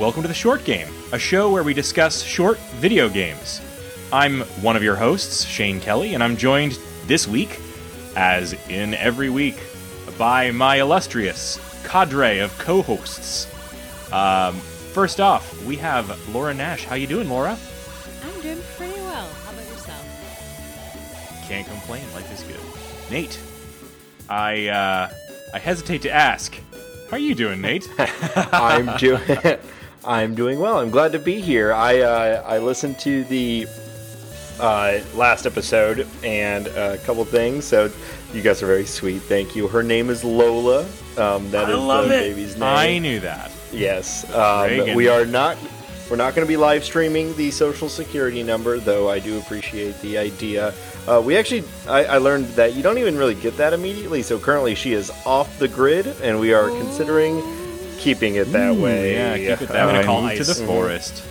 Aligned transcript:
welcome 0.00 0.22
to 0.22 0.28
the 0.28 0.32
Short 0.32 0.64
Game, 0.64 0.88
a 1.12 1.18
show 1.18 1.52
where 1.52 1.62
we 1.62 1.74
discuss 1.74 2.22
short 2.22 2.58
video 2.78 3.06
games. 3.06 3.60
I'm 4.10 4.40
one 4.62 4.74
of 4.74 4.82
your 4.82 4.96
hosts, 4.96 5.44
Shane 5.44 5.78
Kelly, 5.78 6.14
and 6.14 6.24
I'm 6.24 6.38
joined 6.38 6.78
this 7.04 7.28
week, 7.28 7.60
as 8.16 8.54
in 8.70 8.94
every 8.94 9.28
week, 9.28 9.56
by 10.16 10.52
my 10.52 10.76
illustrious 10.76 11.60
cadre 11.84 12.38
of 12.38 12.56
co-hosts. 12.56 13.46
Um, 14.10 14.54
first 14.54 15.20
off, 15.20 15.62
we 15.66 15.76
have 15.76 16.34
Laura 16.34 16.54
Nash. 16.54 16.84
How 16.84 16.94
you 16.94 17.06
doing, 17.06 17.28
Laura? 17.28 17.58
I'm 18.24 18.40
doing 18.40 18.62
pretty 18.78 18.98
well. 19.00 19.28
How 19.28 19.52
about 19.52 19.68
yourself? 19.68 21.46
Can't 21.46 21.66
complain. 21.68 22.10
Life 22.14 22.32
is 22.32 22.42
good. 22.44 23.10
Nate, 23.10 23.38
I 24.30 24.68
uh, 24.68 25.10
I 25.52 25.58
hesitate 25.58 26.00
to 26.02 26.10
ask. 26.10 26.58
How 27.10 27.16
are 27.16 27.18
you 27.18 27.34
doing, 27.34 27.60
Nate? 27.60 27.86
I'm 27.98 28.96
doing. 28.96 29.20
I'm 30.04 30.34
doing 30.34 30.58
well. 30.58 30.78
I'm 30.78 30.90
glad 30.90 31.12
to 31.12 31.18
be 31.18 31.40
here. 31.40 31.72
I 31.72 32.00
uh, 32.00 32.42
I 32.46 32.58
listened 32.58 32.98
to 33.00 33.24
the 33.24 33.66
uh, 34.58 35.00
last 35.14 35.46
episode 35.46 36.06
and 36.22 36.66
a 36.68 36.98
couple 36.98 37.24
things. 37.24 37.64
So 37.64 37.90
you 38.32 38.42
guys 38.42 38.62
are 38.62 38.66
very 38.66 38.86
sweet. 38.86 39.22
Thank 39.22 39.54
you. 39.54 39.68
Her 39.68 39.82
name 39.82 40.08
is 40.10 40.24
Lola. 40.24 40.86
Um, 41.18 41.50
that 41.50 41.66
I 41.66 41.72
is 41.72 41.78
love 41.78 42.08
the 42.08 42.16
it. 42.16 42.20
baby's 42.30 42.54
name. 42.54 42.62
I 42.62 42.98
knew 42.98 43.20
that. 43.20 43.50
Yes. 43.72 44.32
Um, 44.34 44.94
we 44.94 45.08
are 45.08 45.26
not. 45.26 45.56
We're 46.08 46.16
not 46.16 46.34
going 46.34 46.44
to 46.44 46.48
be 46.48 46.56
live 46.56 46.82
streaming 46.82 47.36
the 47.36 47.52
social 47.52 47.88
security 47.88 48.42
number, 48.42 48.78
though. 48.78 49.08
I 49.08 49.20
do 49.20 49.38
appreciate 49.38 50.00
the 50.00 50.18
idea. 50.18 50.74
Uh, 51.06 51.22
we 51.24 51.36
actually, 51.36 51.62
I, 51.86 52.04
I 52.04 52.18
learned 52.18 52.46
that 52.56 52.74
you 52.74 52.82
don't 52.82 52.98
even 52.98 53.16
really 53.16 53.36
get 53.36 53.56
that 53.58 53.72
immediately. 53.72 54.22
So 54.22 54.36
currently, 54.36 54.74
she 54.74 54.92
is 54.92 55.12
off 55.24 55.56
the 55.60 55.68
grid, 55.68 56.08
and 56.20 56.40
we 56.40 56.52
are 56.52 56.68
considering 56.70 57.38
keeping 58.00 58.34
it 58.36 58.50
that 58.52 58.70
Ooh, 58.74 58.82
way. 58.82 59.14
Yeah, 59.14 59.36
keep 59.56 59.62
it 59.62 59.68
that 59.72 59.88
Um, 59.88 59.94
way. 59.96 60.04
call 60.04 60.22
Move 60.22 60.36
to 60.38 60.44
the 60.44 60.50
ice. 60.50 60.60
forest. 60.62 61.22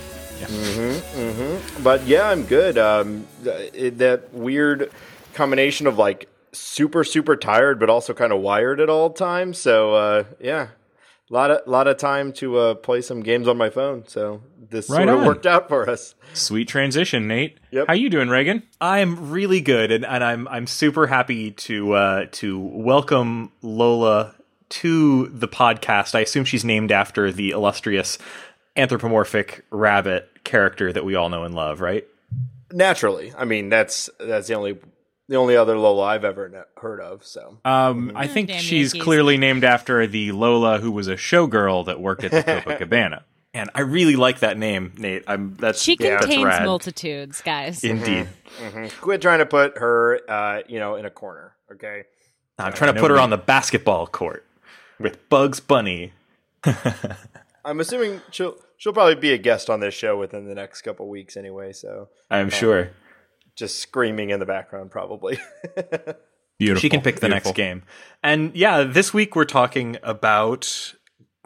But 1.82 2.06
yeah, 2.06 2.28
I'm 2.28 2.44
good. 2.44 2.78
Um, 2.78 3.26
th- 3.44 3.70
it, 3.74 3.98
that 3.98 4.32
weird 4.32 4.90
combination 5.34 5.86
of 5.86 5.98
like 5.98 6.28
super 6.52 7.04
super 7.04 7.36
tired, 7.36 7.78
but 7.78 7.90
also 7.90 8.12
kind 8.14 8.32
of 8.32 8.40
wired 8.40 8.80
at 8.80 8.88
all 8.88 9.10
times. 9.10 9.58
So 9.58 9.94
uh, 9.94 10.24
yeah, 10.40 10.68
a 11.30 11.32
lot 11.34 11.50
of 11.50 11.66
lot 11.66 11.86
of 11.86 11.96
time 11.96 12.32
to 12.34 12.56
uh, 12.58 12.74
play 12.74 13.00
some 13.02 13.20
games 13.22 13.48
on 13.48 13.56
my 13.56 13.70
phone. 13.70 14.04
So 14.06 14.42
this 14.70 14.88
Right 14.88 14.98
sort 14.98 15.08
of 15.08 15.20
on. 15.20 15.26
worked 15.26 15.46
out 15.46 15.68
for 15.68 15.88
us. 15.88 16.14
Sweet 16.34 16.68
transition, 16.68 17.26
Nate. 17.28 17.58
Yep. 17.70 17.86
How 17.88 17.94
you 17.94 18.08
doing, 18.10 18.28
Reagan? 18.28 18.62
I'm 18.80 19.30
really 19.30 19.60
good, 19.60 19.90
and, 19.92 20.04
and 20.04 20.22
I'm 20.24 20.48
I'm 20.48 20.66
super 20.66 21.06
happy 21.06 21.50
to 21.52 21.92
uh, 21.92 22.26
to 22.32 22.58
welcome 22.58 23.52
Lola 23.62 24.34
to 24.70 25.26
the 25.28 25.48
podcast. 25.48 26.14
I 26.14 26.20
assume 26.20 26.44
she's 26.44 26.64
named 26.64 26.90
after 26.92 27.30
the 27.32 27.50
illustrious 27.50 28.18
anthropomorphic 28.76 29.64
rabbit 29.70 30.28
character 30.44 30.92
that 30.92 31.04
we 31.04 31.14
all 31.14 31.28
know 31.28 31.44
and 31.44 31.54
love, 31.54 31.80
right? 31.80 32.06
Naturally, 32.72 33.32
I 33.36 33.44
mean 33.44 33.68
that's 33.68 34.08
that's 34.18 34.46
the 34.48 34.54
only 34.54 34.78
the 35.28 35.36
only 35.36 35.56
other 35.56 35.76
Lola 35.76 36.04
I've 36.04 36.24
ever 36.24 36.48
kn- 36.48 36.64
heard 36.76 37.00
of. 37.00 37.24
So 37.24 37.58
Um, 37.64 38.12
I 38.14 38.26
think 38.26 38.48
damn 38.48 38.60
she's 38.60 38.94
Yankees. 38.94 39.02
clearly 39.02 39.38
named 39.38 39.64
after 39.64 40.06
the 40.06 40.32
Lola 40.32 40.78
who 40.78 40.90
was 40.92 41.08
a 41.08 41.16
showgirl 41.16 41.86
that 41.86 42.00
worked 42.00 42.24
at 42.24 42.30
the 42.30 42.42
Copacabana. 42.44 43.22
And 43.52 43.68
I 43.74 43.80
really 43.80 44.14
like 44.14 44.38
that 44.40 44.56
name, 44.56 44.92
Nate. 44.98 45.24
I'm 45.26 45.56
that's 45.56 45.82
She 45.82 45.96
yeah, 45.98 46.10
that's 46.10 46.26
contains 46.26 46.44
rad. 46.44 46.64
multitudes, 46.64 47.40
guys. 47.42 47.82
Indeed. 47.84 48.28
quit 49.00 49.20
trying 49.20 49.40
to 49.40 49.46
put 49.46 49.78
her, 49.78 50.20
uh, 50.28 50.60
you 50.68 50.78
know, 50.78 50.94
in 50.94 51.04
a 51.04 51.10
corner. 51.10 51.54
Okay. 51.72 52.04
I'm 52.58 52.72
trying 52.72 52.94
to 52.94 53.00
put 53.00 53.10
her 53.10 53.18
on 53.18 53.30
the 53.30 53.38
basketball 53.38 54.06
court 54.06 54.44
with 55.00 55.28
Bugs 55.28 55.60
Bunny. 55.60 56.12
I'm 57.64 57.80
assuming 57.80 58.20
she'll 58.30 58.56
she'll 58.76 58.92
probably 58.92 59.14
be 59.16 59.32
a 59.32 59.38
guest 59.38 59.68
on 59.68 59.80
this 59.80 59.94
show 59.94 60.18
within 60.18 60.46
the 60.46 60.54
next 60.54 60.82
couple 60.82 61.08
weeks 61.08 61.36
anyway. 61.36 61.72
So 61.72 62.08
I'm 62.30 62.50
sure 62.50 62.90
just 63.56 63.78
screaming 63.80 64.30
in 64.30 64.40
the 64.40 64.46
background 64.46 64.90
probably. 64.90 65.38
Beautiful. 66.58 66.80
she 66.80 66.90
can 66.90 67.00
pick 67.00 67.16
the 67.16 67.28
Beautiful. 67.28 67.50
next 67.50 67.56
game. 67.56 67.82
And 68.22 68.54
yeah, 68.54 68.84
this 68.84 69.14
week 69.14 69.34
we're 69.34 69.44
talking 69.44 69.96
about 70.02 70.94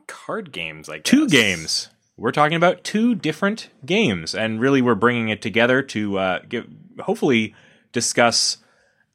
card 0.06 0.52
games. 0.52 0.88
I 0.88 0.96
guess 0.98 1.04
Two 1.04 1.28
games. 1.28 1.88
We're 2.16 2.32
talking 2.32 2.56
about 2.56 2.84
two 2.84 3.16
different 3.16 3.70
games, 3.84 4.36
and 4.36 4.60
really, 4.60 4.80
we're 4.80 4.94
bringing 4.94 5.30
it 5.30 5.42
together 5.42 5.82
to 5.82 6.18
uh, 6.18 6.38
give, 6.48 6.68
hopefully 7.00 7.56
discuss 7.90 8.58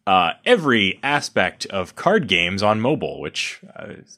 uh, 0.09 0.33
every 0.43 0.99
aspect 1.03 1.67
of 1.67 1.95
card 1.95 2.27
games 2.27 2.63
on 2.63 2.81
mobile, 2.81 3.21
which 3.21 3.61
uh, 3.79 3.89
is 3.89 4.17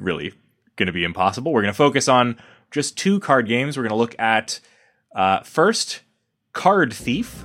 really 0.00 0.32
going 0.74 0.88
to 0.88 0.92
be 0.92 1.04
impossible. 1.04 1.52
We're 1.52 1.62
going 1.62 1.72
to 1.72 1.76
focus 1.76 2.08
on 2.08 2.36
just 2.72 2.98
two 2.98 3.20
card 3.20 3.46
games. 3.46 3.76
We're 3.76 3.84
going 3.84 3.90
to 3.90 3.96
look 3.96 4.18
at 4.18 4.58
uh, 5.14 5.42
first 5.42 6.00
Card 6.54 6.92
Thief, 6.92 7.44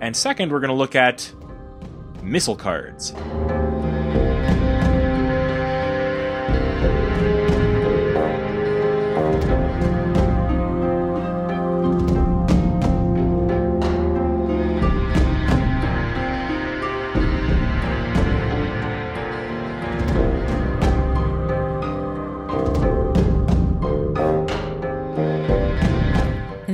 and 0.00 0.16
second, 0.16 0.50
we're 0.50 0.60
going 0.60 0.70
to 0.70 0.74
look 0.74 0.96
at 0.96 1.30
Missile 2.22 2.56
Cards. 2.56 3.12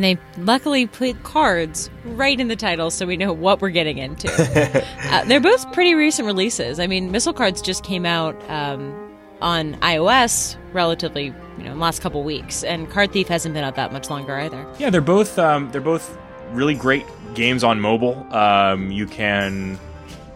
They 0.07 0.19
luckily 0.39 0.87
put 0.87 1.21
cards 1.25 1.91
right 2.05 2.39
in 2.39 2.47
the 2.47 2.55
title 2.55 2.91
so 2.91 3.07
we 3.07 3.17
know 3.17 3.33
what 3.33 3.61
we're 3.61 3.71
getting 3.71 3.99
into. 3.99 4.29
uh, 5.11 5.25
they're 5.25 5.41
both 5.41 5.73
pretty 5.73 5.95
recent 5.95 6.27
releases. 6.27 6.79
I 6.79 6.87
mean, 6.87 7.11
Missile 7.11 7.33
Cards 7.33 7.61
just 7.61 7.83
came 7.83 8.07
out 8.07 8.37
um, 8.49 9.11
on 9.41 9.75
iOS 9.77 10.57
relatively, 10.73 11.25
you 11.25 11.35
know, 11.59 11.73
in 11.73 11.79
the 11.79 11.83
last 11.83 12.03
couple 12.03 12.23
weeks, 12.23 12.63
and 12.63 12.89
Card 12.89 13.13
Thief 13.13 13.27
hasn't 13.27 13.55
been 13.55 13.65
out 13.65 13.75
that 13.75 13.93
much 13.93 14.09
longer 14.09 14.37
either. 14.37 14.65
Yeah, 14.79 14.91
they're 14.91 15.01
both 15.01 15.39
um, 15.39 15.71
they're 15.73 15.81
both 15.81 16.17
really 16.53 16.75
great 16.75 17.05
games 17.35 17.65
on 17.65 17.81
mobile. 17.81 18.27
Um, 18.33 18.93
you 18.93 19.07
can 19.07 19.79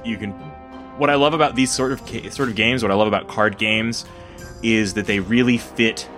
you 0.04 0.16
can 0.16 0.32
what 0.98 1.10
I 1.10 1.14
love 1.14 1.32
about 1.32 1.54
these 1.54 1.70
sort 1.70 1.92
of 1.92 2.04
ca- 2.06 2.28
sort 2.30 2.48
of 2.48 2.56
games, 2.56 2.82
what 2.82 2.90
I 2.90 2.94
love 2.94 3.08
about 3.08 3.28
card 3.28 3.56
games, 3.56 4.04
is 4.62 4.94
that 4.94 5.06
they 5.06 5.20
really 5.20 5.58
fit 5.58 6.08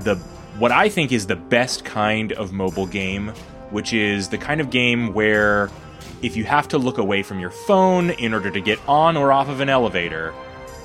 the 0.00 0.20
what 0.58 0.72
I 0.72 0.88
think 0.88 1.12
is 1.12 1.26
the 1.26 1.36
best 1.36 1.84
kind 1.84 2.32
of 2.32 2.52
mobile 2.52 2.86
game, 2.86 3.28
which 3.70 3.92
is 3.92 4.28
the 4.28 4.38
kind 4.38 4.60
of 4.60 4.70
game 4.70 5.12
where 5.12 5.70
if 6.22 6.36
you 6.36 6.44
have 6.44 6.68
to 6.68 6.78
look 6.78 6.98
away 6.98 7.22
from 7.22 7.40
your 7.40 7.50
phone 7.50 8.10
in 8.10 8.32
order 8.32 8.50
to 8.50 8.60
get 8.60 8.78
on 8.88 9.16
or 9.16 9.32
off 9.32 9.48
of 9.48 9.60
an 9.60 9.68
elevator, 9.68 10.32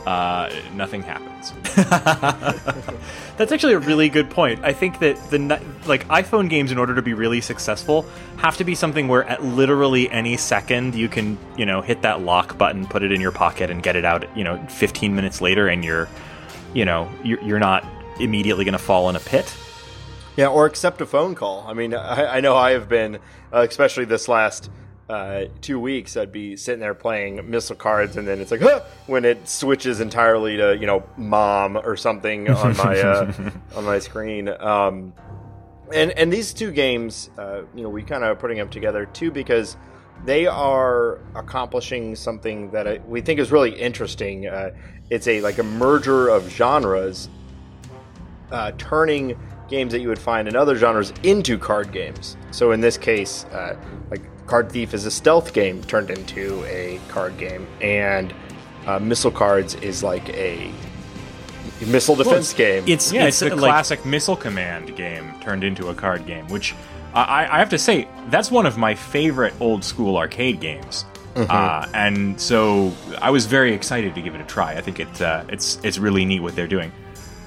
uh, 0.06 0.52
nothing 0.74 1.02
happens. 1.04 1.54
That's 3.38 3.52
actually 3.52 3.74
a 3.74 3.80
really 3.80 4.10
good 4.10 4.30
point. 4.30 4.60
I 4.64 4.74
think 4.74 5.00
that 5.00 5.16
the 5.30 5.62
like 5.86 6.08
iPhone 6.08 6.50
games, 6.50 6.72
in 6.72 6.78
order 6.78 6.96
to 6.96 7.02
be 7.02 7.14
really 7.14 7.40
successful, 7.40 8.06
have 8.38 8.58
to 8.58 8.64
be 8.64 8.76
something 8.76 9.08
where 9.08 9.24
at 9.24 9.44
literally 9.44 10.10
any 10.10 10.38
second 10.38 10.96
you 10.96 11.08
can, 11.08 11.38
you 11.56 11.66
know, 11.66 11.82
hit 11.82 12.02
that 12.02 12.22
lock 12.22 12.58
button, 12.58 12.88
put 12.88 13.04
it 13.04 13.12
in 13.12 13.22
your 13.22 13.32
pocket, 13.32 13.70
and 13.70 13.82
get 13.84 13.96
it 13.96 14.04
out. 14.04 14.26
You 14.36 14.44
know, 14.44 14.58
15 14.68 15.16
minutes 15.16 15.40
later, 15.40 15.68
and 15.68 15.86
you're, 15.86 16.10
you 16.74 16.84
know, 16.84 17.10
you're, 17.24 17.42
you're 17.42 17.60
not 17.60 17.86
immediately 18.20 18.66
going 18.66 18.74
to 18.74 18.80
fall 18.80 19.10
in 19.10 19.16
a 19.16 19.20
pit. 19.20 19.56
Yeah, 20.38 20.48
or 20.48 20.66
accept 20.66 21.02
a 21.02 21.06
phone 21.06 21.36
call. 21.36 21.66
I 21.68 21.74
mean, 21.74 21.94
I, 21.94 22.38
I 22.38 22.40
know 22.42 22.56
I 22.56 22.72
have 22.72 22.88
been, 22.88 23.16
uh, 23.54 23.66
especially 23.70 24.06
this 24.06 24.28
last 24.28 24.70
uh, 25.10 25.46
two 25.60 25.80
weeks. 25.80 26.16
I'd 26.16 26.32
be 26.32 26.56
sitting 26.56 26.80
there 26.80 26.94
playing 26.94 27.50
missile 27.50 27.76
cards, 27.76 28.16
and 28.16 28.28
then 28.28 28.40
it's 28.40 28.50
like, 28.50 28.62
huh, 28.62 28.82
when 29.08 29.26
it 29.26 29.50
switches 29.50 30.00
entirely 30.00 30.58
to 30.58 30.78
you 30.78 30.88
know 30.88 31.04
mom 31.18 31.76
or 31.78 31.98
something 31.98 32.50
on 32.50 32.78
my 32.78 33.00
uh, 33.00 33.52
on 33.76 33.84
my 33.84 34.00
screen. 34.00 34.48
Um, 34.48 35.14
and 35.94 36.12
and 36.12 36.32
these 36.32 36.54
two 36.54 36.72
games, 36.72 37.30
uh, 37.38 37.64
you 37.76 37.84
know, 37.84 37.90
we 37.90 38.04
kind 38.04 38.24
of 38.24 38.40
putting 38.40 38.58
them 38.58 38.70
together 38.70 39.06
too 39.06 39.32
because 39.32 39.76
they 40.24 40.48
are 40.48 41.20
accomplishing 41.36 42.16
something 42.16 42.72
that 42.72 42.88
I, 42.88 43.00
we 43.08 43.22
think 43.22 43.40
is 43.40 43.52
really 43.52 43.72
interesting. 43.72 44.48
Uh, 44.48 44.72
it's 45.10 45.28
a 45.28 45.42
like 45.42 45.58
a 45.58 45.64
merger 45.64 46.30
of 46.30 46.50
genres 46.50 47.28
uh, 48.52 48.72
turning 48.78 49.38
games 49.72 49.92
that 49.94 50.02
you 50.02 50.08
would 50.10 50.20
find 50.20 50.48
in 50.48 50.56
other 50.56 50.76
genres 50.76 51.12
into 51.24 51.58
card 51.58 51.92
games. 51.92 52.38
So 52.52 52.72
in 52.74 52.82
this 52.82 52.98
case, 52.98 53.46
uh, 53.46 53.76
like 54.12 54.22
Card 54.46 54.72
Thief 54.72 54.94
is 54.94 55.06
a 55.08 55.12
stealth 55.12 55.54
game 55.54 55.82
turned 55.86 56.12
into 56.12 56.64
a 56.66 57.00
card 57.08 57.38
game, 57.40 57.66
and 57.82 58.34
uh, 58.86 59.00
Missile 59.00 59.32
Cards 59.32 59.74
is 59.76 60.04
like 60.04 60.30
a 60.30 60.72
missile 61.88 62.16
defense 62.16 62.54
game. 62.54 62.84
It's 62.86 63.12
Yeah, 63.12 63.26
it's, 63.26 63.40
the 63.40 63.50
like- 63.56 63.58
classic 63.72 64.06
missile 64.06 64.36
command 64.36 64.96
game 64.96 65.34
turned 65.42 65.64
into 65.64 65.88
a 65.90 65.96
card 65.96 66.28
game, 66.28 66.48
which 66.50 66.76
I, 67.14 67.48
I 67.50 67.58
have 67.60 67.70
to 67.70 67.78
say 67.80 68.08
that's 68.30 68.52
one 68.52 68.66
of 68.66 68.78
my 68.78 68.94
favorite 68.94 69.54
old 69.60 69.84
school 69.84 70.18
arcade 70.18 70.60
games. 70.60 71.06
Uh, 71.36 71.88
and 71.94 72.40
so 72.40 72.92
I 73.22 73.30
was 73.30 73.46
very 73.46 73.74
excited 73.74 74.16
to 74.16 74.22
give 74.22 74.36
it 74.36 74.42
a 74.42 74.46
try. 74.46 74.74
I 74.76 74.82
think 74.82 75.00
it, 75.00 75.22
uh, 75.22 75.46
it's 75.48 75.80
it's 75.82 75.98
really 75.98 76.26
neat 76.26 76.42
what 76.42 76.56
they're 76.58 76.68
doing. 76.68 76.92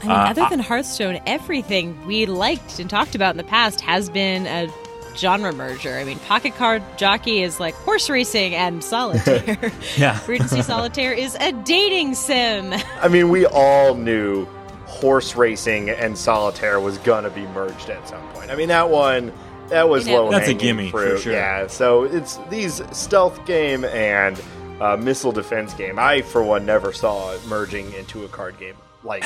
I 0.04 0.08
mean, 0.08 0.30
other 0.30 0.46
than 0.50 0.60
Hearthstone, 0.60 1.20
everything 1.26 2.04
we 2.06 2.26
liked 2.26 2.78
and 2.78 2.88
talked 2.88 3.14
about 3.14 3.30
in 3.32 3.36
the 3.36 3.44
past 3.44 3.80
has 3.80 4.08
been 4.10 4.46
a 4.46 4.68
genre 5.16 5.52
merger. 5.52 5.94
I 5.96 6.04
mean, 6.04 6.18
Pocket 6.20 6.54
Card 6.56 6.82
Jockey 6.96 7.42
is 7.42 7.60
like 7.60 7.74
horse 7.74 8.10
racing 8.10 8.54
and 8.54 8.82
solitaire. 8.82 9.72
Yeah. 9.96 10.20
Regency 10.26 10.62
Solitaire 10.62 11.12
is 11.12 11.36
a 11.40 11.52
dating 11.52 12.14
sim. 12.14 12.72
I 13.00 13.08
mean, 13.08 13.28
we 13.28 13.46
all 13.46 13.94
knew 13.94 14.46
horse 14.86 15.36
racing 15.36 15.90
and 15.90 16.16
solitaire 16.16 16.80
was 16.80 16.98
gonna 16.98 17.30
be 17.30 17.46
merged 17.48 17.90
at 17.90 18.08
some 18.08 18.22
point. 18.30 18.50
I 18.50 18.56
mean, 18.56 18.68
that 18.68 18.90
one 18.90 19.32
that 19.68 19.88
was 19.88 20.06
You 20.06 20.14
low. 20.14 20.30
That's 20.30 20.44
a 20.46 20.52
hanging 20.52 20.58
gimme, 20.58 20.90
for 20.90 21.00
fruit. 21.00 21.20
sure. 21.20 21.32
Yeah. 21.32 21.66
So 21.68 22.04
it's 22.04 22.38
these 22.50 22.82
stealth 22.92 23.44
game 23.46 23.84
and 23.84 24.40
uh, 24.80 24.96
missile 24.96 25.32
defense 25.32 25.72
game. 25.74 25.98
I, 25.98 26.22
for 26.22 26.42
one, 26.42 26.66
never 26.66 26.92
saw 26.92 27.32
it 27.32 27.46
merging 27.46 27.92
into 27.94 28.24
a 28.24 28.28
card 28.28 28.58
game 28.58 28.74
like 29.04 29.24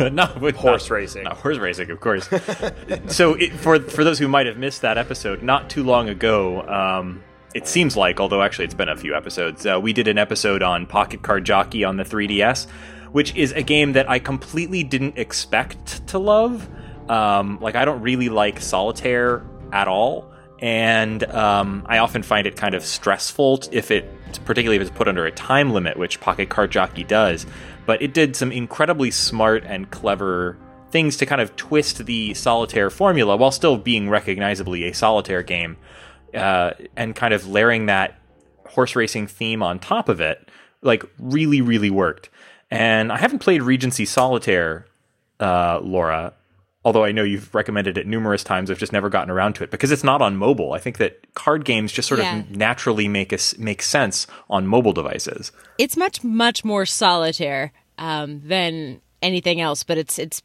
not 0.12 0.40
with 0.40 0.56
Horse 0.56 0.84
not- 0.88 0.94
racing. 0.94 1.24
Not 1.24 1.36
horse 1.36 1.58
racing, 1.58 1.90
of 1.90 2.00
course. 2.00 2.28
so, 3.08 3.34
it, 3.34 3.52
for 3.52 3.78
for 3.80 4.04
those 4.04 4.18
who 4.18 4.28
might 4.28 4.46
have 4.46 4.56
missed 4.56 4.82
that 4.82 4.98
episode, 4.98 5.42
not 5.42 5.68
too 5.70 5.84
long 5.84 6.08
ago, 6.08 6.62
um, 6.62 7.22
it 7.54 7.66
seems 7.68 7.96
like, 7.96 8.20
although 8.20 8.42
actually 8.42 8.64
it's 8.66 8.74
been 8.74 8.88
a 8.88 8.96
few 8.96 9.14
episodes, 9.14 9.66
uh, 9.66 9.78
we 9.80 9.92
did 9.92 10.08
an 10.08 10.18
episode 10.18 10.62
on 10.62 10.86
Pocket 10.86 11.22
Card 11.22 11.44
Jockey 11.44 11.84
on 11.84 11.96
the 11.96 12.04
3DS, 12.04 12.68
which 13.12 13.34
is 13.34 13.52
a 13.52 13.62
game 13.62 13.92
that 13.92 14.08
I 14.08 14.18
completely 14.18 14.82
didn't 14.84 15.16
expect 15.18 16.06
to 16.08 16.18
love. 16.18 16.68
Um, 17.10 17.58
like, 17.60 17.74
I 17.74 17.84
don't 17.86 18.02
really 18.02 18.28
like 18.28 18.60
solitaire 18.60 19.44
at 19.72 19.88
all. 19.88 20.27
And 20.60 21.22
um, 21.24 21.84
I 21.86 21.98
often 21.98 22.22
find 22.22 22.46
it 22.46 22.56
kind 22.56 22.74
of 22.74 22.84
stressful 22.84 23.62
if 23.70 23.90
it, 23.90 24.10
particularly 24.44 24.76
if 24.76 24.82
it's 24.88 24.96
put 24.96 25.08
under 25.08 25.24
a 25.24 25.30
time 25.30 25.72
limit, 25.72 25.96
which 25.96 26.20
Pocket 26.20 26.48
Card 26.48 26.70
Jockey 26.70 27.04
does. 27.04 27.46
But 27.86 28.02
it 28.02 28.12
did 28.12 28.34
some 28.36 28.50
incredibly 28.50 29.10
smart 29.10 29.64
and 29.64 29.90
clever 29.90 30.58
things 30.90 31.16
to 31.18 31.26
kind 31.26 31.40
of 31.40 31.54
twist 31.56 32.04
the 32.06 32.34
solitaire 32.34 32.90
formula 32.90 33.36
while 33.36 33.50
still 33.50 33.76
being 33.76 34.08
recognizably 34.08 34.84
a 34.84 34.94
solitaire 34.94 35.42
game, 35.42 35.76
uh, 36.34 36.72
and 36.96 37.14
kind 37.14 37.34
of 37.34 37.46
layering 37.46 37.86
that 37.86 38.18
horse 38.66 38.96
racing 38.96 39.26
theme 39.26 39.62
on 39.62 39.78
top 39.78 40.08
of 40.08 40.20
it, 40.20 40.48
like 40.82 41.02
really, 41.18 41.60
really 41.60 41.90
worked. 41.90 42.30
And 42.70 43.12
I 43.12 43.16
haven't 43.16 43.38
played 43.38 43.62
Regency 43.62 44.04
Solitaire, 44.04 44.86
uh, 45.40 45.80
Laura, 45.82 46.34
although 46.84 47.04
I 47.04 47.12
know 47.12 47.22
you've 47.24 47.54
recommended 47.54 47.98
it 47.98 48.06
numerous 48.06 48.42
times. 48.44 48.70
I've 48.70 48.78
just 48.78 48.92
never 48.92 49.08
gotten 49.08 49.30
around 49.30 49.54
to 49.56 49.64
it 49.64 49.70
because 49.70 49.90
it's 49.90 50.04
not 50.04 50.22
on 50.22 50.36
mobile. 50.36 50.72
I 50.72 50.78
think 50.78 50.98
that 50.98 51.34
card 51.34 51.64
games 51.64 51.92
just 51.92 52.08
sort 52.08 52.20
Yeah. 52.20 52.38
of 52.38 52.50
naturally 52.50 53.08
make 53.08 53.32
us 53.32 53.56
make 53.58 53.82
sense 53.82 54.26
on 54.48 54.66
mobile 54.66 54.92
devices. 54.92 55.52
It's 55.78 55.96
much, 55.96 56.22
much 56.24 56.64
more 56.64 56.86
solitaire 56.86 57.72
um, 57.98 58.40
than 58.44 59.00
anything 59.22 59.60
else, 59.60 59.82
but 59.82 59.98
it's 59.98 60.18
it's 60.18 60.42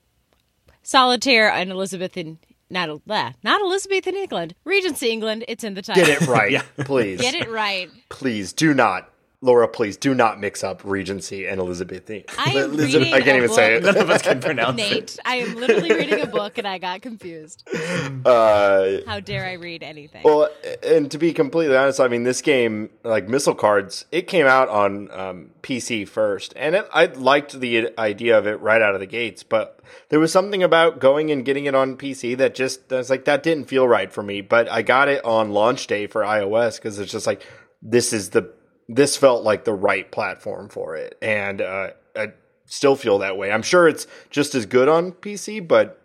solitaire 0.81 1.51
and 1.51 1.71
Elizabethan. 1.71 2.39
Not 2.69 3.05
blah, 3.05 3.33
not 3.43 3.61
Elizabethan 3.61 4.15
England, 4.15 4.55
Regency 4.65 5.11
England. 5.11 5.45
It's 5.47 5.63
in 5.63 5.75
the 5.75 5.83
title. 5.83 6.03
Get 6.05 6.21
it 6.23 6.27
right, 6.27 6.63
please. 6.79 7.21
Get 7.21 7.35
it 7.35 7.47
right. 7.51 7.87
Please 8.09 8.51
do 8.51 8.73
not, 8.73 9.12
Laura. 9.43 9.67
Please 9.67 9.97
do 9.97 10.15
not 10.15 10.39
mix 10.39 10.63
up 10.63 10.81
Regency 10.85 11.45
and 11.45 11.59
Elizabethan. 11.59 12.23
I 12.37 12.51
am 12.51 12.71
Elizabeth- 12.71 13.13
I 13.13 13.21
can't 13.21 13.35
a 13.41 13.43
even 13.43 13.49
say 13.49 13.75
it. 13.75 13.83
None 13.83 13.97
of 13.97 14.09
us 14.09 14.21
can 14.21 14.39
pronounce 14.39 14.81
it. 14.81 14.91
Nate, 14.91 15.19
I 15.25 15.35
am 15.35 15.55
literally 15.55 15.91
reading 15.91 16.21
a 16.21 16.27
book 16.27 16.57
and 16.57 16.65
I 16.67 16.77
got 16.77 17.01
confused. 17.01 17.67
Uh, 18.25 18.99
How 19.05 19.19
dare 19.19 19.45
I 19.45 19.53
read 19.53 19.83
anything? 19.83 20.21
Well, 20.23 20.49
and 20.81 21.11
to 21.11 21.17
be 21.17 21.33
completely 21.33 21.75
honest, 21.75 21.99
I 21.99 22.07
mean, 22.07 22.23
this 22.23 22.41
game, 22.41 22.89
like 23.03 23.27
Missile 23.27 23.55
Cards, 23.55 24.05
it 24.11 24.27
came 24.27 24.45
out 24.45 24.69
on 24.69 25.11
um, 25.11 25.49
PC 25.61 26.07
first, 26.07 26.53
and 26.55 26.75
it, 26.75 26.87
I 26.93 27.07
liked 27.07 27.59
the 27.59 27.89
idea 27.97 28.37
of 28.37 28.47
it 28.47 28.61
right 28.61 28.81
out 28.81 28.93
of 28.93 29.01
the 29.01 29.05
gates. 29.07 29.43
But 29.43 29.79
there 30.09 30.19
was 30.19 30.31
something 30.31 30.63
about 30.63 30.99
going 30.99 31.31
and 31.31 31.43
getting 31.43 31.65
it 31.65 31.75
on 31.75 31.97
PC 31.97 32.37
that 32.37 32.55
just 32.55 32.91
I 32.93 32.97
was 32.97 33.09
like 33.09 33.25
that 33.25 33.43
didn't 33.43 33.65
feel 33.67 33.87
right 33.87 34.11
for 34.11 34.23
me. 34.23 34.41
But 34.41 34.69
I 34.71 34.81
got 34.83 35.09
it 35.09 35.23
on 35.25 35.51
launch 35.51 35.87
day 35.87 36.07
for 36.07 36.21
iOS 36.21 36.77
because 36.77 36.99
it's 36.99 37.11
just 37.11 37.27
like 37.27 37.45
this 37.81 38.13
is 38.13 38.29
the 38.29 38.53
this 38.95 39.17
felt 39.17 39.43
like 39.43 39.65
the 39.65 39.73
right 39.73 40.09
platform 40.11 40.69
for 40.69 40.95
it, 40.95 41.17
and 41.21 41.61
uh, 41.61 41.91
I 42.15 42.33
still 42.65 42.95
feel 42.95 43.19
that 43.19 43.37
way. 43.37 43.51
I'm 43.51 43.61
sure 43.61 43.87
it's 43.87 44.07
just 44.29 44.55
as 44.55 44.65
good 44.65 44.87
on 44.87 45.11
PC, 45.11 45.67
but 45.67 46.01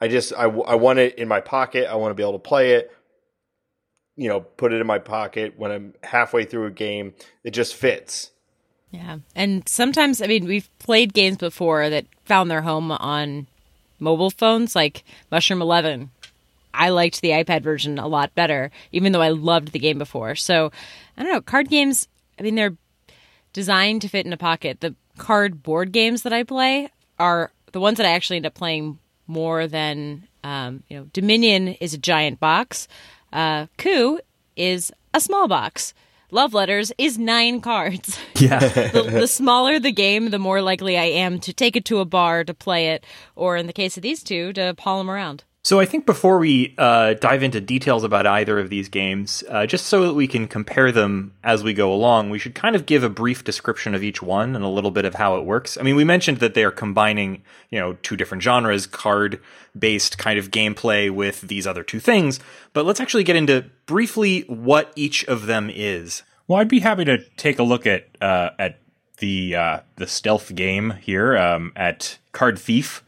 I 0.00 0.08
just 0.08 0.32
I 0.34 0.46
want 0.46 0.98
it 0.98 1.18
in 1.18 1.28
my 1.28 1.40
pocket. 1.40 1.88
I 1.90 1.96
want 1.96 2.10
to 2.10 2.14
be 2.14 2.22
able 2.22 2.34
to 2.34 2.38
play 2.38 2.72
it. 2.72 2.92
You 4.16 4.28
know, 4.28 4.40
put 4.40 4.72
it 4.72 4.80
in 4.80 4.86
my 4.86 4.98
pocket 4.98 5.54
when 5.56 5.70
I'm 5.70 5.94
halfway 6.02 6.44
through 6.44 6.66
a 6.66 6.70
game. 6.70 7.14
It 7.44 7.52
just 7.52 7.74
fits. 7.74 8.32
Yeah. 8.90 9.18
And 9.34 9.68
sometimes, 9.68 10.22
I 10.22 10.26
mean, 10.26 10.46
we've 10.46 10.68
played 10.78 11.12
games 11.12 11.36
before 11.36 11.90
that 11.90 12.06
found 12.24 12.50
their 12.50 12.62
home 12.62 12.90
on 12.90 13.46
mobile 14.00 14.30
phones, 14.30 14.74
like 14.74 15.04
Mushroom 15.30 15.62
11. 15.62 16.10
I 16.72 16.88
liked 16.90 17.20
the 17.20 17.30
iPad 17.30 17.62
version 17.62 17.98
a 17.98 18.06
lot 18.08 18.34
better, 18.34 18.70
even 18.92 19.12
though 19.12 19.22
I 19.22 19.30
loved 19.30 19.72
the 19.72 19.78
game 19.78 19.98
before. 19.98 20.34
So, 20.34 20.72
I 21.16 21.22
don't 21.22 21.32
know. 21.32 21.40
Card 21.40 21.68
games, 21.68 22.08
I 22.38 22.42
mean, 22.42 22.54
they're 22.54 22.76
designed 23.52 24.02
to 24.02 24.08
fit 24.08 24.26
in 24.26 24.32
a 24.32 24.36
pocket. 24.36 24.80
The 24.80 24.94
card 25.16 25.62
board 25.62 25.92
games 25.92 26.22
that 26.22 26.32
I 26.32 26.42
play 26.44 26.90
are 27.18 27.50
the 27.72 27.80
ones 27.80 27.96
that 27.98 28.06
I 28.06 28.12
actually 28.12 28.36
end 28.36 28.46
up 28.46 28.54
playing 28.54 28.98
more 29.26 29.66
than, 29.66 30.28
um, 30.44 30.82
you 30.88 30.96
know, 30.96 31.04
Dominion 31.12 31.68
is 31.68 31.94
a 31.94 31.98
giant 31.98 32.40
box. 32.40 32.88
Uh, 33.32 33.66
Coup 33.76 34.20
is 34.56 34.92
a 35.12 35.20
small 35.20 35.48
box. 35.48 35.94
Love 36.30 36.54
Letters 36.54 36.92
is 36.98 37.18
nine 37.18 37.60
cards. 37.70 38.18
Yeah. 38.38 38.60
the, 38.90 39.02
the 39.02 39.26
smaller 39.26 39.80
the 39.80 39.90
game, 39.90 40.30
the 40.30 40.38
more 40.38 40.62
likely 40.62 40.96
I 40.96 41.04
am 41.06 41.40
to 41.40 41.52
take 41.52 41.74
it 41.74 41.84
to 41.86 41.98
a 41.98 42.04
bar 42.04 42.44
to 42.44 42.54
play 42.54 42.90
it, 42.90 43.04
or 43.34 43.56
in 43.56 43.66
the 43.66 43.72
case 43.72 43.96
of 43.96 44.04
these 44.04 44.22
two, 44.22 44.52
to 44.52 44.74
pawl 44.74 44.98
them 44.98 45.10
around. 45.10 45.42
So 45.68 45.78
I 45.78 45.84
think 45.84 46.06
before 46.06 46.38
we 46.38 46.74
uh, 46.78 47.12
dive 47.12 47.42
into 47.42 47.60
details 47.60 48.02
about 48.02 48.26
either 48.26 48.58
of 48.58 48.70
these 48.70 48.88
games, 48.88 49.44
uh, 49.50 49.66
just 49.66 49.84
so 49.84 50.06
that 50.06 50.14
we 50.14 50.26
can 50.26 50.48
compare 50.48 50.90
them 50.90 51.34
as 51.44 51.62
we 51.62 51.74
go 51.74 51.92
along, 51.92 52.30
we 52.30 52.38
should 52.38 52.54
kind 52.54 52.74
of 52.74 52.86
give 52.86 53.04
a 53.04 53.10
brief 53.10 53.44
description 53.44 53.94
of 53.94 54.02
each 54.02 54.22
one 54.22 54.56
and 54.56 54.64
a 54.64 54.68
little 54.68 54.90
bit 54.90 55.04
of 55.04 55.16
how 55.16 55.36
it 55.36 55.44
works. 55.44 55.76
I 55.76 55.82
mean, 55.82 55.94
we 55.94 56.04
mentioned 56.04 56.38
that 56.38 56.54
they 56.54 56.64
are 56.64 56.70
combining, 56.70 57.42
you 57.68 57.78
know, 57.78 57.98
two 58.00 58.16
different 58.16 58.42
genres, 58.42 58.86
card-based 58.86 60.16
kind 60.16 60.38
of 60.38 60.50
gameplay 60.50 61.10
with 61.10 61.42
these 61.42 61.66
other 61.66 61.82
two 61.82 62.00
things. 62.00 62.40
But 62.72 62.86
let's 62.86 62.98
actually 62.98 63.24
get 63.24 63.36
into 63.36 63.66
briefly 63.84 64.46
what 64.48 64.90
each 64.96 65.22
of 65.26 65.44
them 65.44 65.70
is. 65.70 66.22
Well, 66.46 66.60
I'd 66.60 66.68
be 66.68 66.80
happy 66.80 67.04
to 67.04 67.18
take 67.36 67.58
a 67.58 67.62
look 67.62 67.86
at 67.86 68.08
uh, 68.22 68.52
at 68.58 68.80
the 69.18 69.54
uh, 69.54 69.80
the 69.96 70.06
stealth 70.06 70.54
game 70.54 70.94
here 71.02 71.36
um, 71.36 71.74
at 71.76 72.16
Card 72.32 72.58
Thief. 72.58 73.04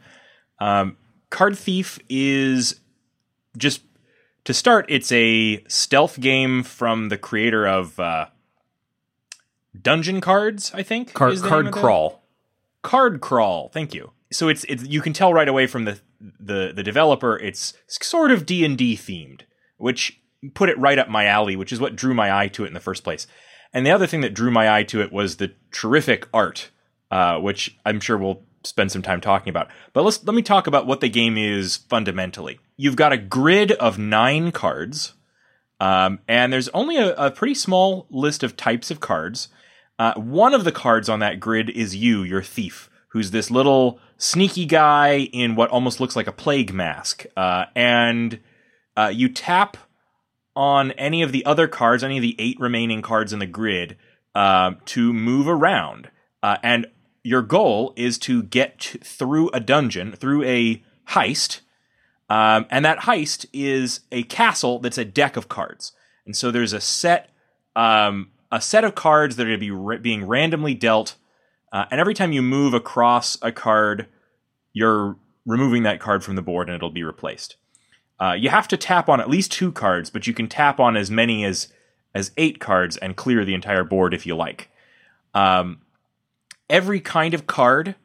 Um, 0.59 0.95
Card 1.31 1.57
Thief 1.57 1.97
is 2.09 2.79
just 3.57 3.81
to 4.43 4.53
start. 4.53 4.85
It's 4.89 5.11
a 5.11 5.63
stealth 5.67 6.19
game 6.19 6.61
from 6.61 7.09
the 7.09 7.17
creator 7.17 7.65
of 7.67 7.99
uh, 7.99 8.27
Dungeon 9.79 10.21
Cards. 10.21 10.71
I 10.75 10.83
think 10.83 11.13
Card, 11.13 11.37
card 11.39 11.65
name 11.65 11.67
of 11.67 11.73
the- 11.73 11.79
crawl. 11.81 12.23
Card 12.83 13.21
Crawl. 13.21 13.69
Thank 13.69 13.93
you. 13.93 14.11
So 14.31 14.47
it's 14.49 14.63
it's 14.65 14.83
you 14.87 15.01
can 15.01 15.13
tell 15.13 15.33
right 15.33 15.47
away 15.47 15.67
from 15.67 15.85
the 15.85 15.99
the 16.19 16.71
the 16.75 16.83
developer 16.83 17.37
it's 17.37 17.73
sort 17.87 18.31
of 18.31 18.45
D 18.45 18.65
and 18.65 18.77
D 18.77 18.95
themed, 18.95 19.41
which 19.77 20.19
put 20.55 20.69
it 20.69 20.77
right 20.79 20.97
up 20.97 21.07
my 21.09 21.25
alley, 21.25 21.55
which 21.55 21.71
is 21.71 21.79
what 21.79 21.95
drew 21.95 22.13
my 22.13 22.35
eye 22.35 22.47
to 22.49 22.63
it 22.63 22.67
in 22.67 22.73
the 22.73 22.79
first 22.79 23.03
place. 23.03 23.27
And 23.73 23.85
the 23.85 23.91
other 23.91 24.07
thing 24.07 24.21
that 24.21 24.33
drew 24.33 24.49
my 24.51 24.73
eye 24.75 24.83
to 24.83 25.01
it 25.01 25.11
was 25.11 25.37
the 25.37 25.53
terrific 25.71 26.27
art, 26.33 26.71
uh, 27.11 27.37
which 27.39 27.77
I'm 27.85 27.99
sure 27.99 28.17
we'll 28.17 28.41
spend 28.63 28.91
some 28.91 29.01
time 29.01 29.21
talking 29.21 29.49
about. 29.49 29.69
But 29.93 30.03
let's 30.03 30.23
let 30.23 30.35
me 30.35 30.41
talk 30.41 30.67
about 30.67 30.87
what 30.87 31.01
the 31.01 31.09
game 31.09 31.37
is 31.37 31.77
fundamentally. 31.77 32.59
You've 32.77 32.95
got 32.95 33.13
a 33.13 33.17
grid 33.17 33.71
of 33.73 33.97
nine 33.97 34.51
cards, 34.51 35.13
um, 35.79 36.19
and 36.27 36.51
there's 36.51 36.69
only 36.69 36.97
a, 36.97 37.13
a 37.15 37.31
pretty 37.31 37.55
small 37.55 38.07
list 38.09 38.43
of 38.43 38.57
types 38.57 38.91
of 38.91 38.99
cards. 38.99 39.49
Uh, 39.99 40.13
one 40.15 40.53
of 40.53 40.63
the 40.63 40.71
cards 40.71 41.09
on 41.09 41.19
that 41.19 41.39
grid 41.39 41.69
is 41.69 41.95
you, 41.95 42.23
your 42.23 42.41
thief, 42.41 42.89
who's 43.09 43.31
this 43.31 43.51
little 43.51 43.99
sneaky 44.17 44.65
guy 44.65 45.29
in 45.31 45.55
what 45.55 45.69
almost 45.69 45.99
looks 45.99 46.15
like 46.15 46.27
a 46.27 46.31
plague 46.31 46.73
mask. 46.73 47.25
Uh, 47.37 47.65
and 47.75 48.39
uh, 48.97 49.11
you 49.13 49.29
tap 49.29 49.77
on 50.55 50.91
any 50.93 51.21
of 51.21 51.31
the 51.31 51.45
other 51.45 51.67
cards, 51.67 52.03
any 52.03 52.17
of 52.17 52.21
the 52.21 52.35
eight 52.39 52.59
remaining 52.59 53.01
cards 53.01 53.31
in 53.31 53.39
the 53.39 53.45
grid, 53.45 53.97
uh, 54.35 54.73
to 54.85 55.13
move 55.13 55.47
around. 55.47 56.09
Uh, 56.43 56.57
and 56.63 56.87
your 57.23 57.41
goal 57.41 57.93
is 57.95 58.17
to 58.19 58.43
get 58.43 58.97
through 59.03 59.49
a 59.49 59.59
dungeon, 59.59 60.13
through 60.13 60.43
a 60.43 60.83
heist. 61.09 61.61
Um, 62.29 62.65
and 62.69 62.85
that 62.85 62.99
heist 62.99 63.45
is 63.51 64.01
a 64.11 64.23
castle 64.23 64.79
that's 64.79 64.97
a 64.97 65.05
deck 65.05 65.35
of 65.35 65.49
cards. 65.49 65.91
And 66.25 66.35
so 66.35 66.51
there's 66.51 66.73
a 66.73 66.81
set 66.81 67.29
um, 67.75 68.31
a 68.51 68.61
set 68.61 68.83
of 68.83 68.95
cards 68.95 69.37
that 69.37 69.47
are 69.47 69.57
be 69.57 69.71
ra- 69.71 69.97
being 69.97 70.25
randomly 70.25 70.73
dealt, 70.73 71.15
uh, 71.71 71.85
and 71.89 71.99
every 71.99 72.13
time 72.13 72.33
you 72.33 72.41
move 72.41 72.73
across 72.73 73.37
a 73.41 73.51
card, 73.51 74.07
you're 74.73 75.15
removing 75.45 75.83
that 75.83 75.99
card 75.99 76.23
from 76.23 76.35
the 76.35 76.41
board, 76.41 76.67
and 76.67 76.75
it'll 76.75 76.89
be 76.89 77.03
replaced. 77.03 77.55
Uh, 78.19 78.33
you 78.33 78.49
have 78.49 78.67
to 78.67 78.77
tap 78.77 79.09
on 79.09 79.19
at 79.19 79.29
least 79.29 79.51
two 79.51 79.71
cards, 79.71 80.09
but 80.09 80.27
you 80.27 80.33
can 80.33 80.47
tap 80.47 80.79
on 80.79 80.97
as 80.97 81.09
many 81.09 81.45
as 81.45 81.69
as 82.13 82.31
eight 82.35 82.59
cards 82.59 82.97
and 82.97 83.15
clear 83.15 83.45
the 83.45 83.53
entire 83.53 83.85
board 83.85 84.13
if 84.13 84.25
you 84.25 84.35
like. 84.35 84.69
Um, 85.33 85.80
every 86.71 86.99
kind 86.99 87.35
of 87.35 87.45
card 87.45 87.95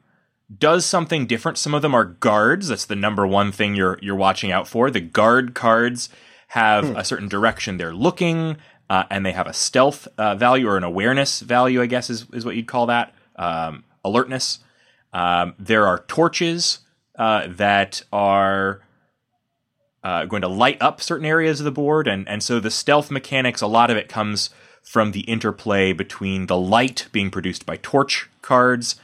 does 0.55 0.85
something 0.85 1.25
different. 1.25 1.57
Some 1.57 1.73
of 1.73 1.81
them 1.81 1.95
are 1.95 2.05
guards. 2.05 2.67
That's 2.67 2.85
the 2.85 2.95
number 2.95 3.25
one 3.25 3.51
thing 3.51 3.73
you're 3.73 3.97
you're 4.01 4.15
watching 4.15 4.51
out 4.51 4.67
for. 4.67 4.91
The 4.91 5.01
guard 5.01 5.55
cards 5.55 6.09
have 6.49 6.95
a 6.95 7.03
certain 7.03 7.27
direction 7.27 7.77
they're 7.77 7.93
looking, 7.93 8.57
uh, 8.89 9.03
and 9.09 9.25
they 9.25 9.31
have 9.31 9.47
a 9.47 9.53
stealth 9.53 10.07
uh, 10.17 10.35
value 10.35 10.67
or 10.67 10.77
an 10.77 10.83
awareness 10.83 11.39
value. 11.39 11.81
I 11.81 11.87
guess 11.87 12.09
is 12.09 12.27
is 12.33 12.45
what 12.45 12.55
you'd 12.55 12.67
call 12.67 12.85
that. 12.87 13.13
Um, 13.35 13.83
alertness. 14.05 14.59
Um, 15.13 15.55
there 15.57 15.87
are 15.87 15.99
torches 16.07 16.79
uh, 17.17 17.47
that 17.47 18.03
are 18.13 18.81
uh, 20.03 20.25
going 20.25 20.41
to 20.41 20.47
light 20.47 20.81
up 20.81 21.01
certain 21.01 21.25
areas 21.25 21.59
of 21.59 21.65
the 21.65 21.71
board, 21.71 22.07
and 22.07 22.27
and 22.27 22.43
so 22.43 22.59
the 22.59 22.71
stealth 22.71 23.09
mechanics, 23.11 23.61
a 23.61 23.67
lot 23.67 23.89
of 23.89 23.97
it 23.97 24.07
comes 24.07 24.49
from 24.87 25.11
the 25.11 25.21
interplay 25.21 25.91
between 25.91 26.47
the 26.47 26.57
light 26.57 27.07
being 27.11 27.29
produced 27.29 27.65
by 27.65 27.75
torch 27.77 28.29
cards 28.41 28.95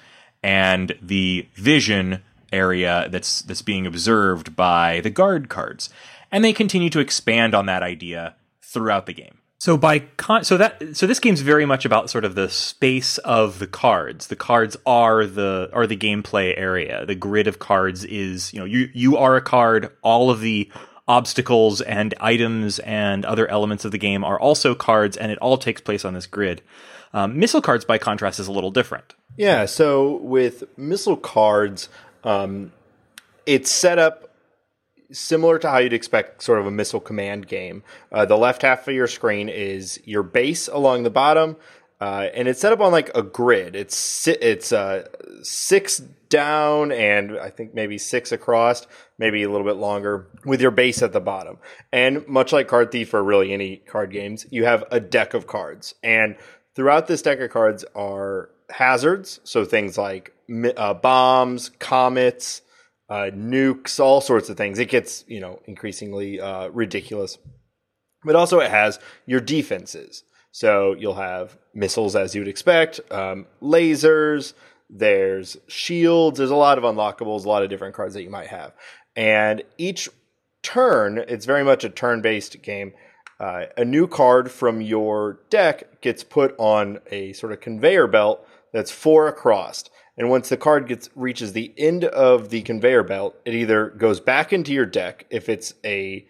and 0.41 0.97
the 1.01 1.45
vision 1.55 2.23
area 2.53 3.09
that's 3.09 3.41
that's 3.41 3.61
being 3.61 3.85
observed 3.85 4.55
by 4.55 5.01
the 5.01 5.09
guard 5.09 5.49
cards, 5.49 5.89
and 6.31 6.43
they 6.43 6.53
continue 6.53 6.89
to 6.89 6.99
expand 6.99 7.53
on 7.53 7.65
that 7.65 7.83
idea 7.83 8.33
throughout 8.61 9.07
the 9.07 9.13
game. 9.13 9.39
So 9.59 9.75
by 9.77 9.99
con- 9.99 10.45
so 10.45 10.55
that 10.55 10.95
so 10.95 11.05
this 11.05 11.19
game's 11.19 11.41
very 11.41 11.65
much 11.65 11.83
about 11.83 12.09
sort 12.09 12.23
of 12.23 12.35
the 12.35 12.49
space 12.49 13.17
of 13.19 13.59
the 13.59 13.67
cards. 13.67 14.27
The 14.27 14.37
cards 14.37 14.77
are 14.85 15.25
the 15.25 15.69
are 15.73 15.85
the 15.85 15.97
gameplay 15.97 16.57
area. 16.57 17.05
The 17.05 17.15
grid 17.15 17.47
of 17.47 17.59
cards 17.59 18.05
is 18.05 18.53
you 18.53 18.59
know 18.59 18.65
you 18.65 18.89
you 18.93 19.17
are 19.17 19.35
a 19.35 19.41
card. 19.41 19.91
All 20.01 20.29
of 20.29 20.39
the 20.39 20.71
obstacles 21.07 21.81
and 21.81 22.13
items 22.19 22.79
and 22.79 23.25
other 23.25 23.47
elements 23.47 23.85
of 23.85 23.91
the 23.91 23.97
game 23.97 24.23
are 24.23 24.39
also 24.39 24.73
cards, 24.73 25.17
and 25.17 25.31
it 25.31 25.37
all 25.39 25.57
takes 25.57 25.81
place 25.81 26.05
on 26.05 26.13
this 26.13 26.25
grid. 26.25 26.61
Um, 27.13 27.37
missile 27.37 27.61
cards, 27.61 27.85
by 27.85 27.97
contrast, 27.97 28.39
is 28.39 28.47
a 28.47 28.51
little 28.51 28.71
different. 28.71 29.13
Yeah, 29.37 29.65
so 29.65 30.17
with 30.17 30.63
missile 30.77 31.17
cards, 31.17 31.89
um, 32.23 32.71
it's 33.45 33.69
set 33.69 33.99
up 33.99 34.33
similar 35.11 35.59
to 35.59 35.69
how 35.69 35.77
you'd 35.77 35.93
expect 35.93 36.41
sort 36.41 36.59
of 36.59 36.65
a 36.65 36.71
missile 36.71 36.99
command 36.99 37.47
game. 37.47 37.83
Uh, 38.11 38.25
the 38.25 38.37
left 38.37 38.63
half 38.63 38.87
of 38.87 38.95
your 38.95 39.07
screen 39.07 39.49
is 39.49 39.99
your 40.05 40.23
base 40.23 40.67
along 40.67 41.03
the 41.03 41.09
bottom, 41.09 41.55
uh, 42.01 42.29
and 42.33 42.47
it's 42.47 42.59
set 42.59 42.73
up 42.73 42.79
on 42.79 42.91
like 42.91 43.11
a 43.15 43.21
grid. 43.21 43.75
It's 43.75 44.27
it's 44.27 44.71
uh, 44.71 45.07
six 45.43 46.01
down 46.33 46.91
and 46.91 47.37
I 47.37 47.49
think 47.49 47.75
maybe 47.75 47.97
six 47.97 48.31
across, 48.31 48.87
maybe 49.19 49.43
a 49.43 49.49
little 49.51 49.67
bit 49.67 49.77
longer, 49.77 50.27
with 50.45 50.61
your 50.61 50.71
base 50.71 51.03
at 51.03 51.13
the 51.13 51.21
bottom. 51.21 51.59
And 51.91 52.27
much 52.27 52.51
like 52.51 52.67
Card 52.67 52.91
Thief 52.91 53.13
or 53.13 53.23
really 53.23 53.53
any 53.53 53.77
card 53.77 54.11
games, 54.11 54.47
you 54.49 54.65
have 54.65 54.83
a 54.91 54.99
deck 54.99 55.33
of 55.33 55.45
cards, 55.45 55.93
and 56.03 56.35
throughout 56.75 57.07
this 57.07 57.21
deck 57.21 57.39
of 57.39 57.51
cards 57.51 57.85
are 57.95 58.49
hazards, 58.69 59.39
so 59.43 59.63
things 59.63 59.97
like 59.97 60.33
uh, 60.75 60.95
bombs, 60.95 61.69
comets 61.79 62.63
uh, 63.09 63.29
nukes, 63.31 63.99
all 63.99 64.21
sorts 64.21 64.49
of 64.49 64.57
things. 64.57 64.79
It 64.79 64.89
gets 64.89 65.23
you 65.27 65.39
know 65.39 65.59
increasingly 65.65 66.39
uh, 66.39 66.69
ridiculous, 66.69 67.37
but 68.23 68.35
also 68.35 68.59
it 68.59 68.71
has 68.71 68.99
your 69.25 69.39
defenses. 69.39 70.23
So 70.51 70.95
you'll 70.97 71.15
have 71.15 71.57
missiles 71.73 72.15
as 72.15 72.35
you 72.35 72.41
would 72.41 72.47
expect, 72.47 72.99
um, 73.11 73.47
lasers. 73.61 74.53
There's 74.95 75.57
shields. 75.67 76.37
There's 76.37 76.51
a 76.51 76.55
lot 76.55 76.77
of 76.77 76.83
unlockables, 76.83 77.45
a 77.45 77.49
lot 77.49 77.63
of 77.63 77.69
different 77.69 77.95
cards 77.95 78.13
that 78.13 78.23
you 78.23 78.29
might 78.29 78.47
have, 78.47 78.73
and 79.15 79.63
each 79.77 80.07
turn, 80.61 81.17
it's 81.27 81.45
very 81.45 81.63
much 81.63 81.83
a 81.83 81.89
turn-based 81.89 82.61
game. 82.61 82.93
Uh, 83.39 83.65
a 83.75 83.83
new 83.83 84.07
card 84.07 84.49
from 84.49 84.81
your 84.81 85.39
deck 85.49 86.01
gets 86.01 86.23
put 86.23 86.55
on 86.57 86.99
a 87.11 87.33
sort 87.33 87.51
of 87.51 87.59
conveyor 87.59 88.07
belt 88.07 88.47
that's 88.71 88.91
four 88.91 89.27
across. 89.27 89.83
And 90.17 90.29
once 90.29 90.49
the 90.49 90.57
card 90.57 90.87
gets 90.87 91.09
reaches 91.15 91.53
the 91.53 91.73
end 91.77 92.05
of 92.05 92.49
the 92.49 92.61
conveyor 92.61 93.03
belt, 93.03 93.35
it 93.45 93.53
either 93.53 93.89
goes 93.89 94.19
back 94.19 94.53
into 94.53 94.71
your 94.71 94.85
deck 94.85 95.25
if 95.29 95.49
it's 95.49 95.73
a 95.83 96.25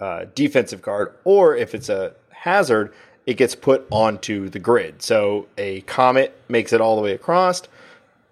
uh, 0.00 0.24
defensive 0.34 0.82
card, 0.82 1.14
or 1.24 1.54
if 1.54 1.74
it's 1.74 1.88
a 1.88 2.14
hazard, 2.30 2.92
it 3.26 3.36
gets 3.36 3.54
put 3.54 3.86
onto 3.90 4.48
the 4.48 4.58
grid. 4.58 5.02
So 5.02 5.46
a 5.58 5.82
comet 5.82 6.38
makes 6.48 6.72
it 6.72 6.80
all 6.80 6.96
the 6.96 7.02
way 7.02 7.12
across. 7.12 7.62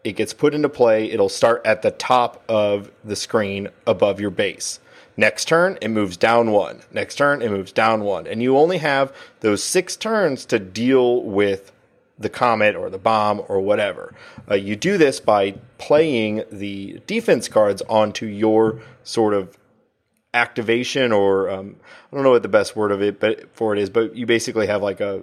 It 0.05 0.13
gets 0.13 0.35
put 0.35 0.55
into 0.55 0.69
play. 0.69 1.11
It'll 1.11 1.29
start 1.29 1.63
at 1.65 1.83
the 1.83 1.91
top 1.91 2.45
of 2.49 2.91
the 3.03 3.17
screen 3.17 3.69
above 3.87 4.21
your 4.21 4.31
base. 4.31 4.81
Next 5.17 5.47
turn, 5.47 5.79
it 5.81 5.89
moves 5.89 6.17
down 6.17 6.51
one. 6.51 6.83
Next 6.93 7.17
turn, 7.17 7.41
it 7.41 7.51
moves 7.51 7.73
down 7.73 8.03
one. 8.03 8.27
And 8.27 8.43
you 8.43 8.59
only 8.59 8.79
have 8.79 9.15
those 9.41 9.63
six 9.63 9.97
turns 9.97 10.45
to 10.47 10.59
deal 10.59 11.23
with 11.23 11.73
the 12.19 12.29
comet 12.29 12.77
or 12.77 12.91
the 12.91 12.99
bomb 12.99 13.43
or 13.49 13.61
whatever. 13.61 14.15
Uh, 14.51 14.55
you 14.55 14.77
do 14.77 14.99
this 14.99 15.21
by 15.21 15.53
playing 15.79 16.45
the 16.51 17.01
defense 17.07 17.49
cards 17.49 17.83
onto 17.89 18.27
your 18.27 18.81
sort 19.03 19.35
of 19.35 19.59
activation 20.33 21.13
or 21.13 21.49
um, 21.49 21.77
I 22.13 22.17
don't 22.17 22.25
know 22.25 22.31
what 22.31 22.43
the 22.43 22.49
best 22.49 22.75
word 22.75 22.91
of 22.91 23.01
it 23.01 23.21
but 23.21 23.55
for 23.55 23.73
it 23.73 23.81
is, 23.81 23.89
but 23.91 24.17
you 24.17 24.27
basically 24.27 24.67
have 24.67 24.83
like 24.83 25.01
a 25.01 25.23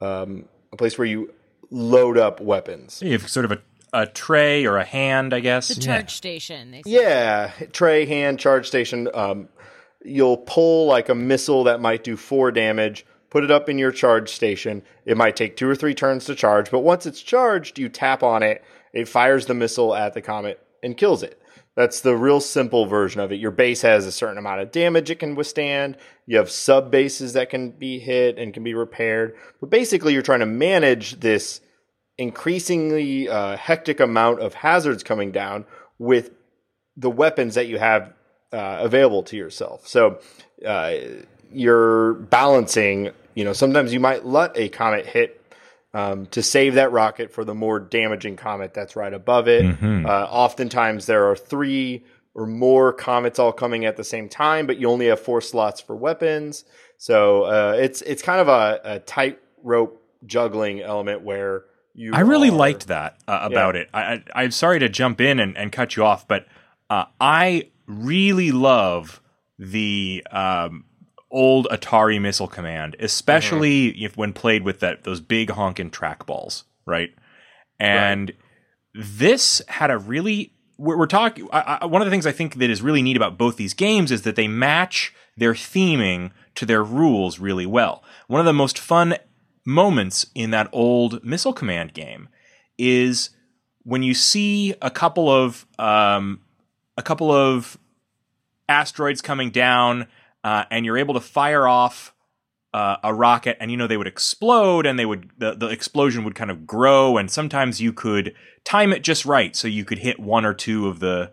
um, 0.00 0.44
a 0.72 0.76
place 0.76 0.98
where 0.98 1.06
you 1.06 1.32
load 1.70 2.18
up 2.18 2.40
weapons. 2.40 3.00
You 3.02 3.12
have 3.12 3.28
sort 3.28 3.44
of 3.44 3.52
a, 3.52 3.60
a 3.92 4.06
tray 4.06 4.66
or 4.66 4.78
a 4.78 4.84
hand, 4.84 5.32
I 5.32 5.40
guess. 5.40 5.68
The 5.68 5.80
charge 5.80 6.14
station. 6.14 6.70
They 6.70 6.82
say. 6.82 6.90
Yeah, 6.90 7.52
tray, 7.72 8.06
hand, 8.06 8.38
charge 8.38 8.66
station. 8.66 9.08
Um, 9.14 9.48
you'll 10.04 10.36
pull 10.36 10.86
like 10.86 11.08
a 11.08 11.14
missile 11.14 11.64
that 11.64 11.80
might 11.80 12.04
do 12.04 12.16
four 12.16 12.50
damage 12.52 13.04
put 13.30 13.44
it 13.44 13.50
up 13.50 13.68
in 13.68 13.78
your 13.78 13.92
charge 13.92 14.30
station. 14.30 14.82
It 15.04 15.16
might 15.16 15.36
take 15.36 15.56
two 15.56 15.68
or 15.68 15.74
three 15.74 15.94
turns 15.94 16.24
to 16.26 16.34
charge, 16.34 16.70
but 16.70 16.80
once 16.80 17.06
it's 17.06 17.22
charged, 17.22 17.78
you 17.78 17.88
tap 17.88 18.22
on 18.22 18.42
it, 18.42 18.64
it 18.92 19.08
fires 19.08 19.46
the 19.46 19.54
missile 19.54 19.94
at 19.94 20.14
the 20.14 20.22
comet 20.22 20.62
and 20.82 20.96
kills 20.96 21.22
it. 21.22 21.40
That's 21.74 22.00
the 22.00 22.16
real 22.16 22.40
simple 22.40 22.86
version 22.86 23.20
of 23.20 23.30
it. 23.30 23.36
Your 23.38 23.52
base 23.52 23.82
has 23.82 24.04
a 24.04 24.12
certain 24.12 24.38
amount 24.38 24.60
of 24.60 24.72
damage 24.72 25.10
it 25.10 25.20
can 25.20 25.36
withstand. 25.36 25.96
You 26.26 26.38
have 26.38 26.50
sub 26.50 26.90
bases 26.90 27.34
that 27.34 27.50
can 27.50 27.70
be 27.70 28.00
hit 28.00 28.36
and 28.36 28.52
can 28.52 28.64
be 28.64 28.74
repaired. 28.74 29.36
But 29.60 29.70
basically, 29.70 30.12
you're 30.12 30.22
trying 30.22 30.40
to 30.40 30.46
manage 30.46 31.20
this 31.20 31.60
increasingly 32.18 33.28
uh, 33.28 33.56
hectic 33.56 34.00
amount 34.00 34.40
of 34.40 34.54
hazards 34.54 35.02
coming 35.02 35.32
down 35.32 35.64
with 35.98 36.30
the 36.96 37.10
weapons 37.10 37.54
that 37.54 37.68
you 37.68 37.78
have 37.78 38.12
uh, 38.52 38.78
available 38.80 39.22
to 39.22 39.36
yourself. 39.36 39.86
So, 39.86 40.18
uh, 40.66 40.94
you're 41.52 42.14
balancing, 42.14 43.10
you 43.34 43.44
know, 43.44 43.52
sometimes 43.52 43.92
you 43.92 44.00
might 44.00 44.26
let 44.26 44.56
a 44.56 44.68
comet 44.68 45.06
hit 45.06 45.34
um, 45.94 46.26
to 46.26 46.42
save 46.42 46.74
that 46.74 46.92
rocket 46.92 47.32
for 47.32 47.44
the 47.44 47.54
more 47.54 47.80
damaging 47.80 48.36
comet 48.36 48.74
that's 48.74 48.96
right 48.96 49.12
above 49.12 49.48
it. 49.48 49.64
Mm-hmm. 49.64 50.06
Uh, 50.06 50.10
oftentimes 50.10 51.06
there 51.06 51.30
are 51.30 51.36
three 51.36 52.04
or 52.34 52.46
more 52.46 52.92
comets 52.92 53.38
all 53.38 53.52
coming 53.52 53.84
at 53.84 53.96
the 53.96 54.04
same 54.04 54.28
time, 54.28 54.66
but 54.66 54.78
you 54.78 54.88
only 54.88 55.06
have 55.06 55.20
four 55.20 55.40
slots 55.40 55.80
for 55.80 55.96
weapons. 55.96 56.64
So 56.98 57.44
uh, 57.44 57.76
it's 57.78 58.02
it's 58.02 58.22
kind 58.22 58.40
of 58.40 58.48
a, 58.48 58.80
a 58.84 58.98
tightrope 59.00 60.02
juggling 60.26 60.80
element 60.80 61.22
where 61.22 61.64
you. 61.98 62.12
I 62.14 62.20
really 62.20 62.48
are- 62.48 62.52
liked 62.52 62.86
that 62.88 63.18
uh, 63.28 63.40
about 63.42 63.74
Yeah. 63.74 63.80
it. 63.82 63.90
I, 63.92 64.00
I, 64.02 64.24
I'm 64.44 64.50
sorry 64.50 64.78
to 64.80 64.88
jump 64.88 65.20
in 65.20 65.38
and, 65.40 65.56
and 65.56 65.70
cut 65.72 65.96
you 65.96 66.04
off, 66.04 66.26
but 66.28 66.46
uh, 66.90 67.04
I 67.20 67.70
really 67.86 68.52
love 68.52 69.20
the 69.58 70.24
um, 70.30 70.84
old 71.30 71.66
Atari 71.70 72.20
Missile 72.20 72.48
Command, 72.48 72.96
especially 73.00 73.92
Mm-hmm. 73.92 74.04
if 74.04 74.16
when 74.16 74.32
played 74.32 74.62
with 74.62 74.80
that 74.80 75.04
those 75.04 75.20
big 75.20 75.50
honking 75.50 75.90
trackballs, 75.90 76.64
right? 76.86 77.10
And 77.80 78.32
this 78.94 79.60
had 79.68 79.90
a 79.90 79.98
really 79.98 80.54
we're, 80.78 80.96
we're 80.96 81.06
talking. 81.06 81.44
One 81.46 82.00
of 82.02 82.06
the 82.06 82.10
things 82.10 82.26
I 82.26 82.32
think 82.32 82.54
that 82.56 82.70
is 82.70 82.82
really 82.82 83.02
neat 83.02 83.16
about 83.16 83.36
both 83.36 83.56
these 83.56 83.74
games 83.74 84.10
is 84.12 84.22
that 84.22 84.36
they 84.36 84.48
match 84.48 85.12
their 85.36 85.54
theming 85.54 86.30
to 86.54 86.64
their 86.66 86.82
rules 86.82 87.38
really 87.38 87.66
well. 87.66 88.02
One 88.28 88.40
of 88.40 88.46
the 88.46 88.52
most 88.52 88.78
fun 88.78 89.16
moments 89.68 90.24
in 90.34 90.50
that 90.50 90.66
old 90.72 91.22
Missile 91.22 91.52
Command 91.52 91.92
game 91.92 92.28
is 92.78 93.30
when 93.82 94.02
you 94.02 94.14
see 94.14 94.74
a 94.80 94.90
couple 94.90 95.30
of 95.30 95.66
um, 95.78 96.40
a 96.96 97.02
couple 97.02 97.30
of 97.30 97.78
asteroids 98.66 99.20
coming 99.20 99.50
down, 99.50 100.06
uh, 100.42 100.64
and 100.70 100.86
you're 100.86 100.96
able 100.96 101.14
to 101.14 101.20
fire 101.20 101.68
off 101.68 102.14
uh, 102.72 102.96
a 103.04 103.12
rocket, 103.12 103.58
and 103.60 103.70
you 103.70 103.76
know 103.76 103.86
they 103.86 103.98
would 103.98 104.06
explode, 104.06 104.86
and 104.86 104.98
they 104.98 105.06
would 105.06 105.30
the, 105.36 105.54
the 105.54 105.68
explosion 105.68 106.24
would 106.24 106.34
kind 106.34 106.50
of 106.50 106.66
grow, 106.66 107.18
and 107.18 107.30
sometimes 107.30 107.78
you 107.78 107.92
could 107.92 108.34
time 108.64 108.90
it 108.92 109.02
just 109.02 109.26
right, 109.26 109.54
so 109.54 109.68
you 109.68 109.84
could 109.84 109.98
hit 109.98 110.18
one 110.18 110.46
or 110.46 110.54
two 110.54 110.88
of 110.88 110.98
the 111.00 111.32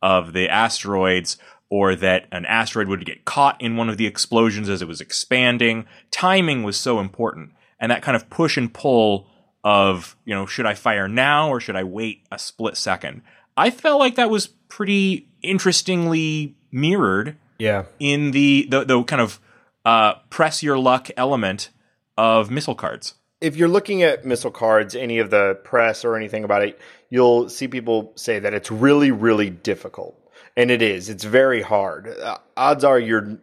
of 0.00 0.32
the 0.32 0.48
asteroids, 0.48 1.36
or 1.68 1.94
that 1.94 2.26
an 2.32 2.46
asteroid 2.46 2.88
would 2.88 3.04
get 3.04 3.26
caught 3.26 3.60
in 3.60 3.76
one 3.76 3.90
of 3.90 3.98
the 3.98 4.06
explosions 4.06 4.70
as 4.70 4.80
it 4.80 4.88
was 4.88 5.02
expanding. 5.02 5.84
Timing 6.10 6.62
was 6.62 6.78
so 6.78 7.00
important, 7.00 7.52
and 7.80 7.90
that 7.92 8.02
kind 8.02 8.16
of 8.16 8.28
push 8.30 8.56
and 8.56 8.72
pull 8.72 9.26
of 9.64 10.16
you 10.24 10.34
know 10.34 10.46
should 10.46 10.66
I 10.66 10.74
fire 10.74 11.08
now 11.08 11.48
or 11.48 11.60
should 11.60 11.76
I 11.76 11.84
wait 11.84 12.22
a 12.30 12.38
split 12.38 12.76
second. 12.76 13.22
I 13.56 13.70
felt 13.70 13.98
like 14.00 14.14
that 14.16 14.30
was 14.30 14.46
pretty 14.46 15.28
interestingly 15.42 16.54
mirrored 16.70 17.36
Yeah. 17.58 17.84
in 17.98 18.30
the 18.32 18.66
the, 18.70 18.84
the 18.84 19.02
kind 19.04 19.22
of 19.22 19.40
uh, 19.84 20.14
press 20.30 20.62
your 20.62 20.78
luck 20.78 21.08
element 21.16 21.70
of 22.18 22.50
missile 22.50 22.74
cards. 22.74 23.14
if 23.40 23.56
you're 23.56 23.68
looking 23.68 24.02
at 24.02 24.24
missile 24.24 24.50
cards, 24.50 24.94
any 24.96 25.18
of 25.18 25.30
the 25.30 25.54
press 25.64 26.04
or 26.04 26.16
anything 26.16 26.42
about 26.44 26.62
it, 26.62 26.80
you'll 27.10 27.48
see 27.48 27.68
people 27.68 28.12
say 28.16 28.38
that 28.40 28.52
it's 28.54 28.70
really, 28.70 29.10
really 29.10 29.50
difficult. 29.50 30.18
And 30.56 30.70
it 30.70 30.80
is. 30.82 31.08
It's 31.10 31.22
very 31.24 31.60
hard. 31.62 32.08
Uh, 32.08 32.38
odds 32.56 32.82
are 32.82 32.98
you're, 32.98 33.38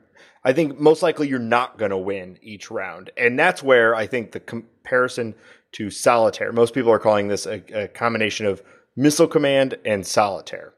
I 0.45 0.53
think 0.53 0.79
most 0.79 1.01
likely 1.01 1.27
you're 1.27 1.39
not 1.39 1.77
going 1.77 1.91
to 1.91 1.97
win 1.97 2.37
each 2.41 2.69
round. 2.69 3.11
And 3.17 3.39
that's 3.39 3.63
where 3.63 3.95
I 3.95 4.07
think 4.07 4.31
the 4.31 4.39
comparison 4.39 5.35
to 5.73 5.89
solitaire, 5.89 6.51
most 6.51 6.73
people 6.73 6.91
are 6.91 6.99
calling 6.99 7.27
this 7.27 7.45
a, 7.45 7.63
a 7.73 7.87
combination 7.87 8.45
of 8.45 8.61
missile 8.95 9.27
command 9.27 9.77
and 9.85 10.05
solitaire. 10.05 10.73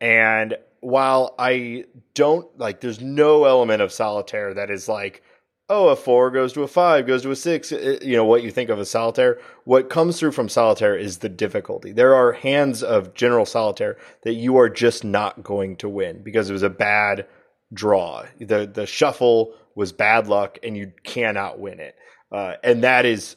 And 0.00 0.56
while 0.80 1.34
I 1.38 1.84
don't 2.14 2.46
like, 2.58 2.80
there's 2.80 3.00
no 3.00 3.44
element 3.44 3.80
of 3.80 3.92
solitaire 3.92 4.52
that 4.54 4.70
is 4.70 4.88
like, 4.88 5.22
oh, 5.70 5.88
a 5.88 5.96
four 5.96 6.30
goes 6.30 6.52
to 6.52 6.62
a 6.62 6.68
five, 6.68 7.06
goes 7.06 7.22
to 7.22 7.30
a 7.30 7.36
six, 7.36 7.72
uh, 7.72 7.98
you 8.02 8.16
know, 8.16 8.24
what 8.24 8.42
you 8.42 8.50
think 8.50 8.68
of 8.68 8.78
as 8.78 8.90
solitaire. 8.90 9.38
What 9.64 9.88
comes 9.88 10.18
through 10.18 10.32
from 10.32 10.50
solitaire 10.50 10.96
is 10.96 11.18
the 11.18 11.30
difficulty. 11.30 11.92
There 11.92 12.14
are 12.14 12.32
hands 12.32 12.82
of 12.82 13.14
general 13.14 13.46
solitaire 13.46 13.96
that 14.24 14.34
you 14.34 14.58
are 14.58 14.68
just 14.68 15.04
not 15.04 15.42
going 15.42 15.76
to 15.76 15.88
win 15.88 16.22
because 16.22 16.50
it 16.50 16.52
was 16.52 16.62
a 16.62 16.68
bad 16.68 17.26
draw. 17.74 18.24
The, 18.38 18.70
the 18.72 18.86
shuffle 18.86 19.54
was 19.74 19.92
bad 19.92 20.28
luck 20.28 20.58
and 20.62 20.76
you 20.76 20.92
cannot 21.02 21.58
win 21.58 21.80
it. 21.80 21.96
Uh, 22.32 22.54
and 22.62 22.84
that 22.84 23.04
is 23.04 23.36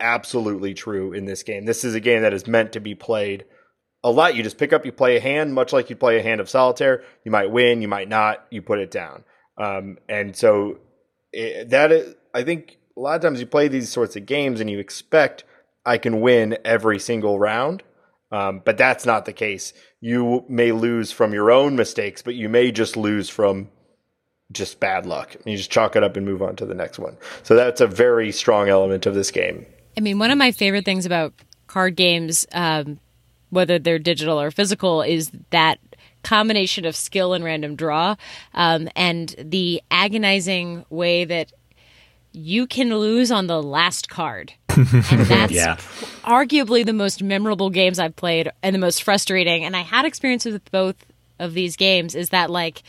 absolutely 0.00 0.74
true 0.74 1.12
in 1.12 1.24
this 1.24 1.42
game. 1.42 1.64
This 1.64 1.84
is 1.84 1.94
a 1.94 2.00
game 2.00 2.22
that 2.22 2.34
is 2.34 2.46
meant 2.46 2.72
to 2.72 2.80
be 2.80 2.94
played 2.94 3.44
a 4.04 4.10
lot. 4.10 4.34
You 4.34 4.42
just 4.42 4.58
pick 4.58 4.72
up, 4.72 4.84
you 4.84 4.92
play 4.92 5.16
a 5.16 5.20
hand, 5.20 5.54
much 5.54 5.72
like 5.72 5.88
you 5.88 5.96
play 5.96 6.18
a 6.18 6.22
hand 6.22 6.40
of 6.40 6.50
solitaire. 6.50 7.04
You 7.24 7.30
might 7.30 7.50
win, 7.50 7.82
you 7.82 7.88
might 7.88 8.08
not. 8.08 8.44
You 8.50 8.62
put 8.62 8.80
it 8.80 8.90
down, 8.90 9.24
um, 9.56 9.98
and 10.08 10.34
so 10.34 10.78
it, 11.32 11.70
that 11.70 11.92
is, 11.92 12.14
I 12.34 12.42
think 12.42 12.78
a 12.96 13.00
lot 13.00 13.16
of 13.16 13.22
times 13.22 13.40
you 13.40 13.46
play 13.46 13.68
these 13.68 13.88
sorts 13.88 14.16
of 14.16 14.26
games 14.26 14.60
and 14.60 14.68
you 14.68 14.78
expect 14.78 15.44
I 15.84 15.98
can 15.98 16.20
win 16.20 16.58
every 16.64 16.98
single 16.98 17.38
round, 17.38 17.82
um, 18.30 18.62
but 18.64 18.76
that's 18.76 19.06
not 19.06 19.24
the 19.24 19.32
case. 19.32 19.72
You 20.02 20.44
may 20.48 20.72
lose 20.72 21.12
from 21.12 21.32
your 21.32 21.52
own 21.52 21.76
mistakes, 21.76 22.22
but 22.22 22.34
you 22.34 22.48
may 22.48 22.72
just 22.72 22.96
lose 22.96 23.28
from 23.28 23.68
just 24.50 24.80
bad 24.80 25.06
luck. 25.06 25.36
You 25.44 25.56
just 25.56 25.70
chalk 25.70 25.94
it 25.94 26.02
up 26.02 26.16
and 26.16 26.26
move 26.26 26.42
on 26.42 26.56
to 26.56 26.66
the 26.66 26.74
next 26.74 26.98
one. 26.98 27.16
So 27.44 27.54
that's 27.54 27.80
a 27.80 27.86
very 27.86 28.32
strong 28.32 28.68
element 28.68 29.06
of 29.06 29.14
this 29.14 29.30
game. 29.30 29.64
I 29.96 30.00
mean, 30.00 30.18
one 30.18 30.32
of 30.32 30.38
my 30.38 30.50
favorite 30.50 30.84
things 30.84 31.06
about 31.06 31.32
card 31.68 31.94
games, 31.94 32.44
um, 32.52 32.98
whether 33.50 33.78
they're 33.78 34.00
digital 34.00 34.40
or 34.40 34.50
physical, 34.50 35.02
is 35.02 35.30
that 35.50 35.78
combination 36.24 36.84
of 36.84 36.96
skill 36.96 37.32
and 37.32 37.44
random 37.44 37.76
draw 37.76 38.16
um, 38.54 38.88
and 38.96 39.36
the 39.38 39.80
agonizing 39.92 40.84
way 40.90 41.24
that 41.24 41.52
you 42.32 42.66
can 42.66 42.96
lose 42.96 43.30
on 43.30 43.46
the 43.46 43.62
last 43.62 44.08
card. 44.08 44.52
and 44.76 44.86
that's 44.86 45.52
yeah. 45.52 45.76
arguably 46.24 46.84
the 46.84 46.92
most 46.92 47.22
memorable 47.22 47.70
games 47.70 47.98
I've 47.98 48.16
played 48.16 48.50
and 48.62 48.74
the 48.74 48.78
most 48.78 49.02
frustrating. 49.02 49.64
And 49.64 49.76
I 49.76 49.82
had 49.82 50.04
experience 50.04 50.44
with 50.44 50.70
both 50.70 50.96
of 51.38 51.54
these 51.54 51.76
games 51.76 52.14
is 52.14 52.30
that 52.30 52.50
like 52.50 52.82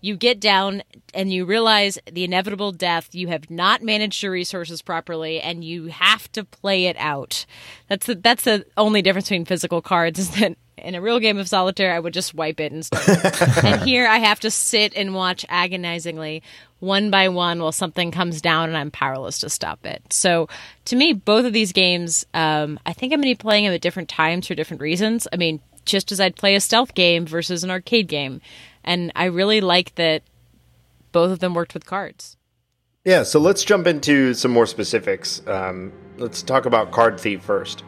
you 0.00 0.16
get 0.16 0.40
down 0.40 0.82
and 1.14 1.32
you 1.32 1.44
realize 1.44 1.98
the 2.10 2.24
inevitable 2.24 2.72
death 2.72 3.14
you 3.14 3.28
have 3.28 3.50
not 3.50 3.82
managed 3.82 4.22
your 4.22 4.32
resources 4.32 4.82
properly 4.82 5.40
and 5.40 5.62
you 5.64 5.86
have 5.86 6.30
to 6.32 6.44
play 6.44 6.86
it 6.86 6.96
out 6.98 7.46
that's 7.88 8.06
the 8.06 8.14
that's 8.16 8.44
the 8.44 8.64
only 8.76 9.02
difference 9.02 9.28
between 9.28 9.44
physical 9.44 9.80
cards 9.80 10.18
is 10.18 10.30
that 10.30 10.56
in 10.78 10.94
a 10.94 11.00
real 11.00 11.20
game 11.20 11.38
of 11.38 11.48
solitaire 11.48 11.94
i 11.94 12.00
would 12.00 12.14
just 12.14 12.34
wipe 12.34 12.58
it 12.58 12.72
and 12.72 12.84
start 12.84 13.08
and 13.64 13.82
here 13.82 14.06
i 14.06 14.18
have 14.18 14.40
to 14.40 14.50
sit 14.50 14.94
and 14.96 15.14
watch 15.14 15.44
agonizingly 15.48 16.42
one 16.80 17.10
by 17.10 17.28
one 17.28 17.60
while 17.60 17.72
something 17.72 18.10
comes 18.10 18.40
down 18.40 18.68
and 18.68 18.76
i'm 18.76 18.90
powerless 18.90 19.38
to 19.38 19.48
stop 19.48 19.86
it 19.86 20.02
so 20.10 20.48
to 20.84 20.96
me 20.96 21.12
both 21.12 21.44
of 21.44 21.52
these 21.52 21.72
games 21.72 22.26
um, 22.34 22.78
i 22.84 22.92
think 22.92 23.12
i'm 23.12 23.20
going 23.20 23.34
to 23.34 23.38
be 23.38 23.42
playing 23.42 23.64
them 23.64 23.72
at 23.74 23.80
different 23.80 24.08
times 24.08 24.46
for 24.46 24.54
different 24.54 24.80
reasons 24.80 25.28
i 25.32 25.36
mean 25.36 25.60
just 25.84 26.10
as 26.10 26.20
i'd 26.20 26.36
play 26.36 26.54
a 26.54 26.60
stealth 26.60 26.94
game 26.94 27.24
versus 27.26 27.64
an 27.64 27.70
arcade 27.70 28.08
game 28.08 28.40
and 28.84 29.12
I 29.14 29.26
really 29.26 29.60
like 29.60 29.94
that 29.96 30.22
both 31.12 31.30
of 31.30 31.40
them 31.40 31.54
worked 31.54 31.74
with 31.74 31.86
cards. 31.86 32.36
Yeah, 33.04 33.22
so 33.22 33.40
let's 33.40 33.64
jump 33.64 33.86
into 33.86 34.34
some 34.34 34.50
more 34.50 34.66
specifics. 34.66 35.42
Um, 35.46 35.92
let's 36.18 36.42
talk 36.42 36.66
about 36.66 36.92
Card 36.92 37.18
Thief 37.18 37.42
first. 37.42 37.82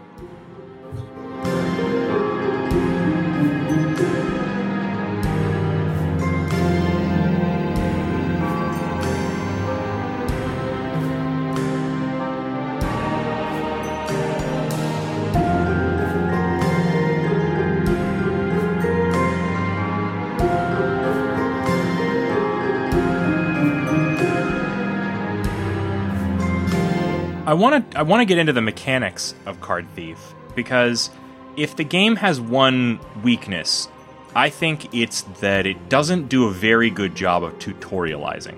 I 27.53 27.55
want 27.55 27.91
to 27.91 27.99
I 27.99 28.03
want 28.03 28.23
to 28.23 28.25
get 28.25 28.38
into 28.38 28.55
the 28.55 28.62
mechanics 28.62 29.35
of 29.45 29.61
Card 29.61 29.87
Thief 29.95 30.33
because 30.55 31.11
if 31.55 31.77
the 31.77 31.85
game 31.85 32.17
has 32.17 32.41
one 32.41 32.99
weakness, 33.23 33.88
I 34.35 34.49
think 34.49 34.95
it's 34.95 35.21
that 35.41 35.67
it 35.67 35.91
doesn't 35.91 36.31
do 36.31 36.47
a 36.47 36.51
very 36.51 36.88
good 36.88 37.15
job 37.15 37.45
of 37.45 37.59
tutorializing. 37.59 38.57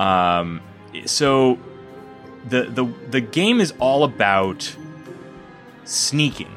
Um, 0.00 0.60
so 1.06 1.60
the 2.48 2.64
the 2.64 2.86
the 3.08 3.20
game 3.20 3.60
is 3.60 3.72
all 3.78 4.02
about 4.02 4.74
sneaking, 5.84 6.50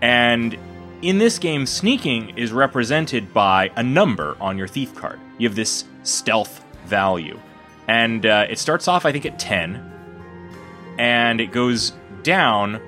and 0.00 0.56
in 1.02 1.18
this 1.18 1.40
game, 1.40 1.66
sneaking 1.66 2.38
is 2.38 2.52
represented 2.52 3.34
by 3.34 3.72
a 3.74 3.82
number 3.82 4.36
on 4.40 4.56
your 4.56 4.68
thief 4.68 4.94
card. 4.94 5.18
You 5.38 5.48
have 5.48 5.56
this 5.56 5.82
stealth 6.04 6.64
value, 6.86 7.40
and 7.88 8.24
uh, 8.24 8.46
it 8.48 8.60
starts 8.60 8.86
off, 8.86 9.04
I 9.04 9.10
think, 9.10 9.26
at 9.26 9.40
ten 9.40 9.91
and 10.98 11.40
it 11.40 11.52
goes 11.52 11.92
down 12.22 12.80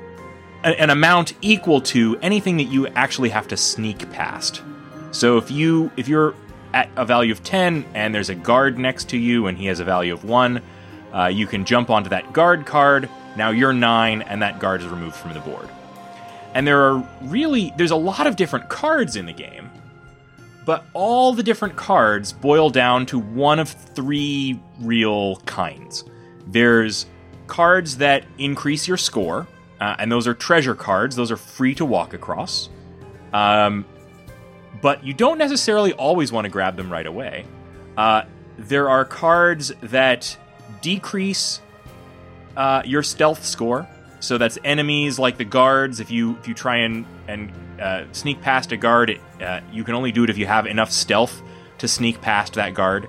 an 0.64 0.88
amount 0.88 1.34
equal 1.42 1.80
to 1.80 2.16
anything 2.22 2.56
that 2.56 2.64
you 2.64 2.86
actually 2.88 3.28
have 3.28 3.46
to 3.48 3.56
sneak 3.56 4.10
past. 4.10 4.62
So 5.10 5.36
if 5.36 5.50
you 5.50 5.90
if 5.96 6.08
you're 6.08 6.34
at 6.72 6.88
a 6.96 7.04
value 7.04 7.32
of 7.32 7.42
10 7.42 7.84
and 7.94 8.14
there's 8.14 8.30
a 8.30 8.34
guard 8.34 8.78
next 8.78 9.10
to 9.10 9.18
you 9.18 9.46
and 9.46 9.56
he 9.56 9.66
has 9.66 9.78
a 9.78 9.84
value 9.84 10.12
of 10.12 10.24
1, 10.24 10.62
uh, 11.12 11.26
you 11.26 11.46
can 11.46 11.64
jump 11.64 11.90
onto 11.90 12.10
that 12.10 12.32
guard 12.32 12.66
card. 12.66 13.08
Now 13.36 13.50
you're 13.50 13.72
9 13.72 14.22
and 14.22 14.42
that 14.42 14.58
guard 14.58 14.80
is 14.80 14.88
removed 14.88 15.16
from 15.16 15.34
the 15.34 15.40
board. 15.40 15.68
And 16.54 16.66
there 16.66 16.82
are 16.82 17.08
really 17.22 17.72
there's 17.76 17.90
a 17.90 17.96
lot 17.96 18.26
of 18.26 18.36
different 18.36 18.68
cards 18.70 19.16
in 19.16 19.26
the 19.26 19.32
game. 19.32 19.70
But 20.64 20.86
all 20.94 21.34
the 21.34 21.42
different 21.42 21.76
cards 21.76 22.32
boil 22.32 22.70
down 22.70 23.04
to 23.06 23.18
one 23.18 23.58
of 23.58 23.68
three 23.68 24.58
real 24.80 25.36
kinds. 25.44 26.04
There's 26.46 27.04
cards 27.46 27.98
that 27.98 28.24
increase 28.38 28.88
your 28.88 28.96
score, 28.96 29.46
uh, 29.80 29.96
and 29.98 30.10
those 30.10 30.26
are 30.26 30.34
treasure 30.34 30.74
cards. 30.74 31.16
Those 31.16 31.30
are 31.30 31.36
free 31.36 31.74
to 31.76 31.84
walk 31.84 32.14
across. 32.14 32.68
Um, 33.32 33.84
but 34.80 35.04
you 35.04 35.12
don't 35.12 35.38
necessarily 35.38 35.92
always 35.92 36.32
want 36.32 36.44
to 36.44 36.48
grab 36.48 36.76
them 36.76 36.90
right 36.90 37.06
away. 37.06 37.46
Uh, 37.96 38.22
there 38.58 38.88
are 38.88 39.04
cards 39.04 39.72
that 39.82 40.36
decrease 40.80 41.60
uh, 42.56 42.82
your 42.84 43.02
stealth 43.02 43.44
score. 43.44 43.88
So 44.20 44.38
that's 44.38 44.58
enemies 44.64 45.18
like 45.18 45.36
the 45.36 45.44
guards. 45.44 46.00
If 46.00 46.10
you 46.10 46.36
if 46.36 46.48
you 46.48 46.54
try 46.54 46.78
and 46.78 47.04
and 47.28 47.52
uh, 47.80 48.04
sneak 48.12 48.40
past 48.40 48.72
a 48.72 48.76
guard, 48.76 49.10
it, 49.10 49.20
uh, 49.40 49.60
you 49.70 49.84
can 49.84 49.94
only 49.94 50.12
do 50.12 50.24
it 50.24 50.30
if 50.30 50.38
you 50.38 50.46
have 50.46 50.66
enough 50.66 50.90
stealth 50.90 51.42
to 51.78 51.88
sneak 51.88 52.20
past 52.20 52.54
that 52.54 52.72
guard 52.72 53.08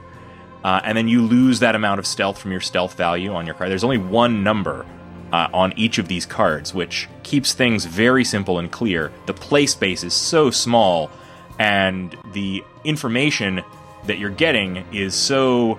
uh, 0.66 0.82
and 0.84 0.98
then 0.98 1.08
you 1.08 1.22
lose 1.22 1.60
that 1.60 1.76
amount 1.76 2.00
of 2.00 2.08
stealth 2.08 2.40
from 2.40 2.52
your 2.52 2.60
stealth 2.60 2.96
value 2.96 3.32
on 3.32 3.46
your 3.46 3.54
card. 3.54 3.70
There's 3.70 3.84
only 3.84 4.00
one 4.00 4.44
number 4.44 4.84
uh, 5.32 5.48
on 5.54 5.78
each 5.78 6.00
of 6.00 6.08
these 6.08 6.26
cards, 6.26 6.74
which 6.74 7.08
keeps 7.22 7.54
things 7.54 7.86
very 7.86 8.26
simple 8.26 8.58
and 8.58 8.72
clear. 8.72 9.12
The 9.28 9.34
play 9.36 9.68
space 9.68 10.04
is 10.04 10.16
so 10.16 10.50
small, 10.50 11.12
and 11.60 12.18
the 12.34 12.64
information 12.84 13.62
that 14.06 14.18
you're 14.18 14.32
getting 14.32 14.84
is 14.92 15.14
so 15.14 15.78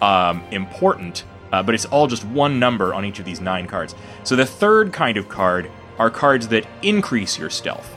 um, 0.00 0.44
important, 0.52 1.24
uh, 1.50 1.64
but 1.64 1.74
it's 1.74 1.86
all 1.86 2.06
just 2.06 2.24
one 2.24 2.60
number 2.60 2.94
on 2.94 3.04
each 3.04 3.18
of 3.18 3.24
these 3.24 3.40
nine 3.40 3.66
cards. 3.66 3.96
So 4.22 4.36
the 4.36 4.46
third 4.46 4.92
kind 4.92 5.16
of 5.16 5.28
card 5.28 5.68
are 5.98 6.10
cards 6.10 6.46
that 6.48 6.64
increase 6.82 7.36
your 7.36 7.50
stealth. 7.50 7.92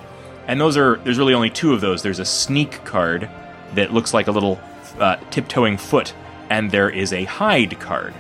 And 0.48 0.60
those 0.60 0.76
are, 0.76 0.96
there's 1.04 1.20
really 1.20 1.36
only 1.36 1.52
two 1.52 1.72
of 1.72 1.82
those. 1.82 2.02
There's 2.02 2.18
a 2.18 2.26
sneak 2.26 2.84
card 2.84 3.30
that 3.76 3.94
looks 3.94 4.12
like 4.12 4.26
a 4.26 4.32
little 4.32 4.60
uh, 4.98 5.18
tiptoeing 5.30 5.78
foot 5.78 6.16
and 6.52 6.70
there 6.70 6.90
is 6.90 7.14
a 7.14 7.24
hide 7.24 7.80
card. 7.80 8.14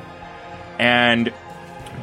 And 0.79 1.31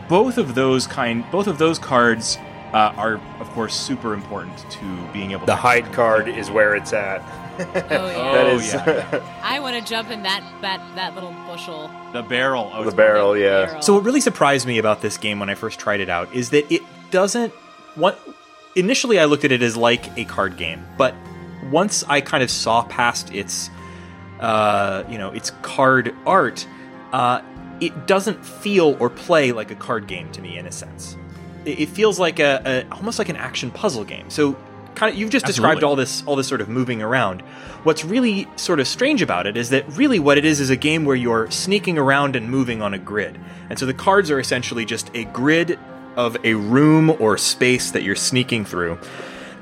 both 0.09 0.39
of 0.39 0.55
those 0.55 0.87
kind 0.87 1.25
both 1.33 1.47
of 1.47 1.59
those 1.59 1.79
cards 1.79 2.39
uh, 2.73 2.93
are 2.97 3.15
of 3.41 3.49
course 3.51 3.75
super 3.75 4.13
important 4.13 4.57
to 4.71 5.09
being 5.13 5.31
able 5.33 5.41
to. 5.41 5.47
the 5.47 5.53
to 5.53 5.57
hide 5.57 5.93
card 5.93 6.29
is 6.29 6.51
where 6.51 6.75
it's 6.77 6.93
at 6.93 7.21
Oh 7.59 7.65
yeah. 7.65 8.33
That 8.35 8.47
Oh, 8.47 8.57
is 8.57 8.73
yeah, 8.73 9.41
I 9.43 9.59
want 9.59 9.75
to 9.77 9.83
jump 9.91 10.11
in 10.11 10.23
that 10.23 10.43
that 10.63 10.81
that 10.95 11.15
little 11.15 11.33
bushel. 11.47 11.91
The 12.13 12.23
barrel. 12.23 12.71
Oh, 12.73 12.83
the 12.83 12.89
it's 12.89 12.95
barrel. 12.97 13.37
Yeah. 13.37 13.67
barrel. 13.67 13.83
So 13.83 13.95
what 13.95 14.05
really 14.05 14.21
surprised 14.21 14.67
me 14.67 14.79
about 14.79 15.01
this 15.03 15.17
game 15.17 15.41
when 15.41 15.51
I 15.51 15.55
first 15.57 15.81
tried 15.81 16.01
it 16.01 16.09
out 16.09 16.33
is 16.33 16.51
that 16.51 16.71
it 16.71 16.83
doesn't 17.11 17.53
what 17.97 18.21
initially 18.77 19.19
I 19.19 19.25
looked 19.25 19.45
at 19.45 19.51
it 19.51 19.63
as 19.63 19.77
like 19.77 20.17
a 20.17 20.25
card 20.27 20.57
game, 20.57 20.87
but 20.97 21.15
once 21.71 22.05
I 22.05 22.21
kind 22.21 22.43
of 22.45 22.51
saw 22.51 22.85
past 22.85 23.35
its 23.35 23.71
uh, 24.41 25.05
you 25.09 25.19
know, 25.19 25.31
its 25.31 25.51
card 25.63 26.15
art, 26.27 26.67
uh, 27.13 27.43
it 27.81 28.07
doesn't 28.07 28.45
feel 28.45 28.97
or 29.01 29.11
play 29.11 29.53
like 29.53 29.71
a 29.71 29.75
card 29.75 30.07
game 30.07 30.31
to 30.33 30.41
me 30.41 30.59
in 30.59 30.67
a 30.67 30.73
sense. 30.73 31.17
It, 31.65 31.81
it 31.81 31.89
feels 31.89 32.19
like 32.19 32.39
a, 32.39 32.85
a 32.91 32.95
almost 32.95 33.19
like 33.19 33.29
an 33.29 33.37
action 33.37 33.71
puzzle 33.71 34.05
game. 34.05 34.31
So 34.31 34.57
kind 34.95 35.13
of 35.13 35.19
you've 35.19 35.31
just 35.31 35.47
described 35.47 35.85
all 35.85 35.97
this 35.97 36.23
all 36.27 36.37
this 36.37 36.49
sort 36.49 36.61
of 36.61 36.69
moving 36.69 37.01
around. 37.01 37.43
What's 37.85 38.05
really 38.05 38.49
sort 38.57 38.81
of 38.81 38.89
strange 38.89 39.23
about 39.23 39.47
it 39.47 39.57
is 39.57 39.71
that 39.71 39.89
really 39.93 40.19
what 40.19 40.39
it 40.39 40.45
is 40.45 40.61
is 40.61 40.71
a 40.71 40.77
game 40.77 41.05
where 41.05 41.17
you're 41.17 41.51
sneaking 41.51 41.97
around 41.99 42.35
and 42.35 42.51
moving 42.51 42.83
on 42.83 42.95
a 42.95 42.99
grid. 42.99 43.39
And 43.71 43.79
so 43.79 43.87
the 43.87 43.95
cards 43.95 44.31
are 44.31 44.41
essentially 44.41 44.85
just 44.85 45.11
a 45.15 45.25
grid 45.27 45.79
of 46.17 46.37
a 46.45 46.55
room 46.55 47.11
or 47.21 47.39
space 47.39 47.93
that 47.93 48.03
you're 48.03 48.17
sneaking 48.17 48.65
through. 48.65 48.99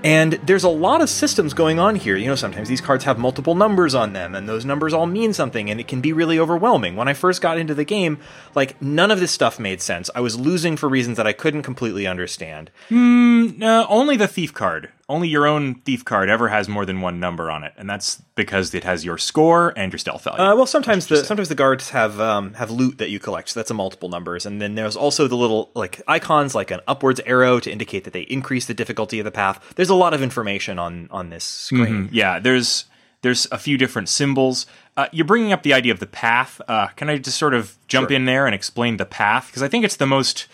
And 0.05 0.35
there's 0.45 0.63
a 0.63 0.69
lot 0.69 1.01
of 1.01 1.11
systems 1.11 1.53
going 1.53 1.79
on 1.79 1.97
here. 1.97 2.17
You 2.17 2.27
know, 2.27 2.37
sometimes 2.37 2.69
these 2.69 2.81
cards 2.81 3.05
have 3.05 3.19
multiple 3.19 3.55
numbers 3.55 3.95
on 3.95 4.13
them, 4.13 4.35
and 4.35 4.49
those 4.49 4.65
numbers 4.65 4.93
all 4.93 5.07
mean 5.07 5.33
something, 5.33 5.69
and 5.69 5.81
it 5.81 5.89
can 5.89 6.01
be 6.01 6.13
really 6.13 6.39
overwhelming. 6.39 6.95
When 6.95 7.09
I 7.09 7.15
first 7.15 7.43
got 7.43 7.59
into 7.59 7.75
the 7.75 7.85
game, 7.85 8.19
like, 8.55 8.81
none 8.81 9.11
of 9.11 9.19
this 9.21 9.33
stuff 9.33 9.59
made 9.59 9.81
sense. 9.81 10.09
I 10.15 10.21
was 10.21 10.39
losing 10.39 10.77
for 10.77 10.89
reasons 10.89 11.17
that 11.17 11.27
I 11.27 11.33
couldn't 11.33 11.63
completely 11.63 12.07
understand. 12.07 12.71
No, 12.91 13.87
only 13.89 14.17
the 14.17 14.29
thief 14.29 14.55
card. 14.55 14.91
Only 15.09 15.29
your 15.29 15.47
own 15.47 15.77
thief 15.77 16.05
card 16.05 16.29
ever 16.29 16.49
has 16.49 16.69
more 16.69 16.85
than 16.85 17.01
one 17.01 17.21
number 17.21 17.49
on 17.49 17.63
it, 17.63 17.73
and 17.77 17.89
that's 17.89 18.21
because 18.35 18.75
it 18.75 18.83
has 18.83 19.05
your 19.05 19.19
score 19.19 19.73
and 19.77 19.93
your 19.93 19.99
stealth 20.01 20.25
value. 20.25 20.43
Uh, 20.43 20.57
well, 20.57 20.67
sometimes 20.67 21.07
the 21.07 21.25
sometimes 21.25 21.49
the 21.49 21.55
guards 21.55 21.91
have 21.91 22.21
um, 22.21 22.55
have 22.55 22.73
loot 22.73 22.99
that 22.99 23.09
you 23.09 23.21
collect, 23.21 23.51
so 23.51 23.61
that's 23.61 23.71
a 23.71 23.75
multiple 23.75 24.09
numbers, 24.09 24.45
and 24.47 24.61
then 24.61 24.75
there's 24.75 24.97
also 24.97 25.29
the 25.29 25.37
little 25.37 25.71
like 25.77 26.03
icons, 26.09 26.57
like 26.57 26.73
an 26.73 26.81
upwards 26.89 27.21
arrow 27.25 27.61
to 27.61 27.71
indicate 27.71 28.03
that 28.03 28.13
they 28.13 28.23
increase 28.23 28.67
the 28.67 28.75
difficulty 28.75 29.21
of 29.21 29.25
the 29.25 29.31
path. 29.31 29.75
There's 29.77 29.91
a 29.91 29.95
lot 29.95 30.13
of 30.13 30.23
information 30.23 30.77
on 30.81 31.09
on 31.13 31.31
this 31.31 31.45
screen. 31.45 32.09
yeah, 32.11 32.41
there's 32.41 32.87
there's 33.23 33.47
a 33.53 33.59
few 33.59 33.79
different 33.79 34.09
symbols. 34.09 34.67
Uh, 34.97 35.07
you're 35.13 35.25
bringing 35.25 35.53
up 35.53 35.63
the 35.63 35.73
idea 35.73 35.93
of 35.93 36.01
the 36.01 36.07
path. 36.07 36.61
Uh, 36.67 36.89
can 36.97 37.09
I 37.09 37.19
just 37.19 37.39
sort 37.39 37.55
of 37.55 37.77
jump 37.87 38.09
Sure. 38.09 38.17
in 38.17 38.25
there 38.25 38.45
and 38.47 38.55
explain 38.57 38.97
the 38.97 39.07
path? 39.07 39.47
Because 39.47 39.63
I 39.63 39.69
think 39.69 39.85
it's 39.85 39.97
the 39.97 40.07
most 40.07 40.49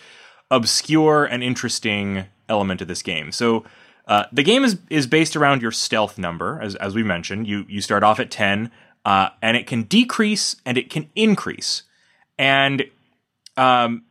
obscure 0.51 1.25
and 1.25 1.41
interesting 1.43 2.25
element 2.47 2.81
of 2.81 2.87
this 2.87 3.01
game. 3.01 3.31
So 3.31 3.63
uh, 4.07 4.25
the 4.31 4.43
game 4.43 4.63
is 4.63 4.77
is 4.89 5.07
based 5.07 5.35
around 5.35 5.61
your 5.61 5.71
stealth 5.71 6.17
number, 6.17 6.59
as 6.61 6.75
as 6.75 6.93
we 6.93 7.03
mentioned. 7.03 7.47
You 7.47 7.65
you 7.69 7.81
start 7.81 8.03
off 8.03 8.19
at 8.19 8.29
ten, 8.29 8.71
uh, 9.05 9.29
and 9.41 9.55
it 9.55 9.67
can 9.67 9.83
decrease 9.83 10.55
and 10.65 10.77
it 10.77 10.89
can 10.89 11.09
increase, 11.15 11.83
and 12.37 12.83
um, 13.55 14.03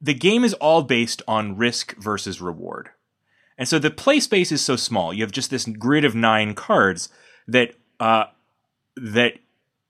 the 0.00 0.14
game 0.14 0.44
is 0.44 0.54
all 0.54 0.82
based 0.82 1.22
on 1.28 1.56
risk 1.56 1.96
versus 1.96 2.40
reward. 2.40 2.90
And 3.56 3.68
so 3.68 3.78
the 3.78 3.90
play 3.90 4.20
space 4.20 4.52
is 4.52 4.64
so 4.64 4.76
small. 4.76 5.12
You 5.12 5.22
have 5.22 5.32
just 5.32 5.50
this 5.50 5.64
grid 5.64 6.04
of 6.04 6.14
nine 6.14 6.54
cards 6.54 7.08
that 7.48 7.74
uh, 8.00 8.24
that 8.96 9.34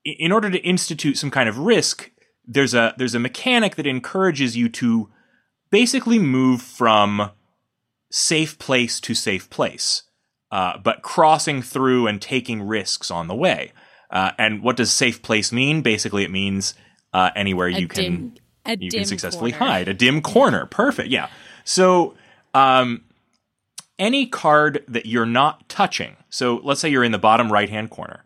in 0.04 0.32
order 0.32 0.50
to 0.50 0.58
institute 0.58 1.18
some 1.18 1.30
kind 1.30 1.48
of 1.48 1.58
risk, 1.58 2.10
there's 2.46 2.74
a 2.74 2.94
there's 2.96 3.14
a 3.14 3.18
mechanic 3.18 3.76
that 3.76 3.86
encourages 3.86 4.56
you 4.56 4.68
to 4.70 5.10
basically 5.70 6.18
move 6.18 6.62
from 6.62 7.30
safe 8.10 8.58
place 8.58 9.00
to 9.00 9.14
safe 9.14 9.48
place, 9.50 10.02
uh, 10.50 10.78
but 10.78 11.02
crossing 11.02 11.62
through 11.62 12.06
and 12.06 12.20
taking 12.20 12.62
risks 12.62 13.10
on 13.10 13.28
the 13.28 13.34
way. 13.34 13.72
Uh, 14.10 14.30
and 14.38 14.62
what 14.62 14.76
does 14.76 14.90
safe 14.90 15.20
place 15.22 15.52
mean? 15.52 15.82
Basically, 15.82 16.24
it 16.24 16.30
means 16.30 16.74
uh, 17.12 17.30
anywhere 17.34 17.68
A 17.68 17.80
you 17.80 17.88
can 17.88 18.04
dim, 18.04 18.34
a 18.66 18.76
you 18.78 18.90
can 18.90 19.04
successfully 19.04 19.52
corner. 19.52 19.72
hide 19.72 19.88
a 19.88 19.94
dim 19.94 20.20
corner 20.20 20.66
perfect 20.66 21.08
yeah 21.08 21.28
so 21.64 22.14
um 22.54 23.02
any 23.98 24.26
card 24.26 24.84
that 24.88 25.06
you're 25.06 25.26
not 25.26 25.68
touching 25.68 26.16
so 26.30 26.60
let's 26.62 26.80
say 26.80 26.88
you're 26.88 27.04
in 27.04 27.12
the 27.12 27.18
bottom 27.18 27.52
right 27.52 27.70
hand 27.70 27.90
corner 27.90 28.24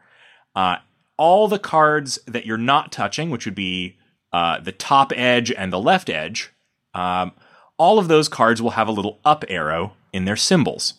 uh 0.56 0.76
all 1.16 1.48
the 1.48 1.58
cards 1.58 2.18
that 2.26 2.44
you're 2.44 2.58
not 2.58 2.90
touching 2.90 3.30
which 3.30 3.44
would 3.44 3.54
be 3.54 3.96
uh 4.32 4.58
the 4.60 4.72
top 4.72 5.12
edge 5.14 5.50
and 5.52 5.72
the 5.72 5.80
left 5.80 6.10
edge 6.10 6.52
um 6.94 7.32
all 7.82 7.98
of 7.98 8.08
those 8.08 8.28
cards 8.28 8.62
will 8.62 8.70
have 8.70 8.88
a 8.88 8.92
little 8.92 9.18
up 9.24 9.44
arrow 9.48 9.94
in 10.12 10.24
their 10.24 10.36
symbols 10.36 10.94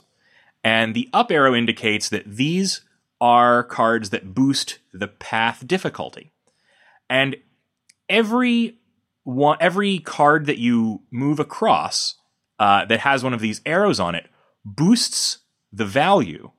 and 0.64 0.94
the 0.94 1.10
up 1.14 1.32
arrow 1.32 1.56
indicates 1.56 2.10
that 2.10 2.36
these 2.36 2.82
are 3.22 3.64
cards 3.64 4.10
that 4.10 4.34
boost 4.34 4.80
the 4.92 5.08
path 5.08 5.66
difficulty 5.66 6.32
and 7.10 7.36
every 8.10 8.78
one 9.24 9.58
every 9.62 10.00
card 10.00 10.46
that 10.46 10.58
you 10.58 11.02
move 11.10 11.40
across 11.40 12.16
uh, 12.60 12.86
that 12.86 13.00
has 13.00 13.24
one 13.24 13.34
of 13.34 13.40
these 13.40 13.62
arrows 13.66 14.00
on 14.00 14.16
it 14.16 14.28
boosts 14.66 15.40
the 15.72 15.86
value, 15.86 16.52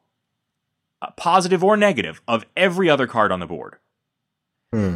uh, 1.00 1.10
positive 1.16 1.62
or 1.62 1.76
negative, 1.76 2.20
of 2.26 2.44
every 2.56 2.90
other 2.90 3.06
card 3.06 3.30
on 3.30 3.40
the 3.40 3.46
board. 3.46 3.76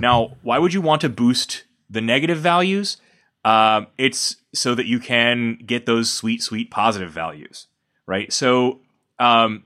Now, 0.00 0.36
why 0.42 0.58
would 0.58 0.74
you 0.74 0.80
want 0.80 1.00
to 1.02 1.08
boost 1.08 1.64
the 1.88 2.00
negative 2.00 2.38
values? 2.38 2.96
Um, 3.44 3.86
it's 3.96 4.36
so 4.54 4.74
that 4.74 4.86
you 4.86 4.98
can 4.98 5.58
get 5.64 5.86
those 5.86 6.10
sweet, 6.10 6.42
sweet 6.42 6.70
positive 6.70 7.10
values, 7.10 7.66
right? 8.06 8.32
So, 8.32 8.80
um, 9.18 9.64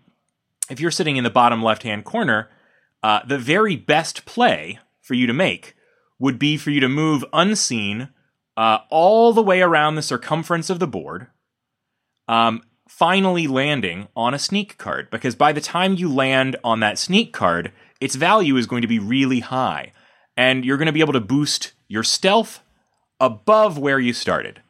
if 0.70 0.80
you're 0.80 0.90
sitting 0.90 1.16
in 1.16 1.24
the 1.24 1.30
bottom 1.30 1.62
left 1.62 1.82
hand 1.82 2.04
corner, 2.04 2.48
uh, 3.02 3.20
the 3.26 3.38
very 3.38 3.76
best 3.76 4.24
play 4.24 4.78
for 5.00 5.14
you 5.14 5.26
to 5.26 5.32
make 5.32 5.74
would 6.18 6.38
be 6.38 6.56
for 6.56 6.70
you 6.70 6.80
to 6.80 6.88
move 6.88 7.24
unseen 7.32 8.08
uh, 8.56 8.78
all 8.90 9.32
the 9.32 9.42
way 9.42 9.60
around 9.60 9.94
the 9.94 10.02
circumference 10.02 10.70
of 10.70 10.78
the 10.78 10.86
board, 10.86 11.26
um, 12.28 12.62
finally 12.88 13.46
landing 13.46 14.08
on 14.14 14.34
a 14.34 14.38
sneak 14.38 14.78
card. 14.78 15.10
Because 15.10 15.34
by 15.34 15.52
the 15.52 15.60
time 15.60 15.94
you 15.94 16.12
land 16.12 16.56
on 16.62 16.80
that 16.80 16.98
sneak 16.98 17.32
card, 17.32 17.72
its 18.00 18.14
value 18.14 18.56
is 18.56 18.66
going 18.66 18.82
to 18.82 18.88
be 18.88 18.98
really 18.98 19.40
high. 19.40 19.92
And 20.36 20.64
you're 20.64 20.78
going 20.78 20.86
to 20.86 20.92
be 20.92 21.00
able 21.00 21.12
to 21.12 21.20
boost 21.20 21.72
your 21.88 22.02
stealth 22.02 22.61
above 23.22 23.78
where 23.78 23.98
you 23.98 24.12
started. 24.12 24.60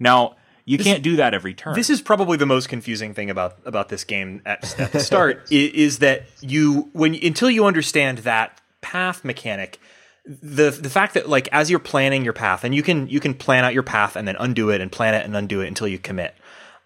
Now, 0.00 0.34
you 0.64 0.78
can't 0.78 1.02
do 1.02 1.16
that 1.16 1.34
every 1.34 1.54
turn. 1.54 1.74
This 1.74 1.90
is 1.90 2.00
probably 2.02 2.36
the 2.36 2.46
most 2.46 2.68
confusing 2.68 3.14
thing 3.14 3.30
about 3.30 3.58
about 3.64 3.88
this 3.88 4.02
game 4.04 4.42
at, 4.44 4.78
at 4.80 4.92
the 4.92 5.00
start 5.10 5.42
i- 5.50 5.54
is, 5.54 5.98
that 5.98 6.24
you 6.40 6.88
when 6.92 7.14
until 7.14 7.50
you 7.50 7.64
understand 7.66 8.18
that 8.18 8.60
path 8.80 9.24
mechanic 9.24 9.78
the 10.24 10.70
the 10.70 10.90
fact 10.90 11.14
that 11.14 11.28
like 11.28 11.48
as 11.52 11.68
you're 11.70 11.78
planning 11.80 12.24
your 12.24 12.32
path 12.32 12.64
and 12.64 12.74
you 12.74 12.82
can 12.82 13.08
you 13.08 13.20
can 13.20 13.34
plan 13.34 13.64
out 13.64 13.74
your 13.74 13.82
path 13.82 14.16
and 14.16 14.26
then 14.26 14.36
undo 14.38 14.70
it 14.70 14.80
and 14.80 14.90
plan 14.90 15.14
it 15.14 15.24
and 15.24 15.36
undo 15.36 15.60
it 15.60 15.68
until 15.68 15.86
you 15.88 15.98
commit 15.98 16.34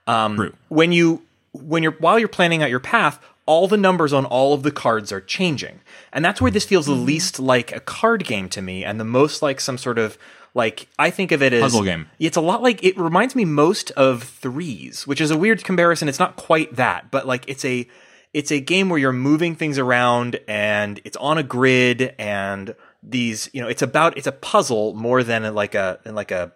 um, 0.07 0.37
True. 0.37 0.53
when 0.69 0.93
you 0.93 1.23
when 1.53 1.83
you're 1.83 1.93
while 1.93 2.19
you're 2.19 2.29
planning 2.29 2.63
out 2.63 2.71
your 2.71 2.81
path 2.81 3.19
all 3.47 3.69
the 3.69 3.77
numbers 3.77 4.13
on 4.13 4.25
all 4.27 4.53
of 4.53 4.63
the 4.63 4.73
cards 4.73 5.13
are 5.13 5.21
changing. 5.21 5.81
And 6.13 6.25
that's 6.25 6.41
where 6.41 6.51
this 6.51 6.65
feels 6.65 6.87
the 6.87 6.93
least 6.93 7.39
like 7.39 7.75
a 7.75 7.81
card 7.81 8.25
game 8.25 8.49
to 8.51 8.61
me 8.61 8.85
and 8.85 9.01
the 9.01 9.05
most 9.05 9.41
like 9.41 9.61
some 9.61 9.79
sort 9.79 9.99
of 9.99 10.19
like 10.55 10.89
i 10.99 11.11
think 11.11 11.33
of 11.33 11.43
it 11.43 11.53
as 11.53 11.61
Puzzle 11.61 11.85
game. 11.85 12.09
it's 12.19 12.37
a 12.37 12.41
lot 12.41 12.63
like 12.63 12.83
it 12.83 12.97
reminds 12.97 13.37
me 13.37 13.45
most 13.45 13.91
of 13.91 14.23
threes 14.23 15.07
which 15.07 15.21
is 15.21 15.31
a 15.31 15.37
weird 15.37 15.63
comparison. 15.63 16.09
It's 16.09 16.19
not 16.19 16.37
quite 16.37 16.77
that 16.77 17.11
but 17.11 17.27
like 17.27 17.45
it's 17.49 17.65
a 17.65 17.87
it's 18.33 18.51
a 18.51 18.61
game 18.61 18.89
where 18.89 18.99
you're 18.99 19.13
moving 19.13 19.55
things 19.55 19.79
around 19.79 20.41
and 20.49 21.01
it's 21.05 21.17
on 21.19 21.39
a 21.39 21.43
grid 21.43 22.15
and 22.19 22.75
these 23.03 23.49
you 23.53 23.61
know 23.61 23.69
it's 23.69 23.83
about 23.83 24.17
it's 24.17 24.27
a 24.27 24.33
puzzle 24.33 24.95
more 24.95 25.23
than 25.23 25.55
like 25.55 25.75
a 25.75 26.01
like 26.05 26.31
a 26.31 26.53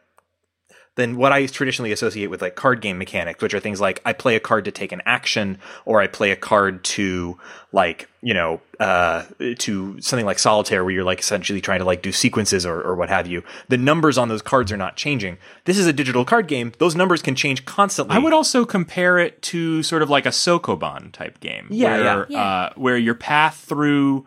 than 0.96 1.16
what 1.16 1.33
I 1.33 1.46
traditionally 1.46 1.92
associate 1.92 2.26
with 2.29 2.42
like 2.42 2.57
card 2.57 2.81
game 2.81 2.98
mechanics, 2.98 3.42
which 3.42 3.55
are 3.55 3.61
things 3.61 3.81
like 3.81 4.00
I 4.05 4.12
play 4.12 4.35
a 4.37 4.40
card 4.40 4.64
to 4.64 4.70
take 4.70 4.92
an 4.92 5.00
action, 5.07 5.59
or 5.85 6.00
I 6.00 6.07
play 6.07 6.31
a 6.31 6.37
card 6.37 6.83
to 6.85 7.38
like 7.72 8.09
you 8.22 8.35
know 8.35 8.61
uh, 8.81 9.24
to 9.59 10.00
something 10.00 10.26
like 10.26 10.38
solitaire, 10.38 10.85
where 10.85 10.92
you're 10.92 11.05
like 11.05 11.20
essentially 11.20 11.61
trying 11.61 11.79
to 11.79 11.85
like 11.85 12.03
do 12.03 12.11
sequences 12.11 12.66
or, 12.66 12.81
or 12.83 12.96
what 12.96 13.09
have 13.09 13.29
you. 13.29 13.44
The 13.68 13.79
numbers 13.79 14.18
on 14.18 14.29
those 14.29 14.42
cards 14.42 14.72
are 14.72 14.76
not 14.76 14.96
changing. 14.96 15.38
This 15.64 15.79
is 15.79 15.87
a 15.87 15.92
digital 15.92 16.24
card 16.24 16.48
game; 16.48 16.72
those 16.79 16.96
numbers 16.96 17.22
can 17.22 17.37
change 17.37 17.64
constantly. 17.64 18.16
I 18.16 18.18
would 18.18 18.33
also 18.33 18.64
compare 18.64 19.18
it 19.18 19.40
to 19.42 19.83
sort 19.85 20.03
of 20.03 20.11
like 20.11 20.26
a 20.26 20.31
Sokoban 20.31 21.12
type 21.12 21.38
game. 21.40 21.68
Yeah, 21.70 21.96
where, 21.96 22.26
yeah. 22.29 22.42
Uh, 22.42 22.72
where 22.74 22.98
your 22.98 23.14
path 23.14 23.64
through 23.66 24.26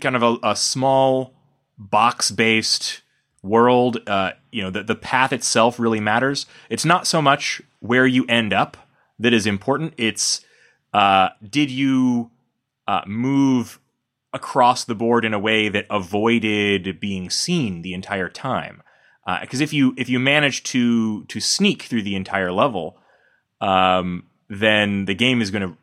kind 0.00 0.16
of 0.16 0.22
a, 0.22 0.36
a 0.42 0.56
small 0.56 1.34
box 1.78 2.30
based 2.30 3.01
world, 3.42 3.98
uh, 4.06 4.32
you 4.50 4.62
know, 4.62 4.70
the, 4.70 4.82
the 4.82 4.94
path 4.94 5.32
itself 5.32 5.78
really 5.78 6.00
matters. 6.00 6.46
It's 6.70 6.84
not 6.84 7.06
so 7.06 7.20
much 7.20 7.60
where 7.80 8.06
you 8.06 8.24
end 8.28 8.52
up 8.52 8.76
that 9.18 9.32
is 9.32 9.46
important. 9.46 9.94
It's 9.96 10.44
uh, 10.92 11.30
did 11.48 11.70
you 11.70 12.30
uh, 12.86 13.02
move 13.06 13.78
across 14.32 14.84
the 14.84 14.94
board 14.94 15.24
in 15.24 15.34
a 15.34 15.38
way 15.38 15.68
that 15.68 15.86
avoided 15.90 17.00
being 17.00 17.30
seen 17.30 17.82
the 17.82 17.94
entire 17.94 18.28
time? 18.28 18.82
Because 19.40 19.60
if 19.60 19.72
you 19.72 19.94
if 19.96 20.08
you 20.08 20.18
manage 20.18 20.64
to 20.64 21.24
to 21.26 21.38
sneak 21.38 21.82
through 21.82 22.02
the 22.02 22.16
entire 22.16 22.50
level, 22.50 22.98
um, 23.60 24.24
then 24.48 25.04
the 25.04 25.14
game 25.14 25.40
is 25.40 25.50
going 25.50 25.62
to 25.62 25.76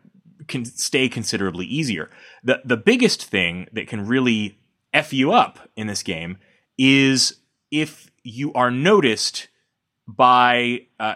can 0.48 0.66
stay 0.66 1.08
considerably 1.08 1.66
easier. 1.66 2.10
The 2.44 2.62
the 2.66 2.76
biggest 2.76 3.24
thing 3.24 3.68
that 3.72 3.88
can 3.88 4.06
really 4.06 4.60
f 4.94 5.14
you 5.14 5.32
up 5.32 5.70
in 5.78 5.88
this 5.88 6.04
game 6.04 6.38
is 6.78 7.38
if 7.72 8.10
you 8.24 8.54
are 8.54 8.72
noticed 8.72 9.48
by 10.08 10.88
uh, 11.00 11.16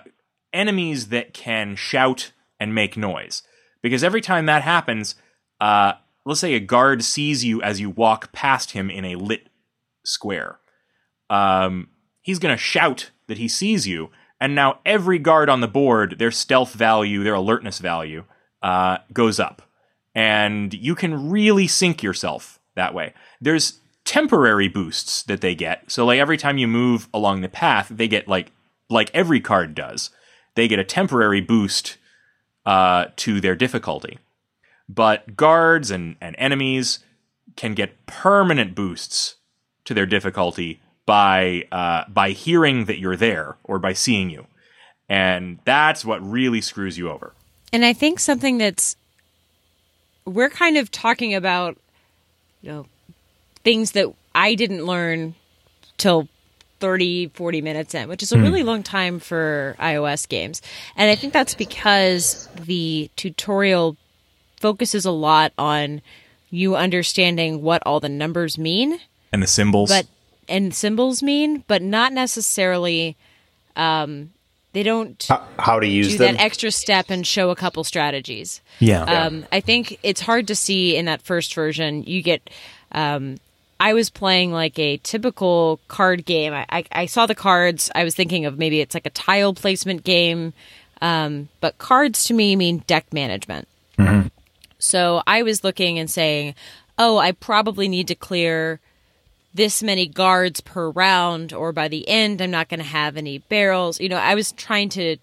enemies 0.51 1.09
that 1.09 1.33
can 1.33 1.75
shout 1.75 2.31
and 2.59 2.75
make 2.75 2.95
noise. 2.95 3.43
Because 3.81 4.03
every 4.03 4.21
time 4.21 4.45
that 4.45 4.61
happens, 4.61 5.15
uh, 5.59 5.93
let's 6.25 6.39
say 6.39 6.53
a 6.53 6.59
guard 6.59 7.03
sees 7.03 7.43
you 7.43 7.61
as 7.61 7.81
you 7.81 7.89
walk 7.89 8.31
past 8.31 8.71
him 8.71 8.89
in 8.89 9.03
a 9.03 9.15
lit 9.15 9.49
square. 10.05 10.59
Um, 11.29 11.89
he's 12.21 12.39
going 12.39 12.55
to 12.55 12.61
shout 12.61 13.11
that 13.27 13.37
he 13.37 13.47
sees 13.47 13.87
you, 13.87 14.09
and 14.39 14.55
now 14.55 14.79
every 14.85 15.19
guard 15.19 15.49
on 15.49 15.61
the 15.61 15.67
board, 15.67 16.17
their 16.19 16.31
stealth 16.31 16.73
value, 16.73 17.23
their 17.23 17.33
alertness 17.33 17.79
value, 17.79 18.25
uh, 18.61 18.97
goes 19.11 19.39
up. 19.39 19.61
And 20.15 20.73
you 20.73 20.95
can 20.95 21.29
really 21.29 21.67
sink 21.67 22.03
yourself 22.03 22.59
that 22.75 22.93
way. 22.93 23.13
There's 23.41 23.79
temporary 24.05 24.67
boosts 24.67 25.23
that 25.23 25.41
they 25.41 25.55
get. 25.55 25.89
So 25.91 26.05
like 26.05 26.19
every 26.19 26.37
time 26.37 26.57
you 26.57 26.67
move 26.67 27.07
along 27.13 27.41
the 27.41 27.49
path, 27.49 27.87
they 27.89 28.07
get 28.07 28.27
like 28.27 28.51
like 28.89 29.09
every 29.13 29.39
card 29.39 29.75
does. 29.75 30.09
They 30.55 30.67
get 30.67 30.79
a 30.79 30.83
temporary 30.83 31.41
boost 31.41 31.97
uh, 32.65 33.05
to 33.17 33.41
their 33.41 33.55
difficulty. 33.55 34.19
But 34.87 35.35
guards 35.35 35.89
and, 35.89 36.15
and 36.21 36.35
enemies 36.37 36.99
can 37.55 37.73
get 37.73 38.05
permanent 38.05 38.75
boosts 38.75 39.35
to 39.85 39.93
their 39.93 40.05
difficulty 40.05 40.81
by 41.05 41.67
uh, 41.71 42.03
by 42.07 42.31
hearing 42.31 42.85
that 42.85 42.99
you're 42.99 43.15
there 43.15 43.57
or 43.63 43.79
by 43.79 43.93
seeing 43.93 44.29
you, 44.29 44.47
and 45.09 45.59
that's 45.65 46.05
what 46.05 46.25
really 46.25 46.61
screws 46.61 46.97
you 46.97 47.09
over. 47.09 47.33
And 47.71 47.83
I 47.83 47.93
think 47.93 48.19
something 48.19 48.57
that's 48.57 48.95
we're 50.25 50.49
kind 50.49 50.77
of 50.77 50.91
talking 50.91 51.33
about, 51.33 51.77
you 52.61 52.71
know, 52.71 52.85
things 53.63 53.91
that 53.93 54.07
I 54.35 54.55
didn't 54.55 54.85
learn 54.85 55.35
till 55.97 56.27
30, 56.79 57.27
40 57.33 57.61
minutes 57.61 57.95
in, 57.95 58.09
which 58.09 58.21
is 58.21 58.31
a 58.33 58.37
really 58.37 58.61
long 58.63 58.83
time 58.83 59.19
for 59.19 59.75
iOS 59.79 60.27
games. 60.27 60.61
And 60.97 61.09
I 61.09 61.15
think 61.15 61.31
that's 61.31 61.55
because 61.55 62.49
the 62.59 63.09
tutorial 63.15 63.95
focuses 64.59 65.05
a 65.05 65.11
lot 65.11 65.53
on 65.57 66.01
you 66.49 66.75
understanding 66.75 67.61
what 67.61 67.81
all 67.85 67.99
the 67.99 68.09
numbers 68.09 68.57
mean 68.57 68.99
And 69.31 69.41
the 69.41 69.47
symbols, 69.47 69.89
but 69.89 70.07
and 70.49 70.73
symbols 70.75 71.23
mean, 71.23 71.63
but 71.67 71.81
not 71.81 72.11
necessarily 72.13 73.15
um 73.75 74.31
they 74.73 74.83
don't 74.83 75.23
How, 75.29 75.47
how 75.59 75.79
to 75.79 75.87
use 75.87 76.09
do 76.09 76.17
them? 76.17 76.35
that 76.35 76.43
extra 76.43 76.69
step 76.71 77.05
and 77.09 77.25
show 77.25 77.49
a 77.49 77.55
couple 77.55 77.83
strategies. 77.83 78.59
yeah, 78.79 79.03
Um, 79.03 79.45
I 79.51 79.59
think 79.61 79.99
it's 80.03 80.21
hard 80.21 80.47
to 80.47 80.55
see 80.55 80.95
in 80.97 81.05
that 81.05 81.21
first 81.21 81.53
version. 81.55 82.03
You 82.03 82.21
get. 82.21 82.49
Um, 82.91 83.37
I 83.83 83.91
was 83.91 84.09
playing 84.09 84.53
like 84.53 84.79
a 84.79 84.95
typical 84.95 85.77
card 85.89 86.23
game. 86.23 86.53
I, 86.53 86.65
I, 86.69 86.85
I 86.93 87.05
saw 87.05 87.25
the 87.25 87.35
cards. 87.35 87.91
I 87.93 88.05
was 88.05 88.15
thinking 88.15 88.45
of 88.45 88.57
maybe 88.57 88.79
it's 88.79 88.93
like 88.93 89.05
a 89.05 89.09
tile 89.09 89.53
placement 89.53 90.05
game, 90.05 90.53
um, 91.01 91.49
but 91.59 91.77
cards 91.79 92.23
to 92.25 92.33
me 92.33 92.55
mean 92.55 92.85
deck 92.87 93.11
management. 93.11 93.67
So 94.79 95.21
I 95.27 95.43
was 95.43 95.65
looking 95.65 95.99
and 95.99 96.09
saying, 96.09 96.55
"Oh, 96.97 97.17
I 97.17 97.33
probably 97.33 97.89
need 97.89 98.07
to 98.07 98.15
clear." 98.15 98.79
this 99.55 99.83
many 99.83 100.07
guards 100.07 100.61
per 100.61 100.89
round 100.89 101.53
or 101.53 101.71
by 101.71 101.87
the 101.87 102.09
end 102.09 102.41
I'm 102.41 102.49
not 102.49 102.69
going 102.69 102.79
to 102.79 102.83
have 102.83 103.15
any 103.15 103.37
barrels. 103.37 104.01
You 104.01 104.09
know, 104.09 104.17
I 104.17 104.33
was 104.33 104.51
trying 104.53 104.89
to 104.89 105.17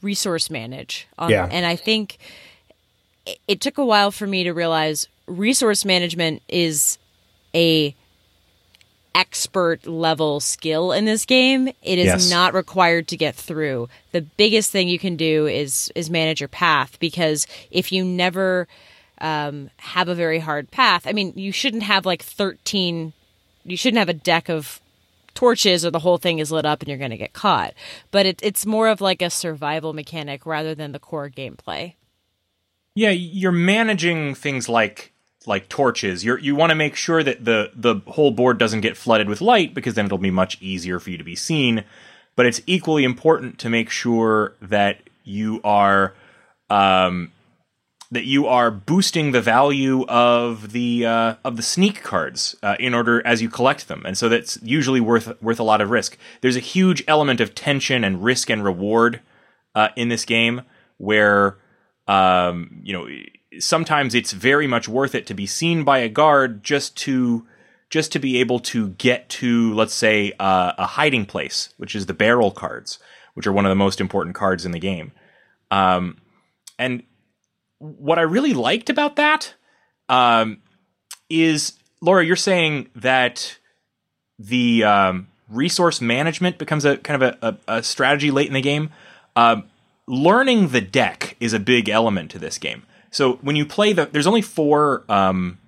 resource 0.00 0.48
manage. 0.48 1.06
On, 1.18 1.28
Yeah. 1.28 1.46
And 1.50 1.66
I 1.66 1.76
think 1.76 2.16
it, 3.26 3.38
it 3.46 3.60
took 3.60 3.76
a 3.76 3.84
while 3.84 4.10
for 4.10 4.26
me 4.26 4.44
to 4.44 4.52
realize 4.52 5.06
resource 5.26 5.84
management 5.84 6.40
is 6.48 6.96
a 7.54 7.94
expert 9.14 9.86
level 9.86 10.40
skill 10.40 10.92
in 10.92 11.04
this 11.04 11.26
game. 11.26 11.68
It 11.82 11.98
is 11.98 12.06
Yes. 12.06 12.30
not 12.30 12.54
required 12.54 13.08
to 13.08 13.16
get 13.16 13.34
through. 13.34 13.88
The 14.12 14.22
biggest 14.22 14.70
thing 14.70 14.88
you 14.88 14.98
can 14.98 15.16
do 15.16 15.46
is 15.46 15.92
is 15.94 16.08
manage 16.10 16.40
your 16.40 16.48
path 16.48 16.98
because 16.98 17.46
if 17.70 17.92
you 17.92 18.04
never 18.04 18.66
um, 19.20 19.70
have 19.76 20.08
a 20.08 20.14
very 20.14 20.38
hard 20.38 20.70
path, 20.70 21.06
I 21.06 21.12
mean, 21.12 21.32
you 21.36 21.52
shouldn't 21.52 21.82
have 21.84 22.06
like 22.06 22.22
thirteen. 22.22 23.12
You 23.64 23.76
shouldn't 23.76 23.98
have 23.98 24.08
a 24.08 24.14
deck 24.14 24.48
of 24.48 24.80
torches 25.34 25.84
or 25.84 25.90
the 25.90 25.98
whole 26.00 26.18
thing 26.18 26.38
is 26.40 26.50
lit 26.50 26.66
up 26.66 26.80
and 26.80 26.88
you're 26.88 26.98
going 26.98 27.10
to 27.10 27.16
get 27.16 27.32
caught. 27.32 27.74
But 28.10 28.26
it, 28.26 28.40
it's 28.42 28.66
more 28.66 28.88
of 28.88 29.00
like 29.00 29.22
a 29.22 29.30
survival 29.30 29.92
mechanic 29.92 30.44
rather 30.44 30.74
than 30.74 30.92
the 30.92 30.98
core 30.98 31.30
gameplay. 31.30 31.94
yeah. 32.94 33.10
You're 33.10 33.52
managing 33.52 34.34
things 34.34 34.68
like 34.68 35.11
like 35.46 35.68
torches. 35.68 36.24
You're 36.24 36.38
you 36.38 36.54
want 36.54 36.70
to 36.70 36.74
make 36.74 36.96
sure 36.96 37.22
that 37.22 37.44
the 37.44 37.70
the 37.74 37.96
whole 38.06 38.30
board 38.30 38.58
doesn't 38.58 38.80
get 38.80 38.96
flooded 38.96 39.28
with 39.28 39.40
light 39.40 39.74
because 39.74 39.94
then 39.94 40.06
it'll 40.06 40.18
be 40.18 40.30
much 40.30 40.60
easier 40.60 40.98
for 40.98 41.10
you 41.10 41.18
to 41.18 41.24
be 41.24 41.36
seen. 41.36 41.84
But 42.34 42.46
it's 42.46 42.62
equally 42.66 43.04
important 43.04 43.58
to 43.58 43.68
make 43.68 43.90
sure 43.90 44.54
that 44.62 45.00
you 45.24 45.60
are 45.62 46.14
um, 46.70 47.32
that 48.10 48.24
you 48.24 48.46
are 48.46 48.70
boosting 48.70 49.32
the 49.32 49.40
value 49.40 50.04
of 50.06 50.72
the 50.72 51.06
uh, 51.06 51.34
of 51.44 51.56
the 51.56 51.62
sneak 51.62 52.02
cards 52.02 52.54
uh, 52.62 52.76
in 52.78 52.94
order 52.94 53.26
as 53.26 53.40
you 53.42 53.48
collect 53.48 53.88
them, 53.88 54.02
and 54.04 54.16
so 54.16 54.28
that's 54.28 54.58
usually 54.62 55.00
worth 55.00 55.40
worth 55.42 55.58
a 55.58 55.64
lot 55.64 55.80
of 55.80 55.90
risk. 55.90 56.16
There's 56.42 56.56
a 56.56 56.60
huge 56.60 57.02
element 57.08 57.40
of 57.40 57.54
tension 57.54 58.04
and 58.04 58.22
risk 58.22 58.50
and 58.50 58.62
reward 58.62 59.20
uh, 59.74 59.88
in 59.96 60.08
this 60.08 60.24
game, 60.24 60.62
where 60.98 61.56
um, 62.08 62.80
you 62.82 62.92
know 62.92 63.08
sometimes 63.58 64.14
it's 64.14 64.32
very 64.32 64.66
much 64.66 64.88
worth 64.88 65.14
it 65.14 65.26
to 65.26 65.34
be 65.34 65.46
seen 65.46 65.84
by 65.84 65.98
a 65.98 66.08
guard 66.08 66.62
just 66.64 66.96
to 66.96 67.46
just 67.90 68.12
to 68.12 68.18
be 68.18 68.38
able 68.38 68.58
to 68.58 68.88
get 68.90 69.28
to 69.28 69.74
let's 69.74 69.94
say 69.94 70.32
uh, 70.40 70.72
a 70.78 70.86
hiding 70.86 71.26
place, 71.26 71.74
which 71.76 71.94
is 71.94 72.06
the 72.06 72.14
barrel 72.14 72.50
cards, 72.50 72.98
which 73.34 73.46
are 73.46 73.52
one 73.52 73.66
of 73.66 73.70
the 73.70 73.76
most 73.76 74.00
important 74.00 74.34
cards 74.34 74.64
in 74.64 74.72
the 74.72 74.78
game. 74.78 75.12
Um, 75.70 76.18
and 76.78 77.02
what 77.78 78.18
I 78.18 78.22
really 78.22 78.54
liked 78.54 78.90
about 78.90 79.16
that 79.16 79.54
um, 80.08 80.58
is, 81.28 81.74
Laura, 82.00 82.24
you're 82.24 82.36
saying 82.36 82.88
that 82.96 83.58
the 84.38 84.84
um, 84.84 85.28
resource 85.48 86.00
management 86.00 86.58
becomes 86.58 86.84
a 86.84 86.96
kind 86.96 87.22
of 87.22 87.36
a, 87.42 87.58
a, 87.68 87.78
a 87.78 87.82
strategy 87.82 88.30
late 88.30 88.46
in 88.46 88.54
the 88.54 88.60
game. 88.60 88.90
Um, 89.36 89.64
learning 90.06 90.68
the 90.68 90.80
deck 90.80 91.36
is 91.40 91.52
a 91.52 91.60
big 91.60 91.88
element 91.88 92.30
to 92.32 92.38
this 92.38 92.58
game. 92.58 92.82
So 93.10 93.34
when 93.36 93.56
you 93.56 93.66
play 93.66 93.92
the, 93.92 94.06
there's 94.06 94.26
only 94.26 94.42
four, 94.42 95.04
um, 95.08 95.58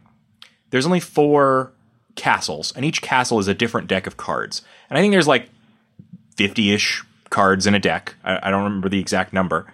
there's 0.70 0.86
only 0.86 1.00
four 1.00 1.72
castles, 2.14 2.72
and 2.74 2.84
each 2.84 3.02
castle 3.02 3.38
is 3.38 3.48
a 3.48 3.54
different 3.54 3.88
deck 3.88 4.06
of 4.06 4.16
cards. 4.16 4.62
And 4.88 4.98
I 4.98 5.00
think 5.00 5.12
there's 5.12 5.28
like 5.28 5.48
50-ish 6.36 7.04
cards 7.30 7.66
in 7.66 7.74
a 7.74 7.80
deck. 7.80 8.14
I, 8.24 8.48
I 8.48 8.50
don't 8.50 8.64
remember 8.64 8.88
the 8.88 9.00
exact 9.00 9.32
number. 9.32 9.66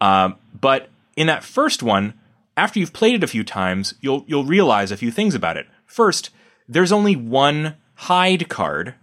Um, 0.00 0.36
but 0.60 0.90
in 1.16 1.26
that 1.28 1.44
first 1.44 1.82
one, 1.82 2.14
after 2.56 2.78
you've 2.78 2.92
played 2.92 3.14
it 3.14 3.24
a 3.24 3.28
few 3.28 3.42
times, 3.42 3.94
you'll 4.00 4.24
you'll 4.26 4.44
realize 4.44 4.92
a 4.92 4.96
few 4.96 5.10
things 5.10 5.34
about 5.34 5.56
it. 5.56 5.66
First, 5.86 6.30
there's 6.68 6.92
only 6.92 7.16
one 7.16 7.76
hide 7.94 8.48
card 8.48 8.94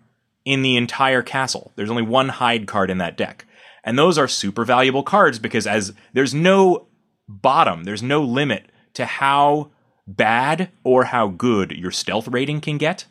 in 0.45 0.61
the 0.61 0.77
entire 0.77 1.21
castle. 1.21 1.71
There's 1.75 1.89
only 1.89 2.01
one 2.01 2.29
hide 2.29 2.67
card 2.67 2.89
in 2.89 2.97
that 2.99 3.17
deck. 3.17 3.45
And 3.83 3.97
those 3.97 4.17
are 4.17 4.27
super 4.27 4.65
valuable 4.65 5.03
cards 5.03 5.39
because 5.39 5.65
as 5.65 5.93
there's 6.13 6.33
no 6.33 6.87
bottom, 7.27 7.83
there's 7.83 8.03
no 8.03 8.21
limit 8.21 8.65
to 8.93 9.05
how 9.05 9.71
bad 10.07 10.71
or 10.83 11.05
how 11.05 11.27
good 11.27 11.71
your 11.71 11.91
stealth 11.91 12.27
rating 12.27 12.61
can 12.61 12.77
get. 12.77 13.05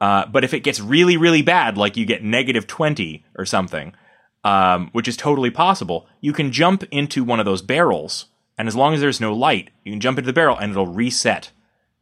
Uh, 0.00 0.26
but 0.26 0.42
if 0.42 0.52
it 0.52 0.60
gets 0.60 0.80
really, 0.80 1.16
really 1.16 1.42
bad, 1.42 1.76
like 1.76 1.96
you 1.96 2.04
get 2.04 2.24
negative 2.24 2.66
20 2.66 3.24
or 3.36 3.44
something, 3.44 3.94
um, 4.42 4.88
which 4.92 5.06
is 5.06 5.16
totally 5.16 5.50
possible, 5.50 6.08
you 6.20 6.32
can 6.32 6.50
jump 6.50 6.82
into 6.90 7.22
one 7.22 7.38
of 7.38 7.46
those 7.46 7.62
barrels, 7.62 8.26
and 8.58 8.66
as 8.66 8.74
long 8.74 8.94
as 8.94 9.00
there's 9.00 9.20
no 9.20 9.32
light, 9.32 9.70
you 9.84 9.92
can 9.92 10.00
jump 10.00 10.18
into 10.18 10.26
the 10.26 10.32
barrel 10.32 10.58
and 10.58 10.72
it'll 10.72 10.86
reset 10.86 11.52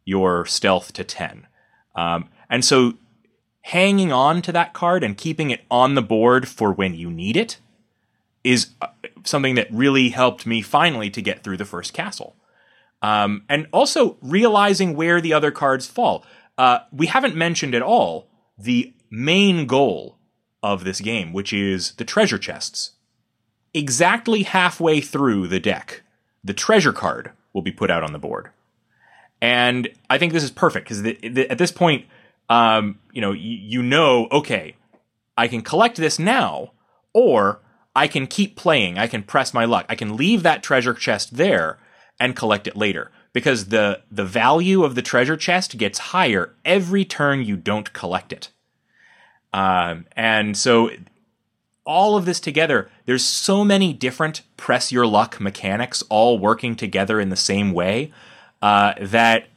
your 0.05 0.45
stealth 0.45 0.93
to 0.93 1.03
10. 1.03 1.47
Um, 1.95 2.29
and 2.49 2.65
so 2.65 2.95
hanging 3.61 4.11
on 4.11 4.41
to 4.41 4.51
that 4.51 4.73
card 4.73 5.03
and 5.03 5.15
keeping 5.15 5.51
it 5.51 5.61
on 5.69 5.93
the 5.93 6.01
board 6.01 6.47
for 6.47 6.71
when 6.71 6.95
you 6.95 7.11
need 7.11 7.37
it 7.37 7.59
is 8.43 8.71
uh, 8.81 8.87
something 9.23 9.55
that 9.55 9.67
really 9.71 10.09
helped 10.09 10.45
me 10.45 10.61
finally 10.61 11.09
to 11.09 11.21
get 11.21 11.43
through 11.43 11.57
the 11.57 11.65
first 11.65 11.93
castle. 11.93 12.35
Um, 13.01 13.43
and 13.49 13.67
also 13.73 14.17
realizing 14.21 14.95
where 14.95 15.21
the 15.21 15.33
other 15.33 15.51
cards 15.51 15.87
fall. 15.87 16.23
Uh, 16.57 16.79
we 16.91 17.07
haven't 17.07 17.35
mentioned 17.35 17.73
at 17.73 17.81
all 17.81 18.27
the 18.57 18.93
main 19.09 19.65
goal 19.65 20.17
of 20.61 20.83
this 20.83 21.01
game, 21.01 21.33
which 21.33 21.51
is 21.51 21.93
the 21.93 22.05
treasure 22.05 22.37
chests. 22.37 22.91
Exactly 23.73 24.43
halfway 24.43 25.01
through 25.01 25.47
the 25.47 25.59
deck, 25.59 26.03
the 26.43 26.53
treasure 26.53 26.93
card 26.93 27.31
will 27.53 27.61
be 27.61 27.71
put 27.71 27.89
out 27.89 28.03
on 28.03 28.13
the 28.13 28.19
board. 28.19 28.49
And 29.41 29.89
I 30.09 30.17
think 30.17 30.33
this 30.33 30.43
is 30.43 30.51
perfect 30.51 30.87
because 30.87 31.03
at 31.03 31.57
this 31.57 31.71
point, 31.71 32.05
um, 32.49 32.99
you 33.11 33.21
know, 33.21 33.31
you, 33.31 33.57
you 33.57 33.83
know, 33.83 34.27
okay, 34.31 34.75
I 35.37 35.47
can 35.47 35.61
collect 35.61 35.97
this 35.97 36.19
now, 36.19 36.73
or 37.13 37.59
I 37.95 38.07
can 38.07 38.27
keep 38.27 38.55
playing. 38.55 38.97
I 38.97 39.07
can 39.07 39.23
press 39.23 39.53
my 39.53 39.65
luck. 39.65 39.85
I 39.89 39.95
can 39.95 40.15
leave 40.15 40.43
that 40.43 40.63
treasure 40.63 40.93
chest 40.93 41.37
there, 41.37 41.77
and 42.19 42.35
collect 42.35 42.67
it 42.67 42.77
later 42.77 43.11
because 43.33 43.67
the 43.67 44.01
the 44.11 44.23
value 44.23 44.83
of 44.83 44.95
the 44.95 45.01
treasure 45.01 45.35
chest 45.35 45.77
gets 45.77 45.97
higher 45.99 46.53
every 46.63 47.03
turn 47.03 47.43
you 47.43 47.57
don't 47.57 47.91
collect 47.93 48.31
it. 48.31 48.49
Um, 49.53 50.05
and 50.15 50.55
so 50.55 50.91
all 51.83 52.15
of 52.15 52.25
this 52.25 52.39
together, 52.39 52.89
there's 53.05 53.25
so 53.25 53.65
many 53.65 53.91
different 53.91 54.43
press 54.55 54.91
your 54.91 55.07
luck 55.07 55.41
mechanics 55.41 56.03
all 56.09 56.37
working 56.37 56.75
together 56.75 57.19
in 57.19 57.29
the 57.29 57.35
same 57.35 57.73
way 57.73 58.13
uh, 58.61 58.93
that 59.01 59.47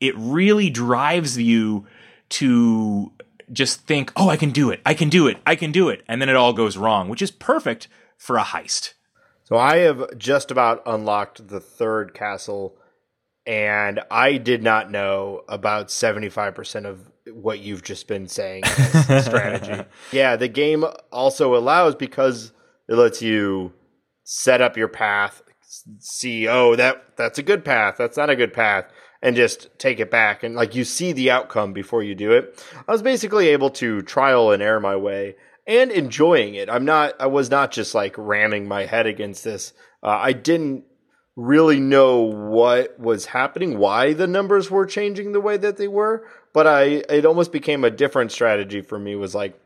it 0.00 0.14
really 0.16 0.70
drives 0.70 1.36
you 1.36 1.86
to 2.28 3.12
just 3.52 3.86
think, 3.86 4.12
oh, 4.16 4.28
I 4.28 4.36
can 4.36 4.50
do 4.50 4.70
it, 4.70 4.80
I 4.84 4.94
can 4.94 5.08
do 5.08 5.26
it, 5.26 5.38
I 5.46 5.54
can 5.56 5.72
do 5.72 5.88
it, 5.88 6.02
and 6.08 6.20
then 6.20 6.28
it 6.28 6.36
all 6.36 6.52
goes 6.52 6.76
wrong, 6.76 7.08
which 7.08 7.22
is 7.22 7.30
perfect 7.30 7.88
for 8.18 8.36
a 8.36 8.42
heist. 8.42 8.94
So 9.44 9.56
I 9.56 9.76
have 9.78 10.18
just 10.18 10.50
about 10.50 10.82
unlocked 10.86 11.48
the 11.48 11.60
third 11.60 12.14
castle, 12.14 12.76
and 13.46 14.00
I 14.10 14.38
did 14.38 14.62
not 14.62 14.90
know 14.90 15.42
about 15.48 15.88
75% 15.88 16.84
of 16.84 17.10
what 17.32 17.60
you've 17.60 17.84
just 17.84 18.08
been 18.08 18.26
saying 18.28 18.64
strategy. 19.20 19.84
Yeah, 20.12 20.36
the 20.36 20.48
game 20.48 20.84
also 21.12 21.54
allows 21.54 21.94
because 21.94 22.52
it 22.88 22.94
lets 22.94 23.22
you 23.22 23.72
set 24.24 24.60
up 24.60 24.76
your 24.76 24.88
path, 24.88 25.42
see, 25.98 26.48
oh, 26.48 26.74
that 26.74 27.16
that's 27.16 27.38
a 27.38 27.42
good 27.42 27.64
path, 27.64 27.96
that's 27.96 28.16
not 28.16 28.30
a 28.30 28.36
good 28.36 28.52
path, 28.52 28.90
and 29.26 29.34
just 29.34 29.76
take 29.76 29.98
it 29.98 30.08
back 30.08 30.44
and 30.44 30.54
like 30.54 30.76
you 30.76 30.84
see 30.84 31.10
the 31.10 31.32
outcome 31.32 31.72
before 31.72 32.00
you 32.00 32.14
do 32.14 32.30
it. 32.30 32.64
I 32.86 32.92
was 32.92 33.02
basically 33.02 33.48
able 33.48 33.70
to 33.70 34.00
trial 34.02 34.52
and 34.52 34.62
error 34.62 34.78
my 34.78 34.94
way 34.94 35.34
and 35.66 35.90
enjoying 35.90 36.54
it. 36.54 36.70
I'm 36.70 36.84
not 36.84 37.14
I 37.18 37.26
was 37.26 37.50
not 37.50 37.72
just 37.72 37.92
like 37.92 38.14
ramming 38.16 38.68
my 38.68 38.86
head 38.86 39.08
against 39.08 39.42
this. 39.42 39.72
Uh, 40.00 40.10
I 40.10 40.32
didn't 40.32 40.84
really 41.34 41.80
know 41.80 42.20
what 42.20 43.00
was 43.00 43.26
happening, 43.26 43.78
why 43.78 44.12
the 44.12 44.28
numbers 44.28 44.70
were 44.70 44.86
changing 44.86 45.32
the 45.32 45.40
way 45.40 45.56
that 45.56 45.76
they 45.76 45.88
were, 45.88 46.24
but 46.54 46.68
I 46.68 46.84
it 47.10 47.26
almost 47.26 47.50
became 47.50 47.82
a 47.82 47.90
different 47.90 48.30
strategy 48.30 48.80
for 48.80 48.96
me 48.96 49.16
was 49.16 49.34
like 49.34 49.58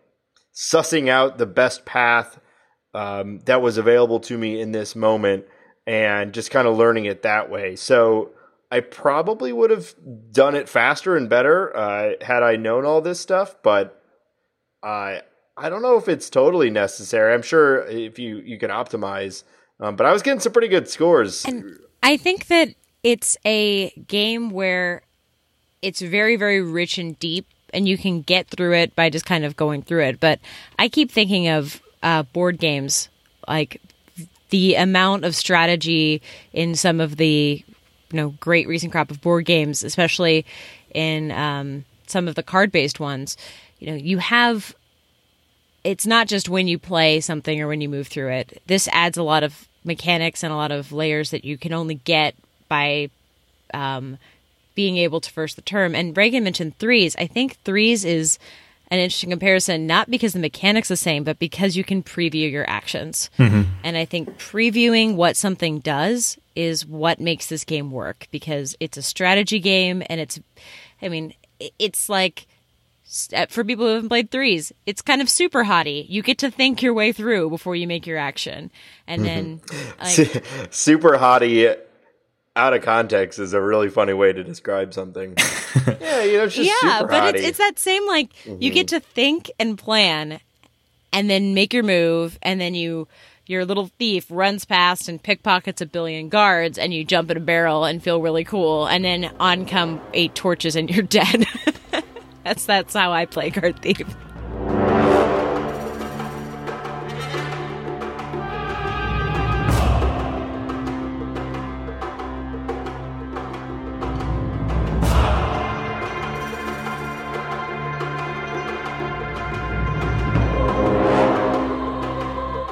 sussing 0.55 1.11
out 1.11 1.37
the 1.37 1.45
best 1.45 1.85
path 1.85 2.41
um, 2.95 3.41
that 3.41 3.61
was 3.61 3.77
available 3.77 4.21
to 4.21 4.39
me 4.39 4.59
in 4.59 4.73
this 4.73 4.97
moment 4.97 5.45
and 5.87 6.33
just 6.33 6.51
kind 6.51 6.67
of 6.67 6.79
learning 6.79 7.05
it 7.05 7.25
that 7.25 7.51
way. 7.51 7.77
So 7.77 8.31
I 8.71 8.81
probably 8.81 9.53
would 9.53 9.71
have 9.71 9.95
done 10.31 10.55
it 10.55 10.69
faster 10.69 11.17
and 11.17 11.29
better 11.29 11.77
uh, 11.77 12.13
had 12.21 12.43
I 12.43 12.57
known 12.57 12.85
all 12.85 13.01
this 13.01 13.21
stuff, 13.21 13.57
but 13.63 14.03
I 14.83 15.23
I 15.57 15.69
don't 15.69 15.83
know 15.83 15.97
if 15.97 16.09
it's 16.09 16.31
totally 16.31 16.71
necessary. 16.71 17.35
I'm 17.35 17.43
sure 17.43 17.85
if 17.87 18.19
you 18.19 18.39
you 18.39 18.59
can 18.59 18.71
optimize, 18.71 19.43
um, 19.81 19.97
but 19.97 20.07
I 20.07 20.13
was 20.13 20.23
getting 20.23 20.41
some 20.41 20.53
pretty 20.53 20.69
good 20.69 20.89
scores. 20.89 21.45
And 21.45 21.79
I 22.03 22.17
think 22.17 22.47
that 22.47 22.69
it's 23.03 23.37
a 23.45 23.91
game 24.07 24.51
where 24.51 25.03
it's 25.83 26.01
very 26.01 26.37
very 26.37 26.61
rich 26.61 26.99
and 26.99 27.19
deep 27.19 27.47
and 27.73 27.89
you 27.89 27.97
can 27.97 28.23
get 28.23 28.49
through 28.49 28.75
it 28.75 28.95
by 28.95 29.09
just 29.09 29.25
kind 29.25 29.45
of 29.45 29.57
going 29.57 29.83
through 29.83 30.03
it 30.03 30.21
but 30.21 30.39
i 30.79 30.89
keep 30.89 31.11
thinking 31.11 31.49
of 31.49 31.81
uh, 32.03 32.23
board 32.23 32.59
games 32.59 33.09
like 33.49 33.81
the 34.51 34.75
amount 34.75 35.25
of 35.25 35.35
strategy 35.35 36.21
in 36.53 36.75
some 36.75 37.01
of 37.01 37.17
the 37.17 37.65
you 38.11 38.17
know 38.17 38.31
great 38.41 38.67
recent 38.69 38.93
crop 38.93 39.11
of 39.11 39.21
board 39.21 39.45
games 39.45 39.85
especially 39.85 40.45
in 40.95 41.31
um, 41.33 41.85
some 42.07 42.29
of 42.29 42.35
the 42.35 42.43
card 42.43 42.73
based 42.73 43.01
ones 43.01 43.37
you 43.79 43.87
know 43.87 43.95
you 43.95 44.19
have 44.19 44.75
it's 45.83 46.07
not 46.07 46.29
just 46.29 46.49
when 46.49 46.69
you 46.69 46.79
play 46.79 47.21
something 47.21 47.61
or 47.61 47.69
when 47.69 47.81
you 47.81 47.89
move 47.89 48.09
through 48.09 48.29
it 48.29 48.63
this 48.67 48.89
adds 48.93 49.17
a 49.17 49.23
lot 49.23 49.43
of 49.43 49.69
mechanics 49.85 50.43
and 50.43 50.53
a 50.53 50.57
lot 50.57 50.73
of 50.73 50.93
layers 50.93 51.31
that 51.31 51.45
you 51.45 51.57
can 51.57 51.73
only 51.73 51.95
get 51.95 52.35
by 52.69 53.11
um, 53.73 54.19
being 54.75 54.97
able 54.97 55.21
to 55.21 55.31
first 55.31 55.57
the 55.57 55.63
term. 55.63 55.95
And 55.95 56.17
Reagan 56.17 56.45
mentioned 56.45 56.79
threes. 56.79 57.17
I 57.19 57.27
think 57.27 57.57
threes 57.65 58.05
is 58.05 58.39
an 58.91 58.99
interesting 58.99 59.31
comparison, 59.31 59.87
not 59.87 60.11
because 60.11 60.33
the 60.33 60.39
mechanics 60.39 60.91
are 60.91 60.95
the 60.95 60.99
same, 60.99 61.23
but 61.23 61.39
because 61.39 61.77
you 61.77 61.85
can 61.85 62.03
preview 62.03 62.51
your 62.51 62.69
actions. 62.69 63.31
Mm-hmm. 63.39 63.71
And 63.85 63.97
I 63.97 64.05
think 64.05 64.39
previewing 64.39 65.15
what 65.15 65.37
something 65.37 65.79
does 65.81 66.39
is 66.55 66.85
what 66.85 67.21
makes 67.21 67.47
this 67.47 67.65
game 67.65 67.91
work 67.91 68.27
because 68.31 68.77
it's 68.81 68.97
a 68.97 69.03
strategy 69.03 69.61
game 69.61 70.03
and 70.09 70.21
it's, 70.21 70.41
I 71.01 71.09
mean, 71.09 71.35
it's 71.79 72.09
like 72.09 72.47
uh, 73.35 73.47
for 73.47 73.65
people 73.65 73.87
who 73.87 73.95
haven't 73.95 74.09
played 74.09 74.31
threes, 74.31 74.73
it's 74.87 75.03
kind 75.03 75.21
of 75.21 75.29
super 75.29 75.65
hotty. 75.65 76.07
You 76.09 76.23
get 76.23 76.39
to 76.39 76.51
think 76.51 76.83
your 76.83 76.95
way 76.95 77.13
through 77.13 77.51
before 77.51 77.75
you 77.75 77.87
make 77.89 78.07
your 78.07 78.19
action, 78.19 78.71
and 79.07 79.25
then 79.25 79.61
like, 80.01 80.45
super 80.71 81.19
hotty 81.19 81.77
out 82.55 82.73
of 82.73 82.83
context 82.83 83.39
is 83.39 83.53
a 83.53 83.61
really 83.61 83.89
funny 83.89 84.13
way 84.13 84.33
to 84.33 84.45
describe 84.45 84.95
something. 84.95 85.35
yeah, 86.01 86.23
you 86.23 86.37
know, 86.39 86.45
it's 86.45 86.55
just 86.55 86.71
yeah, 86.83 87.03
but 87.03 87.35
it's, 87.35 87.49
it's 87.49 87.59
that 87.59 87.79
same 87.79 88.07
like 88.07 88.33
mm-hmm. 88.45 88.63
you 88.63 88.71
get 88.71 88.87
mm-hmm. 88.87 88.99
to 88.99 89.01
think 89.01 89.51
and 89.59 89.77
plan, 89.77 90.41
and 91.13 91.29
then 91.29 91.53
make 91.53 91.75
your 91.75 91.83
move, 91.83 92.39
and 92.43 92.61
then 92.61 92.75
you 92.75 93.09
your 93.51 93.65
little 93.65 93.91
thief 93.99 94.27
runs 94.31 94.65
past 94.65 95.09
and 95.09 95.21
pickpockets 95.21 95.81
a 95.81 95.87
billion 95.87 96.29
guards, 96.29 96.79
and 96.79 96.95
you 96.95 97.05
jump 97.05 97.33
in 97.33 97.37
a 97.37 97.41
barrel 97.41 97.85
and 97.85 98.01
feel 98.01 98.23
really 98.23 98.45
cool, 98.45 98.87
and 98.87 99.05
then 99.05 99.25
on 99.41 99.67
come 99.67 100.01
eight 100.15 100.35
torches 100.37 100.77
and 100.77 100.89
you're 100.89 101.03
dead. 101.07 101.47
that's 102.45 102.65
that's 102.65 102.95
how 102.95 103.13
I 103.13 103.27
play 103.27 103.51
card 103.51 103.83
thief. 103.83 104.07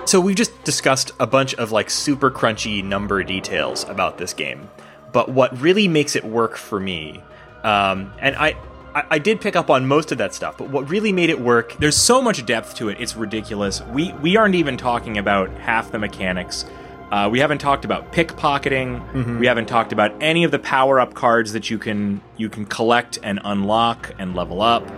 So 0.08 0.20
we've 0.20 0.36
just 0.36 0.64
discussed 0.64 1.12
a 1.20 1.26
bunch 1.26 1.54
of 1.56 1.70
like 1.70 1.90
super 1.90 2.30
crunchy 2.30 2.82
number 2.82 3.22
details 3.22 3.84
about 3.90 4.16
this 4.16 4.32
game, 4.32 4.70
but 5.12 5.28
what 5.28 5.60
really 5.60 5.86
makes 5.86 6.16
it 6.16 6.24
work 6.24 6.56
for 6.56 6.80
me, 6.80 7.22
um, 7.62 8.10
and 8.18 8.34
I, 8.36 8.56
I, 8.94 9.04
I 9.10 9.18
did 9.18 9.42
pick 9.42 9.54
up 9.54 9.68
on 9.68 9.86
most 9.86 10.10
of 10.10 10.16
that 10.16 10.32
stuff, 10.32 10.56
but 10.56 10.70
what 10.70 10.88
really 10.88 11.12
made 11.12 11.28
it 11.28 11.38
work, 11.38 11.76
there's 11.78 11.94
so 11.94 12.22
much 12.22 12.46
depth 12.46 12.74
to 12.76 12.88
it, 12.88 12.98
it's 12.98 13.16
ridiculous. 13.16 13.82
We 13.82 14.14
we 14.14 14.38
aren't 14.38 14.54
even 14.54 14.78
talking 14.78 15.18
about 15.18 15.50
half 15.58 15.92
the 15.92 15.98
mechanics. 15.98 16.64
Uh, 17.12 17.28
we 17.30 17.38
haven't 17.40 17.58
talked 17.58 17.84
about 17.84 18.10
pickpocketing. 18.10 19.06
Mm-hmm. 19.12 19.40
We 19.40 19.46
haven't 19.46 19.66
talked 19.66 19.92
about 19.92 20.14
any 20.22 20.42
of 20.42 20.50
the 20.50 20.58
power 20.58 21.00
up 21.00 21.12
cards 21.12 21.52
that 21.52 21.68
you 21.68 21.76
can 21.76 22.22
you 22.38 22.48
can 22.48 22.64
collect 22.64 23.18
and 23.22 23.40
unlock 23.44 24.14
and 24.18 24.34
level 24.34 24.62
up. 24.62 24.90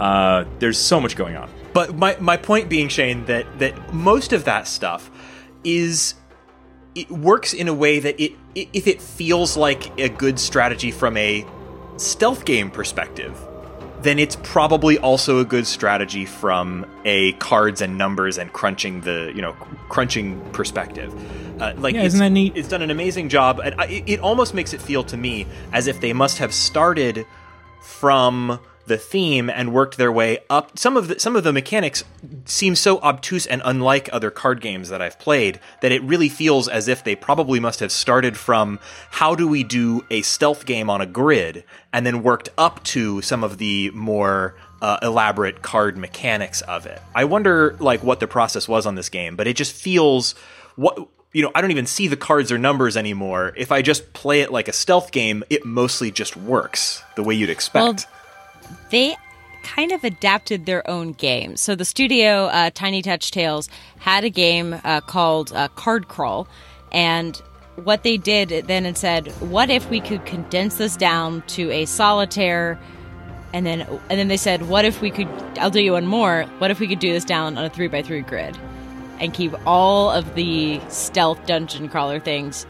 Uh, 0.00 0.46
there's 0.60 0.78
so 0.78 0.98
much 0.98 1.14
going 1.14 1.36
on. 1.36 1.50
But 1.72 1.94
my, 1.94 2.16
my 2.20 2.36
point 2.36 2.68
being, 2.68 2.88
Shane, 2.88 3.24
that, 3.26 3.58
that 3.58 3.94
most 3.94 4.32
of 4.32 4.44
that 4.44 4.66
stuff 4.66 5.10
is 5.64 6.14
it 6.94 7.10
works 7.10 7.52
in 7.52 7.68
a 7.68 7.74
way 7.74 7.98
that 8.00 8.20
it 8.20 8.32
if 8.54 8.86
it 8.86 9.00
feels 9.00 9.56
like 9.56 9.96
a 9.98 10.08
good 10.08 10.40
strategy 10.40 10.90
from 10.90 11.16
a 11.16 11.46
stealth 11.96 12.44
game 12.44 12.70
perspective, 12.70 13.38
then 14.02 14.18
it's 14.18 14.36
probably 14.42 14.98
also 14.98 15.38
a 15.38 15.44
good 15.44 15.66
strategy 15.66 16.24
from 16.24 16.84
a 17.04 17.32
cards 17.34 17.80
and 17.80 17.96
numbers 17.96 18.38
and 18.38 18.52
crunching 18.52 19.02
the 19.02 19.32
you 19.34 19.42
know 19.42 19.52
crunching 19.88 20.40
perspective. 20.52 21.14
Uh, 21.60 21.74
like 21.76 21.94
yeah, 21.94 22.02
isn't 22.02 22.20
that 22.20 22.30
neat? 22.30 22.56
It's 22.56 22.68
done 22.68 22.82
an 22.82 22.90
amazing 22.90 23.28
job, 23.28 23.60
and 23.60 23.74
it, 23.82 24.04
it 24.06 24.20
almost 24.20 24.54
makes 24.54 24.72
it 24.72 24.80
feel 24.80 25.04
to 25.04 25.16
me 25.16 25.46
as 25.72 25.86
if 25.86 26.00
they 26.00 26.12
must 26.12 26.38
have 26.38 26.52
started 26.52 27.26
from 27.82 28.58
the 28.90 28.98
theme 28.98 29.48
and 29.48 29.72
worked 29.72 29.96
their 29.96 30.10
way 30.10 30.40
up. 30.50 30.76
Some 30.76 30.96
of 30.96 31.06
the 31.06 31.20
some 31.20 31.36
of 31.36 31.44
the 31.44 31.52
mechanics 31.52 32.02
seem 32.44 32.74
so 32.74 32.98
obtuse 32.98 33.46
and 33.46 33.62
unlike 33.64 34.10
other 34.12 34.32
card 34.32 34.60
games 34.60 34.88
that 34.88 35.00
I've 35.00 35.18
played 35.18 35.60
that 35.80 35.92
it 35.92 36.02
really 36.02 36.28
feels 36.28 36.68
as 36.68 36.88
if 36.88 37.04
they 37.04 37.14
probably 37.14 37.60
must 37.60 37.78
have 37.78 37.92
started 37.92 38.36
from 38.36 38.80
how 39.12 39.36
do 39.36 39.46
we 39.46 39.62
do 39.62 40.04
a 40.10 40.22
stealth 40.22 40.66
game 40.66 40.90
on 40.90 41.00
a 41.00 41.06
grid 41.06 41.62
and 41.92 42.04
then 42.04 42.24
worked 42.24 42.48
up 42.58 42.82
to 42.84 43.22
some 43.22 43.44
of 43.44 43.58
the 43.58 43.90
more 43.92 44.56
uh, 44.82 44.98
elaborate 45.02 45.62
card 45.62 45.96
mechanics 45.96 46.60
of 46.62 46.84
it. 46.84 47.00
I 47.14 47.24
wonder 47.26 47.76
like 47.78 48.02
what 48.02 48.18
the 48.18 48.26
process 48.26 48.66
was 48.66 48.86
on 48.86 48.96
this 48.96 49.08
game, 49.08 49.36
but 49.36 49.46
it 49.46 49.54
just 49.54 49.72
feels 49.72 50.34
what 50.74 50.98
you 51.32 51.42
know, 51.42 51.52
I 51.54 51.60
don't 51.60 51.70
even 51.70 51.86
see 51.86 52.08
the 52.08 52.16
cards 52.16 52.50
or 52.50 52.58
numbers 52.58 52.96
anymore. 52.96 53.52
If 53.56 53.70
I 53.70 53.82
just 53.82 54.12
play 54.14 54.40
it 54.40 54.50
like 54.50 54.66
a 54.66 54.72
stealth 54.72 55.12
game, 55.12 55.44
it 55.48 55.64
mostly 55.64 56.10
just 56.10 56.36
works 56.36 57.04
the 57.14 57.22
way 57.22 57.36
you'd 57.36 57.50
expect. 57.50 57.84
Well, 58.10 58.19
they 58.90 59.16
kind 59.62 59.92
of 59.92 60.04
adapted 60.04 60.66
their 60.66 60.88
own 60.88 61.12
game. 61.12 61.56
So 61.56 61.74
the 61.74 61.84
studio, 61.84 62.46
uh, 62.46 62.70
Tiny 62.72 63.02
Touch 63.02 63.30
Tales, 63.30 63.68
had 63.98 64.24
a 64.24 64.30
game 64.30 64.80
uh, 64.84 65.00
called 65.00 65.52
uh, 65.52 65.68
Card 65.68 66.08
Crawl, 66.08 66.48
and 66.92 67.36
what 67.76 68.02
they 68.02 68.16
did 68.16 68.66
then 68.66 68.86
and 68.86 68.96
said, 68.96 69.28
"What 69.40 69.70
if 69.70 69.88
we 69.90 70.00
could 70.00 70.24
condense 70.26 70.76
this 70.76 70.96
down 70.96 71.42
to 71.48 71.70
a 71.70 71.84
solitaire?" 71.84 72.78
And 73.52 73.66
then, 73.66 73.80
and 73.80 74.18
then 74.18 74.28
they 74.28 74.36
said, 74.36 74.68
"What 74.68 74.84
if 74.84 75.00
we 75.00 75.10
could? 75.10 75.28
I'll 75.58 75.70
do 75.70 75.80
you 75.80 75.92
one 75.92 76.06
more. 76.06 76.44
What 76.58 76.70
if 76.70 76.80
we 76.80 76.86
could 76.86 77.00
do 77.00 77.12
this 77.12 77.24
down 77.24 77.58
on 77.58 77.64
a 77.64 77.70
three 77.70 77.88
by 77.88 78.02
three 78.02 78.22
grid, 78.22 78.56
and 79.18 79.34
keep 79.34 79.54
all 79.66 80.10
of 80.10 80.34
the 80.34 80.80
stealth 80.88 81.44
dungeon 81.46 81.88
crawler 81.88 82.20
things 82.20 82.66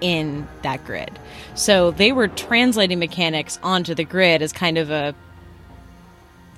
in 0.00 0.48
that 0.62 0.84
grid. 0.84 1.18
So 1.54 1.90
they 1.90 2.12
were 2.12 2.28
translating 2.28 2.98
mechanics 2.98 3.58
onto 3.62 3.94
the 3.94 4.04
grid 4.04 4.42
as 4.42 4.52
kind 4.52 4.78
of 4.78 4.90
a 4.90 5.14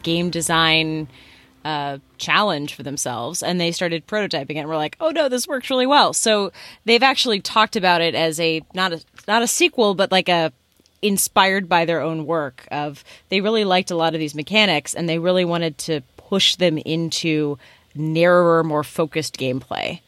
game 0.02 0.30
design 0.30 1.08
uh, 1.64 1.98
challenge 2.18 2.74
for 2.74 2.82
themselves, 2.82 3.42
and 3.42 3.60
they 3.60 3.72
started 3.72 4.06
prototyping 4.06 4.56
it. 4.56 4.58
and 4.58 4.68
We're 4.68 4.76
like, 4.76 4.96
oh 5.00 5.10
no, 5.10 5.28
this 5.28 5.46
works 5.46 5.70
really 5.70 5.86
well. 5.86 6.12
So 6.12 6.52
they've 6.84 7.02
actually 7.02 7.40
talked 7.40 7.76
about 7.76 8.00
it 8.00 8.14
as 8.14 8.40
a 8.40 8.62
not 8.74 8.92
a 8.92 9.00
not 9.28 9.42
a 9.42 9.46
sequel, 9.46 9.94
but 9.94 10.10
like 10.10 10.28
a 10.28 10.52
inspired 11.02 11.68
by 11.68 11.84
their 11.84 12.00
own 12.00 12.26
work. 12.26 12.66
Of 12.70 13.04
they 13.28 13.40
really 13.40 13.64
liked 13.64 13.90
a 13.90 13.96
lot 13.96 14.14
of 14.14 14.20
these 14.20 14.34
mechanics, 14.34 14.94
and 14.94 15.08
they 15.08 15.18
really 15.18 15.44
wanted 15.44 15.78
to 15.78 16.00
push 16.16 16.56
them 16.56 16.78
into 16.78 17.58
narrower, 17.94 18.64
more 18.64 18.84
focused 18.84 19.38
gameplay. 19.38 20.00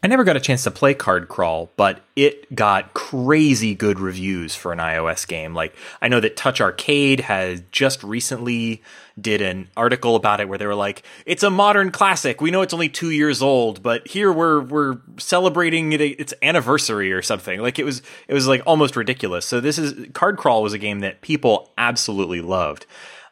I 0.00 0.06
never 0.06 0.22
got 0.22 0.36
a 0.36 0.40
chance 0.40 0.62
to 0.62 0.70
play 0.70 0.94
Card 0.94 1.26
Crawl, 1.26 1.72
but 1.76 2.02
it 2.14 2.54
got 2.54 2.94
crazy 2.94 3.74
good 3.74 3.98
reviews 3.98 4.54
for 4.54 4.72
an 4.72 4.78
iOS 4.78 5.26
game. 5.26 5.54
Like 5.54 5.74
I 6.00 6.06
know 6.06 6.20
that 6.20 6.36
Touch 6.36 6.60
Arcade 6.60 7.20
has 7.20 7.62
just 7.72 8.04
recently 8.04 8.80
did 9.20 9.42
an 9.42 9.68
article 9.76 10.14
about 10.14 10.40
it 10.40 10.48
where 10.48 10.56
they 10.56 10.66
were 10.66 10.76
like, 10.76 11.02
"It's 11.26 11.42
a 11.42 11.50
modern 11.50 11.90
classic. 11.90 12.40
We 12.40 12.52
know 12.52 12.62
it's 12.62 12.72
only 12.72 12.88
2 12.88 13.10
years 13.10 13.42
old, 13.42 13.82
but 13.82 14.06
here 14.06 14.32
we're 14.32 14.60
we're 14.60 14.98
celebrating 15.18 15.92
it, 15.92 16.00
its 16.00 16.32
anniversary 16.42 17.12
or 17.12 17.20
something." 17.20 17.58
Like 17.60 17.80
it 17.80 17.84
was 17.84 18.00
it 18.28 18.34
was 18.34 18.46
like 18.46 18.62
almost 18.66 18.94
ridiculous. 18.94 19.46
So 19.46 19.60
this 19.60 19.78
is 19.78 20.06
Card 20.12 20.36
Crawl 20.36 20.62
was 20.62 20.74
a 20.74 20.78
game 20.78 21.00
that 21.00 21.22
people 21.22 21.72
absolutely 21.76 22.40
loved. 22.40 22.86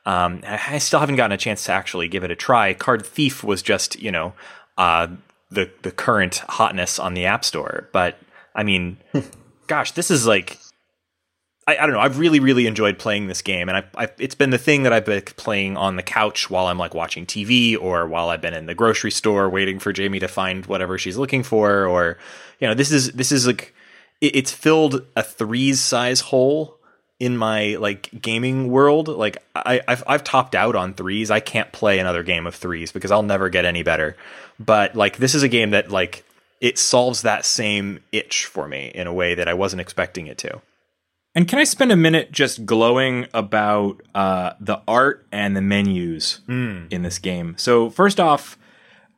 Um, 0.04 0.40
I 0.46 0.78
still 0.78 1.00
haven't 1.00 1.16
gotten 1.16 1.32
a 1.32 1.36
chance 1.36 1.64
to 1.64 1.72
actually 1.72 2.08
give 2.08 2.24
it 2.24 2.30
a 2.30 2.36
try. 2.36 2.74
Card 2.74 3.04
Thief 3.04 3.42
was 3.42 3.60
just, 3.60 4.00
you 4.00 4.12
know, 4.12 4.34
uh, 4.78 5.08
the 5.50 5.70
the 5.82 5.90
current 5.90 6.42
hotness 6.48 6.98
on 6.98 7.14
the 7.14 7.26
App 7.26 7.44
Store. 7.44 7.88
But 7.92 8.18
I 8.54 8.62
mean, 8.62 8.98
gosh, 9.66 9.92
this 9.92 10.10
is 10.10 10.26
like 10.26 10.58
I, 11.66 11.78
I, 11.78 11.86
don't 11.86 11.92
know. 11.92 12.00
I've 12.00 12.18
really 12.18 12.40
really 12.40 12.66
enjoyed 12.66 12.98
playing 12.98 13.26
this 13.26 13.42
game, 13.42 13.68
and 13.68 13.78
I, 13.78 14.04
I, 14.04 14.08
it's 14.18 14.34
been 14.34 14.50
the 14.50 14.58
thing 14.58 14.84
that 14.84 14.92
I've 14.92 15.04
been 15.04 15.22
playing 15.22 15.76
on 15.76 15.96
the 15.96 16.02
couch 16.02 16.48
while 16.48 16.66
I'm 16.66 16.78
like 16.78 16.94
watching 16.94 17.26
TV 17.26 17.76
or 17.80 18.06
while 18.06 18.28
I've 18.28 18.40
been 18.40 18.54
in 18.54 18.66
the 18.66 18.74
grocery 18.74 19.10
store 19.10 19.48
waiting 19.48 19.78
for 19.78 19.92
Jamie 19.92 20.20
to 20.20 20.28
find 20.28 20.66
whatever 20.66 20.96
she's 20.98 21.16
looking 21.16 21.42
for, 21.42 21.86
or 21.86 22.18
you 22.60 22.68
know, 22.68 22.74
this 22.74 22.92
is 22.92 23.12
this 23.12 23.32
is 23.32 23.46
like 23.46 23.74
it, 24.20 24.36
it's 24.36 24.52
filled 24.52 25.06
a 25.16 25.22
threes 25.22 25.80
size 25.80 26.20
hole 26.20 26.78
in 27.18 27.36
my 27.36 27.76
like 27.76 28.10
gaming 28.20 28.70
world 28.70 29.08
like 29.08 29.38
I, 29.54 29.80
I've, 29.88 30.04
I've 30.06 30.24
topped 30.24 30.54
out 30.54 30.76
on 30.76 30.94
threes. 30.94 31.30
I 31.30 31.40
can't 31.40 31.72
play 31.72 31.98
another 31.98 32.22
game 32.22 32.46
of 32.46 32.54
threes 32.54 32.92
because 32.92 33.10
i'll 33.10 33.22
never 33.22 33.48
get 33.48 33.64
any 33.64 33.82
better. 33.82 34.16
But 34.58 34.94
like 34.94 35.16
this 35.16 35.34
is 35.34 35.42
a 35.42 35.48
game 35.48 35.70
that 35.70 35.90
like 35.90 36.24
it 36.60 36.78
solves 36.78 37.22
that 37.22 37.44
same 37.44 38.00
itch 38.12 38.46
for 38.46 38.68
me 38.68 38.90
in 38.94 39.06
a 39.06 39.12
way 39.12 39.34
that 39.34 39.48
i 39.48 39.54
wasn't 39.54 39.80
expecting 39.80 40.26
it 40.26 40.38
to. 40.38 40.60
And 41.34 41.48
can 41.48 41.58
i 41.58 41.64
spend 41.64 41.90
a 41.90 41.96
minute 41.96 42.32
just 42.32 42.66
glowing 42.66 43.26
about 43.32 44.02
uh, 44.14 44.52
the 44.60 44.80
art 44.86 45.26
and 45.32 45.56
the 45.56 45.62
menus 45.62 46.40
mm. 46.46 46.90
in 46.92 47.02
this 47.02 47.18
game? 47.18 47.54
So 47.56 47.88
first 47.88 48.20
off 48.20 48.58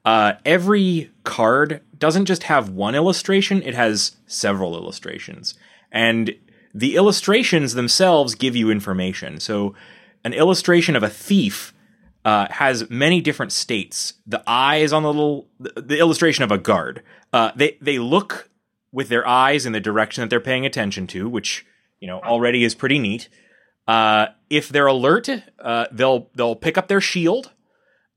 uh, 0.05 0.34
every 0.44 1.11
card 1.24 1.80
doesn't 1.99 2.26
just 2.26 2.44
have 2.44 2.70
one 2.70 2.94
illustration 2.94 3.61
it 3.62 3.74
has 3.74 4.16
several 4.28 4.76
illustrations. 4.76 5.55
And 5.90 6.34
the 6.75 6.97
illustrations 6.97 7.75
themselves 7.75 8.35
give 8.35 8.55
you 8.55 8.71
information. 8.71 9.41
So, 9.41 9.75
an 10.25 10.33
illustration 10.33 10.97
of 10.97 11.03
a 11.03 11.09
thief 11.09 11.73
uh, 12.25 12.47
has 12.51 12.91
many 12.91 13.21
different 13.21 13.53
states. 13.53 14.14
The 14.27 14.43
eyes 14.47 14.93
on 14.93 15.03
the 15.03 15.12
little, 15.12 15.49
the, 15.59 15.99
illustration 15.99 16.45
of 16.45 16.53
a 16.53 16.59
guard. 16.59 17.03
Uh, 17.33 17.53
they 17.57 17.79
they 17.81 17.99
look 17.99 18.51
with 18.93 19.09
their 19.09 19.27
eyes 19.27 19.66
in 19.66 19.73
the 19.73 19.81
direction 19.81 20.23
that 20.23 20.31
they're 20.31 20.41
paying 20.41 20.66
attention 20.66 21.07
to, 21.09 21.29
which 21.29 21.64
you 22.01 22.07
know 22.07 22.21
already 22.21 22.64
is 22.64 22.75
pretty 22.75 22.99
neat. 22.99 23.29
Uh, 23.87 24.27
if 24.51 24.69
they're 24.69 24.87
alert, 24.87 25.29
uh, 25.59 25.87
they'll 25.93 26.29
they'll 26.35 26.57
pick 26.57 26.77
up 26.77 26.89
their 26.89 27.01
shield. 27.01 27.53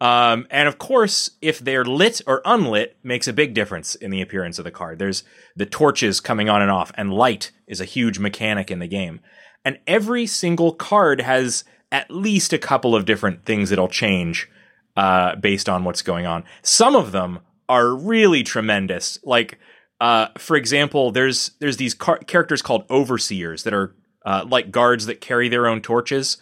Um, 0.02 0.48
and 0.50 0.68
of 0.68 0.80
course, 0.80 1.30
if 1.44 1.60
they're 1.60 1.86
lit 1.86 2.22
or 2.26 2.42
unlit, 2.44 2.98
makes 3.04 3.28
a 3.28 3.34
big 3.34 3.54
difference 3.54 3.94
in 3.94 4.10
the 4.10 4.22
appearance 4.22 4.58
of 4.58 4.66
the 4.66 4.72
card. 4.72 4.98
There's 4.98 5.24
the 5.56 5.68
torches 5.68 6.20
coming 6.20 6.50
on 6.50 6.64
and 6.64 6.72
off, 6.72 6.92
and 6.96 7.14
light 7.14 7.52
is 7.68 7.80
a 7.80 7.86
huge 7.86 8.18
mechanic 8.18 8.72
in 8.72 8.80
the 8.80 8.88
game. 8.88 9.22
And 9.64 9.78
every 9.86 10.26
single 10.26 10.74
card 10.74 11.22
has 11.22 11.64
at 11.92 12.10
least 12.10 12.52
a 12.52 12.58
couple 12.58 12.96
of 12.96 13.06
different 13.06 13.46
things 13.46 13.70
that'll 13.70 13.88
change 13.88 14.50
uh, 14.98 15.36
based 15.36 15.70
on 15.70 15.84
what's 15.84 16.02
going 16.02 16.26
on. 16.26 16.46
Some 16.64 16.96
of 16.96 17.12
them 17.12 17.40
are 17.70 17.94
really 17.94 18.42
tremendous. 18.42 19.20
Like, 19.24 19.60
uh, 20.00 20.30
for 20.36 20.58
example, 20.58 21.12
there's 21.12 21.52
there's 21.60 21.78
these 21.78 21.94
car- 21.94 22.18
characters 22.26 22.64
called 22.64 22.86
overseers 22.90 23.64
that 23.64 23.74
are 23.76 23.96
uh, 24.26 24.46
like 24.50 24.72
guards 24.72 25.06
that 25.06 25.22
carry 25.22 25.48
their 25.48 25.68
own 25.68 25.82
torches, 25.82 26.38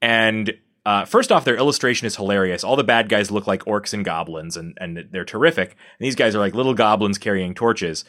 and 0.00 0.54
uh, 0.86 1.04
first 1.04 1.30
off, 1.30 1.44
their 1.44 1.56
illustration 1.56 2.06
is 2.06 2.16
hilarious. 2.16 2.64
All 2.64 2.76
the 2.76 2.84
bad 2.84 3.08
guys 3.08 3.30
look 3.30 3.46
like 3.46 3.64
orcs 3.64 3.92
and 3.92 4.04
goblins, 4.04 4.56
and, 4.56 4.76
and 4.80 5.08
they're 5.10 5.24
terrific. 5.24 5.70
And 5.70 6.06
these 6.06 6.16
guys 6.16 6.34
are 6.34 6.38
like 6.38 6.54
little 6.54 6.74
goblins 6.74 7.18
carrying 7.18 7.54
torches. 7.54 8.04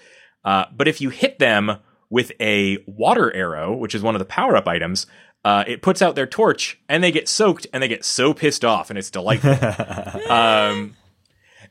Uh, 0.46 0.66
but 0.76 0.88
if 0.88 1.02
you 1.02 1.10
hit 1.10 1.40
them 1.40 1.78
with 2.10 2.32
a 2.40 2.78
water 2.88 3.34
arrow, 3.34 3.76
which 3.76 3.94
is 3.94 4.02
one 4.02 4.16
of 4.16 4.20
the 4.20 4.26
power 4.26 4.56
up 4.56 4.68
items, 4.68 5.06
uh, 5.44 5.64
it 5.68 5.82
puts 5.82 6.02
out 6.02 6.16
their 6.16 6.28
torch, 6.28 6.80
and 6.88 7.04
they 7.04 7.12
get 7.12 7.28
soaked, 7.28 7.68
and 7.74 7.82
they 7.82 7.88
get 7.88 8.06
so 8.06 8.34
pissed 8.34 8.64
off, 8.64 8.90
and 8.90 8.98
it's 8.98 9.10
delightful. 9.10 9.52
um, 10.32 10.96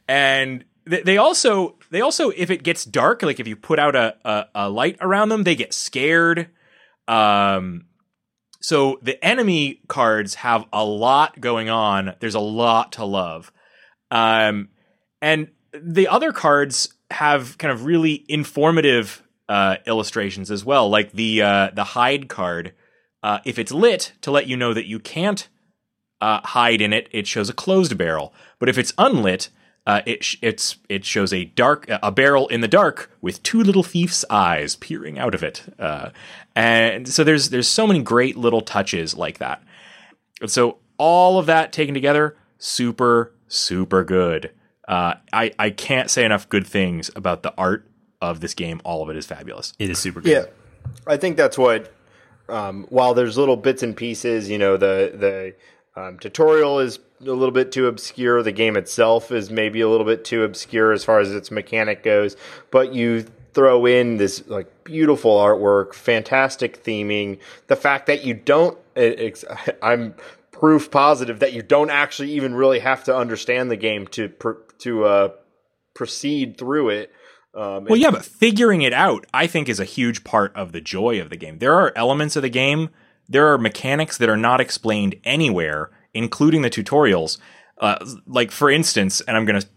and 0.09 0.65
they 0.87 1.19
also 1.19 1.77
they 1.91 2.01
also 2.01 2.31
if 2.31 2.51
it 2.51 2.63
gets 2.63 2.85
dark, 2.85 3.23
like 3.23 3.39
if 3.39 3.47
you 3.47 3.55
put 3.57 3.79
out 3.79 3.95
a, 3.95 4.17
a, 4.25 4.45
a 4.55 4.71
light 4.71 4.97
around 5.01 5.29
them, 5.29 5.45
they 5.45 5.55
get 5.55 5.73
scared. 5.73 6.49
Um, 7.07 7.87
so 8.61 8.99
the 9.03 9.23
enemy 9.25 9.81
cards 9.89 10.35
have 10.37 10.65
a 10.73 10.85
lot 10.85 11.41
going 11.41 11.71
on. 11.71 12.15
There's 12.21 12.35
a 12.35 12.41
lot 12.41 12.93
to 12.93 13.05
love. 13.05 13.53
Um, 14.11 14.69
and 15.23 15.49
the 15.73 16.09
other 16.09 16.33
cards 16.33 16.95
have 17.11 17.59
kind 17.59 17.73
of 17.73 17.85
really 17.85 18.25
informative 18.29 19.23
uh, 19.49 19.77
illustrations 19.87 20.51
as 20.51 20.65
well, 20.65 20.89
like 20.89 21.13
the 21.13 21.43
uh, 21.43 21.71
the 21.75 21.85
hide 21.85 22.29
card. 22.29 22.73
Uh, 23.23 23.39
if 23.45 23.59
it's 23.59 23.73
lit 23.73 24.13
to 24.23 24.31
let 24.31 24.47
you 24.47 24.57
know 24.57 24.73
that 24.73 24.87
you 24.87 24.99
can't 24.99 25.49
uh, 26.21 26.41
hide 26.45 26.81
in 26.81 26.93
it, 26.93 27.09
it 27.13 27.27
shows 27.27 27.51
a 27.51 27.55
closed 27.55 27.97
barrel. 27.99 28.33
But 28.59 28.69
if 28.69 28.79
it's 28.79 28.93
unlit, 28.97 29.51
uh, 29.87 30.03
it 30.07 30.23
sh- 30.23 30.37
it's 30.41 30.77
it 30.89 31.05
shows 31.05 31.33
a 31.33 31.47
dark 31.47 31.87
a 31.89 32.13
barrel 32.13 32.47
in 32.49 32.61
the 32.61 32.69
dark 32.69 33.11
with 33.21 33.43
two 33.43 33.63
little 33.63 33.83
thief's 33.83 34.25
eyes 34.31 34.77
peering 34.77 35.19
out 35.19 35.35
of 35.35 35.43
it, 35.43 35.63
uh, 35.79 36.11
and 36.61 37.09
so 37.09 37.25
there's 37.25 37.49
there's 37.49 37.69
so 37.69 37.87
many 37.87 38.03
great 38.03 38.37
little 38.37 38.61
touches 38.61 39.15
like 39.15 39.39
that. 39.39 39.63
And 40.43 40.51
so 40.51 40.77
all 40.99 41.39
of 41.39 41.47
that 41.47 41.73
taken 41.73 41.95
together, 41.95 42.37
super 42.59 43.33
super 43.49 44.05
good. 44.05 44.51
Uh, 44.87 45.15
I 45.33 45.53
I 45.59 45.71
can't 45.71 46.11
say 46.11 46.25
enough 46.25 46.49
good 46.49 46.67
things 46.67 47.11
about 47.17 47.43
the 47.43 47.55
art 47.57 47.89
of 48.21 48.41
this 48.41 48.53
game. 48.53 48.81
All 48.85 49.03
of 49.03 49.09
it 49.09 49.17
is 49.17 49.25
fabulous. 49.25 49.73
It 49.79 49.89
is 49.89 49.99
super 49.99 50.21
good. 50.21 50.31
Yeah, 50.31 50.45
I 51.07 51.17
think 51.17 51.37
that's 51.37 51.57
what. 51.57 51.95
Um, 52.49 52.85
while 52.89 53.15
there's 53.15 53.39
little 53.39 53.57
bits 53.57 53.85
and 53.85 53.97
pieces, 53.97 54.51
you 54.51 54.59
know, 54.59 54.77
the 54.77 55.13
the 55.95 56.01
um, 56.01 56.19
tutorial 56.19 56.81
is 56.81 56.99
a 57.21 57.25
little 57.25 57.53
bit 57.53 57.73
too 57.73 57.87
obscure. 57.87 58.43
The 58.43 58.53
game 58.53 58.77
itself 58.77 59.31
is 59.31 59.51
maybe 59.51 59.81
a 59.81 59.89
little 59.89 60.07
bit 60.07 60.25
too 60.25 60.43
obscure 60.43 60.93
as 60.93 61.05
far 61.05 61.21
as 61.21 61.33
its 61.33 61.51
mechanic 61.51 62.03
goes. 62.03 62.37
But 62.73 62.93
you 62.93 63.27
throw 63.53 63.87
in 63.87 64.17
this 64.17 64.47
like 64.49 64.85
beautiful 64.85 65.37
artwork, 65.37 65.95
fantastic 65.95 66.85
theming, 66.85 67.39
the 67.67 67.77
fact 67.77 68.07
that 68.07 68.25
you 68.25 68.35
don't. 68.35 68.79
It, 68.95 69.45
I'm 69.83 70.15
proof 70.53 70.91
positive 70.91 71.41
that 71.41 71.53
you 71.53 71.63
don't 71.63 71.91
actually 71.91 72.33
even 72.33 72.55
really 72.55 72.81
have 72.81 73.05
to 73.05 73.17
understand 73.17 73.71
the 73.71 73.77
game 73.77 74.07
to 74.09 74.33
to 74.79 75.05
uh, 75.05 75.29
proceed 75.95 76.59
through 76.59 76.91
it. 76.91 77.13
Um, 77.53 77.87
well, 77.87 77.97
yeah, 77.97 78.13
but 78.13 78.25
figuring 78.25 78.83
it 78.83 78.93
out, 78.93 79.27
I 79.35 79.49
think, 79.49 79.69
is 79.69 79.81
a 79.81 79.85
huge 79.85 80.23
part 80.23 80.55
of 80.55 80.71
the 80.71 80.81
joy 80.81 81.21
of 81.21 81.31
the 81.31 81.37
game. 81.37 81.59
There 81.59 81.75
are 81.75 81.93
elements 81.97 82.37
of 82.37 82.43
the 82.43 82.49
game 82.49 82.91
there 83.31 83.47
are 83.53 83.57
mechanics 83.57 84.19
that 84.19 84.29
are 84.29 84.37
not 84.37 84.61
explained 84.61 85.15
anywhere, 85.25 85.91
including 86.13 86.63
the 86.63 86.69
tutorials. 86.69 87.39
Uh, 87.79 88.05
like 88.27 88.51
for 88.51 88.69
instance, 88.69 89.23
and 89.23 89.37
I'm 89.37 89.47
going 89.47 89.63
to 89.63 89.69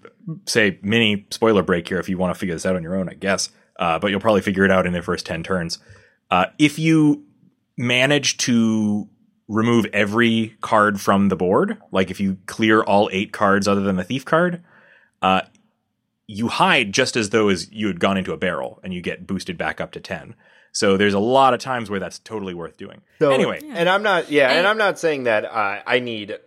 say 0.48 0.80
mini 0.82 1.26
spoiler 1.30 1.62
break 1.62 1.88
here 1.88 2.00
if 2.00 2.10
you 2.10 2.18
want 2.18 2.34
to 2.34 2.40
figure 2.40 2.56
this 2.56 2.66
out 2.66 2.76
on 2.76 2.84
your 2.84 2.96
own, 2.96 3.08
I 3.08 3.14
guess. 3.14 3.50
Uh, 3.78 4.00
but 4.00 4.12
you'll 4.12 4.20
probably 4.20 4.42
figure 4.42 4.66
it 4.66 4.72
out 4.72 4.86
in 4.86 4.94
the 4.94 5.02
first 5.02 5.26
ten 5.26 5.44
turns. 5.44 5.80
Uh, 6.30 6.46
if 6.58 6.78
you 6.80 7.24
manage 7.78 8.38
to 8.38 9.08
remove 9.48 9.86
every 9.94 10.56
card 10.62 11.02
from 11.02 11.30
the 11.30 11.36
board, 11.36 11.78
like 11.92 12.10
if 12.10 12.20
you 12.20 12.38
clear 12.46 12.82
all 12.82 13.10
eight 13.12 13.32
cards 13.34 13.68
other 13.68 13.82
than 13.82 13.96
the 13.96 14.04
thief 14.04 14.26
card, 14.26 14.64
uh, 15.22 15.42
you 16.28 16.48
hide 16.48 16.94
just 16.94 17.16
as 17.16 17.32
though 17.32 17.50
as 17.50 17.72
you 17.72 17.88
had 17.88 18.00
gone 18.00 18.18
into 18.18 18.32
a 18.32 18.38
barrel, 18.38 18.80
and 18.84 18.94
you 18.94 19.02
get 19.02 19.28
boosted 19.28 19.58
back 19.58 19.82
up 19.82 19.92
to 19.92 20.00
ten. 20.00 20.36
So 20.72 20.98
there's 20.98 21.14
a 21.14 21.20
lot 21.20 21.54
of 21.54 21.60
times 21.60 21.90
where 21.90 22.00
that's 22.00 22.18
totally 22.20 22.54
worth 22.56 22.78
doing. 22.78 23.02
So, 23.20 23.32
anyway, 23.32 23.62
and 23.64 23.88
I'm 23.88 24.02
not, 24.02 24.32
yeah, 24.32 24.52
and 24.52 24.66
I'm 24.66 24.78
not 24.78 24.98
saying 24.98 25.26
that 25.26 25.46
uh, 25.46 25.82
I 25.86 26.00
need 26.00 26.38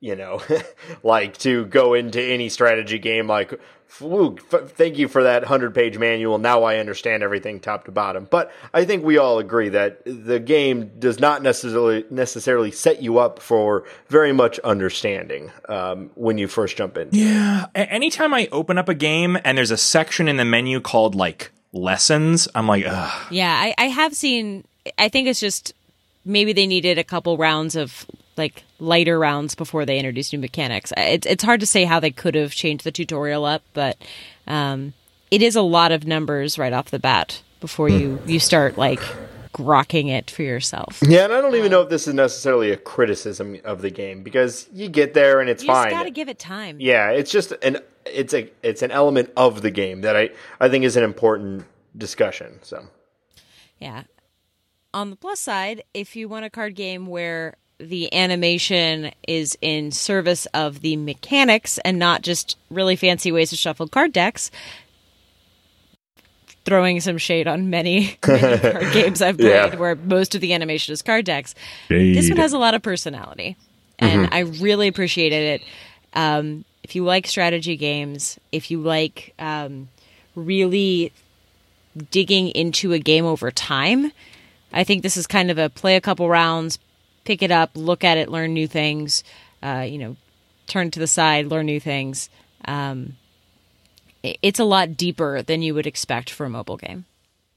you 0.00 0.16
know, 0.16 0.42
like 1.02 1.36
to 1.38 1.64
go 1.66 1.94
into 1.94 2.22
any 2.22 2.48
strategy 2.48 2.98
game 2.98 3.26
like, 3.26 3.58
Woo, 4.00 4.36
f- 4.52 4.70
thank 4.72 4.98
you 4.98 5.08
for 5.08 5.22
that 5.22 5.42
100 5.42 5.74
page 5.74 5.96
manual. 5.96 6.38
Now 6.38 6.64
I 6.64 6.78
understand 6.78 7.22
everything 7.22 7.60
top 7.60 7.84
to 7.84 7.92
bottom. 7.92 8.26
But 8.28 8.52
I 8.74 8.84
think 8.84 9.04
we 9.04 9.16
all 9.16 9.38
agree 9.38 9.68
that 9.70 10.02
the 10.04 10.40
game 10.40 10.90
does 10.98 11.20
not 11.20 11.42
necessarily 11.42 12.04
necessarily 12.10 12.72
set 12.72 13.00
you 13.00 13.18
up 13.18 13.40
for 13.40 13.84
very 14.08 14.32
much 14.32 14.58
understanding 14.60 15.52
um, 15.68 16.10
when 16.14 16.36
you 16.36 16.48
first 16.48 16.76
jump 16.76 16.98
in. 16.98 17.08
Yeah. 17.12 17.66
Anytime 17.74 18.34
I 18.34 18.48
open 18.52 18.76
up 18.76 18.88
a 18.88 18.94
game 18.94 19.38
and 19.44 19.56
there's 19.56 19.70
a 19.70 19.78
section 19.78 20.28
in 20.28 20.36
the 20.36 20.44
menu 20.44 20.80
called 20.80 21.14
like 21.14 21.52
lessons, 21.72 22.48
I'm 22.54 22.66
like, 22.66 22.84
ugh. 22.86 23.26
Yeah, 23.30 23.54
I, 23.54 23.74
I 23.78 23.84
have 23.84 24.14
seen. 24.14 24.64
I 24.98 25.08
think 25.08 25.28
it's 25.28 25.40
just 25.40 25.72
maybe 26.24 26.52
they 26.52 26.66
needed 26.66 26.98
a 26.98 27.04
couple 27.04 27.38
rounds 27.38 27.76
of 27.76 28.04
like 28.36 28.64
lighter 28.78 29.18
rounds 29.18 29.54
before 29.54 29.84
they 29.84 29.98
introduced 29.98 30.32
new 30.32 30.38
mechanics. 30.38 30.92
It's 30.96 31.26
it's 31.26 31.44
hard 31.44 31.60
to 31.60 31.66
say 31.66 31.84
how 31.84 32.00
they 32.00 32.10
could 32.10 32.34
have 32.34 32.52
changed 32.52 32.84
the 32.84 32.92
tutorial 32.92 33.44
up, 33.44 33.62
but 33.74 33.96
um, 34.46 34.92
it 35.30 35.42
is 35.42 35.56
a 35.56 35.62
lot 35.62 35.92
of 35.92 36.06
numbers 36.06 36.58
right 36.58 36.72
off 36.72 36.90
the 36.90 36.98
bat 36.98 37.42
before 37.60 37.88
you 37.88 38.20
you 38.26 38.38
start 38.38 38.76
like 38.76 39.00
grokking 39.52 40.10
it 40.10 40.30
for 40.30 40.42
yourself. 40.42 41.00
Yeah, 41.02 41.24
and 41.24 41.32
I 41.32 41.40
don't 41.40 41.54
even 41.54 41.70
know 41.70 41.80
if 41.80 41.88
this 41.88 42.06
is 42.06 42.14
necessarily 42.14 42.70
a 42.72 42.76
criticism 42.76 43.58
of 43.64 43.80
the 43.80 43.90
game 43.90 44.22
because 44.22 44.68
you 44.72 44.88
get 44.88 45.14
there 45.14 45.40
and 45.40 45.48
it's 45.48 45.64
fine. 45.64 45.68
You 45.68 45.74
fine. 45.74 45.90
just 45.90 46.00
got 46.00 46.04
to 46.04 46.10
give 46.10 46.28
it 46.28 46.38
time. 46.38 46.76
yeah, 46.78 47.10
it's 47.10 47.30
just 47.30 47.52
an 47.62 47.78
it's 48.04 48.34
a 48.34 48.50
it's 48.62 48.82
an 48.82 48.90
element 48.90 49.30
of 49.36 49.62
the 49.62 49.70
game 49.70 50.02
that 50.02 50.16
I 50.16 50.30
I 50.60 50.68
think 50.68 50.84
is 50.84 50.96
an 50.96 51.04
important 51.04 51.64
discussion. 51.96 52.58
So 52.62 52.86
Yeah. 53.80 54.04
On 54.94 55.10
the 55.10 55.16
plus 55.16 55.40
side, 55.40 55.82
if 55.92 56.16
you 56.16 56.28
want 56.28 56.46
a 56.46 56.50
card 56.50 56.74
game 56.74 57.06
where 57.06 57.56
the 57.78 58.12
animation 58.14 59.12
is 59.28 59.56
in 59.60 59.90
service 59.92 60.46
of 60.54 60.80
the 60.80 60.96
mechanics 60.96 61.78
and 61.84 61.98
not 61.98 62.22
just 62.22 62.56
really 62.70 62.96
fancy 62.96 63.30
ways 63.30 63.50
to 63.50 63.56
shuffle 63.56 63.86
card 63.88 64.12
decks, 64.12 64.50
throwing 66.64 67.00
some 67.00 67.18
shade 67.18 67.46
on 67.46 67.70
many, 67.70 68.18
many 68.26 68.58
card 68.58 68.92
games 68.92 69.22
I've 69.22 69.36
played 69.38 69.50
Yeah. 69.50 69.76
where 69.76 69.94
most 69.94 70.34
of 70.34 70.40
the 70.40 70.52
animation 70.52 70.92
is 70.92 71.02
card 71.02 71.24
decks. 71.24 71.54
This 71.88 72.28
one 72.28 72.38
has 72.38 72.52
a 72.52 72.58
lot 72.58 72.74
of 72.74 72.82
personality, 72.82 73.56
and 73.98 74.28
I 74.32 74.40
really 74.40 74.88
appreciated 74.88 75.60
it. 75.60 75.66
Um, 76.14 76.64
if 76.82 76.94
you 76.96 77.04
like 77.04 77.26
strategy 77.26 77.76
games, 77.76 78.38
if 78.52 78.70
you 78.70 78.80
like 78.80 79.34
um, 79.38 79.88
really 80.34 81.12
digging 82.10 82.48
into 82.48 82.92
a 82.92 82.98
game 82.98 83.24
over 83.26 83.50
time, 83.50 84.12
I 84.72 84.82
think 84.84 85.02
this 85.02 85.16
is 85.16 85.26
kind 85.26 85.50
of 85.50 85.58
a 85.58 85.68
play 85.68 85.96
a 85.96 86.00
couple 86.00 86.28
rounds, 86.28 86.78
pick 87.26 87.42
it 87.42 87.50
up, 87.50 87.70
look 87.74 88.04
at 88.04 88.16
it, 88.16 88.30
learn 88.30 88.54
new 88.54 88.66
things. 88.66 89.22
Uh, 89.62 89.84
you 89.86 89.98
know, 89.98 90.16
turn 90.66 90.90
to 90.92 90.98
the 91.00 91.06
side, 91.06 91.46
learn 91.46 91.66
new 91.66 91.80
things. 91.80 92.30
Um, 92.64 93.16
it's 94.22 94.58
a 94.58 94.64
lot 94.64 94.96
deeper 94.96 95.42
than 95.42 95.62
you 95.62 95.74
would 95.74 95.86
expect 95.86 96.30
for 96.30 96.46
a 96.46 96.50
mobile 96.50 96.76
game. 96.76 97.04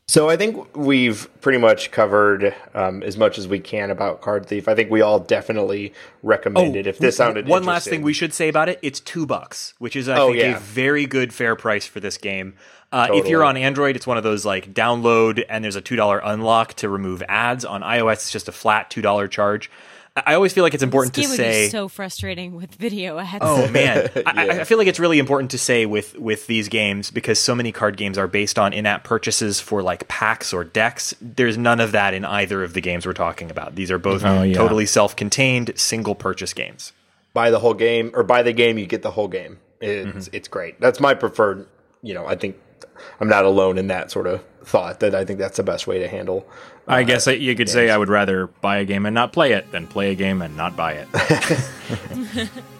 So 0.07 0.27
I 0.27 0.37
think 0.37 0.75
we've 0.75 1.29
pretty 1.39 1.59
much 1.59 1.91
covered 1.91 2.55
um, 2.73 3.03
as 3.03 3.15
much 3.15 3.37
as 3.37 3.47
we 3.47 3.59
can 3.59 3.91
about 3.91 4.21
Card 4.21 4.47
Thief. 4.47 4.67
I 4.67 4.73
think 4.73 4.89
we 4.89 5.01
all 5.01 5.19
definitely 5.19 5.93
recommend 6.23 6.75
it. 6.75 6.87
If 6.87 6.97
this 6.97 7.17
sounded 7.17 7.47
Oh, 7.47 7.51
one 7.51 7.63
last 7.63 7.87
thing 7.87 8.01
we 8.01 8.13
should 8.13 8.33
say 8.33 8.49
about 8.49 8.69
it: 8.69 8.79
it's 8.81 8.99
two 8.99 9.27
bucks, 9.27 9.75
which 9.77 9.95
is 9.95 10.09
I 10.09 10.17
Oh, 10.17 10.27
think 10.29 10.39
yeah. 10.39 10.57
a 10.57 10.59
very 10.59 11.05
good 11.05 11.31
fair 11.31 11.55
price 11.55 11.85
for 11.85 11.99
this 11.99 12.17
game. 12.17 12.55
Uh, 12.91 13.07
If 13.13 13.27
you're 13.27 13.43
on 13.43 13.55
Android, 13.57 13.95
it's 13.95 14.07
one 14.07 14.17
of 14.17 14.23
those 14.23 14.45
like 14.45 14.73
download 14.73 15.43
and 15.49 15.63
there's 15.63 15.75
a 15.75 15.81
two 15.81 15.95
dollar 15.95 16.19
unlock 16.23 16.73
to 16.75 16.89
remove 16.89 17.21
ads. 17.27 17.63
On 17.65 17.81
iOS, 17.81 18.13
it's 18.13 18.31
just 18.31 18.47
a 18.47 18.51
flat 18.51 18.89
two 18.89 19.01
dollar 19.01 19.27
charge. 19.27 19.69
I 20.15 20.23
I 20.25 20.33
always 20.33 20.51
feel 20.53 20.63
like 20.63 20.73
it's 20.73 20.81
important 20.83 21.13
This 21.13 21.29
to 21.29 21.37
game 21.37 21.37
say. 21.37 21.65
be 21.67 21.69
so 21.69 21.87
frustrating 21.87 22.55
with 22.55 22.73
video 22.75 23.19
ads. 23.19 23.37
Oh 23.41 23.67
man, 23.71 24.09
I, 24.25 24.47
I- 24.49 24.59
I 24.61 24.63
feel 24.63 24.79
like 24.79 24.87
it's 24.87 24.99
really 24.99 25.19
important 25.19 25.51
to 25.51 25.59
say 25.59 25.85
with 25.85 26.17
with 26.17 26.47
these 26.47 26.67
games 26.67 27.11
because 27.11 27.37
so 27.39 27.53
many 27.53 27.71
card 27.71 27.95
games 27.95 28.17
are 28.17 28.27
based 28.27 28.57
on 28.57 28.73
in-app 28.73 29.03
purchases 29.03 29.59
for 29.59 29.83
like 29.83 30.07
packs 30.07 30.51
or 30.51 30.63
decks. 30.63 31.13
There's 31.21 31.57
none 31.59 31.79
of 31.79 31.91
that 31.91 32.15
in 32.15 32.25
either 32.25 32.63
of 32.63 32.73
the 32.73 32.81
games 32.81 33.05
we're 33.05 33.13
talking 33.13 33.51
about. 33.51 33.75
These 33.75 33.91
are 33.91 33.99
both 33.99 34.25
Oh, 34.25 34.41
yeah. 34.41 34.55
totally 34.55 34.87
self-contained, 34.87 35.73
single 35.75 36.15
purchase 36.15 36.53
games. 36.53 36.91
buy 37.35 37.51
the 37.51 37.59
whole 37.59 37.75
game 37.75 38.09
or 38.15 38.23
buy 38.23 38.41
the 38.41 38.51
game, 38.51 38.79
you 38.79 38.87
get 38.87 39.03
the 39.03 39.11
whole 39.11 39.27
game. 39.27 39.59
It's 39.79 40.27
it's 40.33 40.47
great. 40.47 40.81
That's 40.81 40.99
my 40.99 41.13
preferred. 41.13 41.67
You 42.01 42.15
know, 42.15 42.25
I 42.25 42.35
think 42.35 42.55
I'm 43.19 43.29
not 43.29 43.45
alone 43.45 43.77
in 43.77 43.87
that 43.87 44.11
sort 44.11 44.27
of 44.27 44.43
thought. 44.63 44.99
That 44.99 45.15
I 45.15 45.25
think 45.25 45.39
that's 45.39 45.57
the 45.57 45.63
best 45.63 45.87
way 45.87 45.99
to 45.99 46.07
handle. 46.07 46.47
Uh, 46.87 46.93
I 46.93 47.03
guess 47.03 47.27
you 47.27 47.55
could 47.55 47.69
say 47.69 47.89
I 47.89 47.97
would 47.97 48.09
rather 48.09 48.47
buy 48.47 48.77
a 48.77 48.85
game 48.85 49.05
and 49.05 49.13
not 49.13 49.33
play 49.33 49.53
it 49.53 49.71
than 49.71 49.87
play 49.87 50.11
a 50.11 50.15
game 50.15 50.41
and 50.41 50.55
not 50.57 50.75
buy 50.75 51.05
it. 51.05 52.49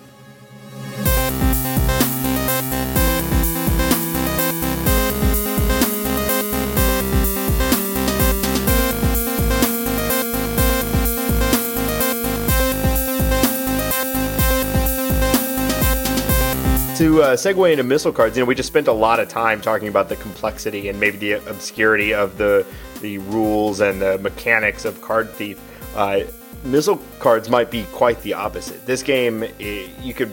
To 16.99 17.21
uh, 17.21 17.37
segue 17.37 17.71
into 17.71 17.85
missile 17.85 18.11
cards, 18.11 18.35
you 18.35 18.43
know, 18.43 18.45
we 18.45 18.55
just 18.55 18.67
spent 18.67 18.89
a 18.89 18.91
lot 18.91 19.21
of 19.21 19.29
time 19.29 19.61
talking 19.61 19.87
about 19.87 20.09
the 20.09 20.17
complexity 20.17 20.89
and 20.89 20.99
maybe 20.99 21.15
the 21.15 21.31
obscurity 21.49 22.13
of 22.13 22.37
the 22.37 22.65
the 22.99 23.19
rules 23.19 23.79
and 23.79 24.01
the 24.01 24.17
mechanics 24.17 24.83
of 24.83 25.01
Card 25.01 25.29
Thief. 25.29 25.57
Uh, 25.95 26.23
missile 26.65 26.97
cards 27.19 27.49
might 27.49 27.71
be 27.71 27.85
quite 27.93 28.21
the 28.23 28.33
opposite. 28.33 28.85
This 28.85 29.01
game, 29.01 29.43
i 29.43 29.89
you 30.01 30.13
could 30.13 30.29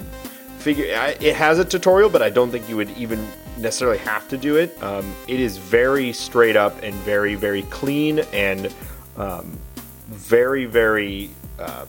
figure 0.59 0.87
it 0.87 1.37
has 1.37 1.61
a 1.61 1.65
tutorial, 1.65 2.11
but 2.11 2.21
I 2.21 2.31
don't 2.31 2.51
think 2.51 2.69
you 2.69 2.77
would 2.77 2.91
even 2.99 3.25
necessarily 3.57 3.99
have 3.99 4.27
to 4.31 4.37
do 4.37 4.57
it. 4.57 4.77
Um, 4.83 5.15
it 5.29 5.39
is 5.39 5.59
very 5.59 6.13
straight 6.13 6.57
up 6.57 6.83
and 6.83 6.93
very 6.97 7.37
very 7.37 7.63
clean 7.71 8.19
and 8.33 8.75
um, 9.17 9.57
very 10.09 10.65
very 10.65 11.31
um, 11.61 11.87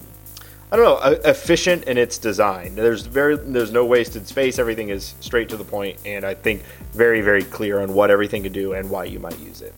I 0.71 0.75
don't 0.75 0.83
know, 0.85 1.11
efficient 1.29 1.85
in 1.85 1.97
its 1.97 2.17
design. 2.17 2.75
There's 2.75 3.03
very 3.05 3.37
there's 3.37 3.71
no 3.71 3.85
wasted 3.85 4.27
space. 4.27 4.59
Everything 4.59 4.89
is 4.89 5.15
straight 5.21 5.47
to 5.49 5.57
the 5.57 5.63
point, 5.63 5.97
and 6.05 6.25
I 6.25 6.33
think 6.33 6.63
very 6.91 7.21
very 7.21 7.43
clear 7.43 7.79
on 7.79 7.93
what 7.93 8.11
everything 8.11 8.43
can 8.43 8.51
do 8.51 8.73
and 8.73 8.89
why 8.89 9.05
you 9.05 9.19
might 9.19 9.39
use 9.39 9.61
it. 9.61 9.73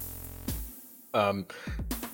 Um, 1.13 1.45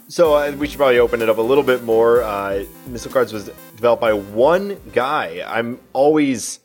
so 0.07 0.33
uh, 0.35 0.51
we 0.57 0.67
should 0.67 0.77
probably 0.77 0.99
open 0.99 1.21
it 1.21 1.29
up 1.29 1.37
a 1.37 1.41
little 1.41 1.63
bit 1.63 1.83
more. 1.83 2.21
Uh, 2.21 2.65
Missile 2.87 3.11
Cards 3.11 3.31
was 3.33 3.45
developed 3.75 4.01
by 4.01 4.13
one 4.13 4.77
guy. 4.93 5.43
I'm 5.47 5.79
always 5.93 6.59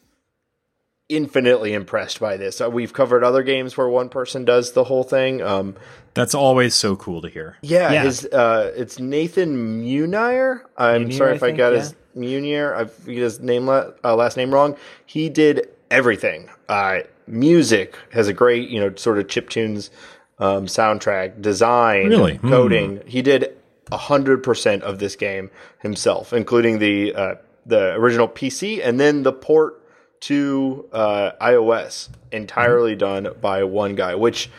infinitely 1.08 1.72
impressed 1.72 2.20
by 2.20 2.36
this. 2.36 2.60
Uh, 2.60 2.70
we've 2.70 2.92
covered 2.92 3.24
other 3.24 3.42
games 3.42 3.76
where 3.76 3.88
one 3.88 4.08
person 4.08 4.44
does 4.44 4.72
the 4.72 4.84
whole 4.84 5.02
thing. 5.02 5.42
Um, 5.42 5.74
That's 6.14 6.34
always 6.36 6.74
so 6.74 6.94
cool 6.96 7.22
to 7.22 7.28
hear. 7.28 7.56
yeah, 7.62 7.90
Yeah. 7.92 8.02
his 8.04 8.24
uh, 8.26 8.72
it's 8.76 8.98
Nathan 9.00 9.80
Meunier. 9.80 10.66
I'm 10.76 11.02
Meunier, 11.02 11.16
sorry 11.16 11.32
I 11.32 11.34
if 11.34 11.42
I 11.42 11.46
think, 11.46 11.58
got 11.58 11.72
yeah. 11.72 11.78
his 11.80 11.94
Meunier. 12.14 12.74
I 12.74 12.84
forget 12.86 13.22
his 13.22 13.40
name 13.40 13.68
uh, 13.68 13.92
last 14.02 14.36
name 14.36 14.52
wrong. 14.52 14.76
He 15.06 15.28
did 15.28 15.68
everything. 15.90 16.48
Uh, 16.68 17.00
music 17.26 17.96
has 18.12 18.28
a 18.28 18.32
great 18.32 18.68
you 18.68 18.80
know 18.80 18.94
sort 18.96 19.18
of 19.18 19.28
chip 19.28 19.48
tunes 19.50 19.90
um, 20.38 20.66
soundtrack, 20.66 21.40
design, 21.42 22.08
Really? 22.08 22.36
Hmm. 22.36 22.48
coding. 22.48 23.02
He 23.06 23.22
did 23.22 23.56
hundred 23.92 24.42
percent 24.42 24.82
of 24.84 24.98
this 24.98 25.16
game 25.16 25.50
himself, 25.80 26.32
including 26.32 26.78
the 26.78 27.14
uh, 27.14 27.34
the 27.66 27.92
original 27.94 28.28
PC 28.28 28.80
and 28.84 28.98
then 29.00 29.22
the 29.22 29.32
port 29.32 29.76
to 30.20 30.86
uh, 30.92 31.32
iOS, 31.40 32.08
entirely 32.30 32.94
done 32.94 33.28
by 33.40 33.64
one 33.64 33.94
guy. 33.94 34.14
Which, 34.14 34.50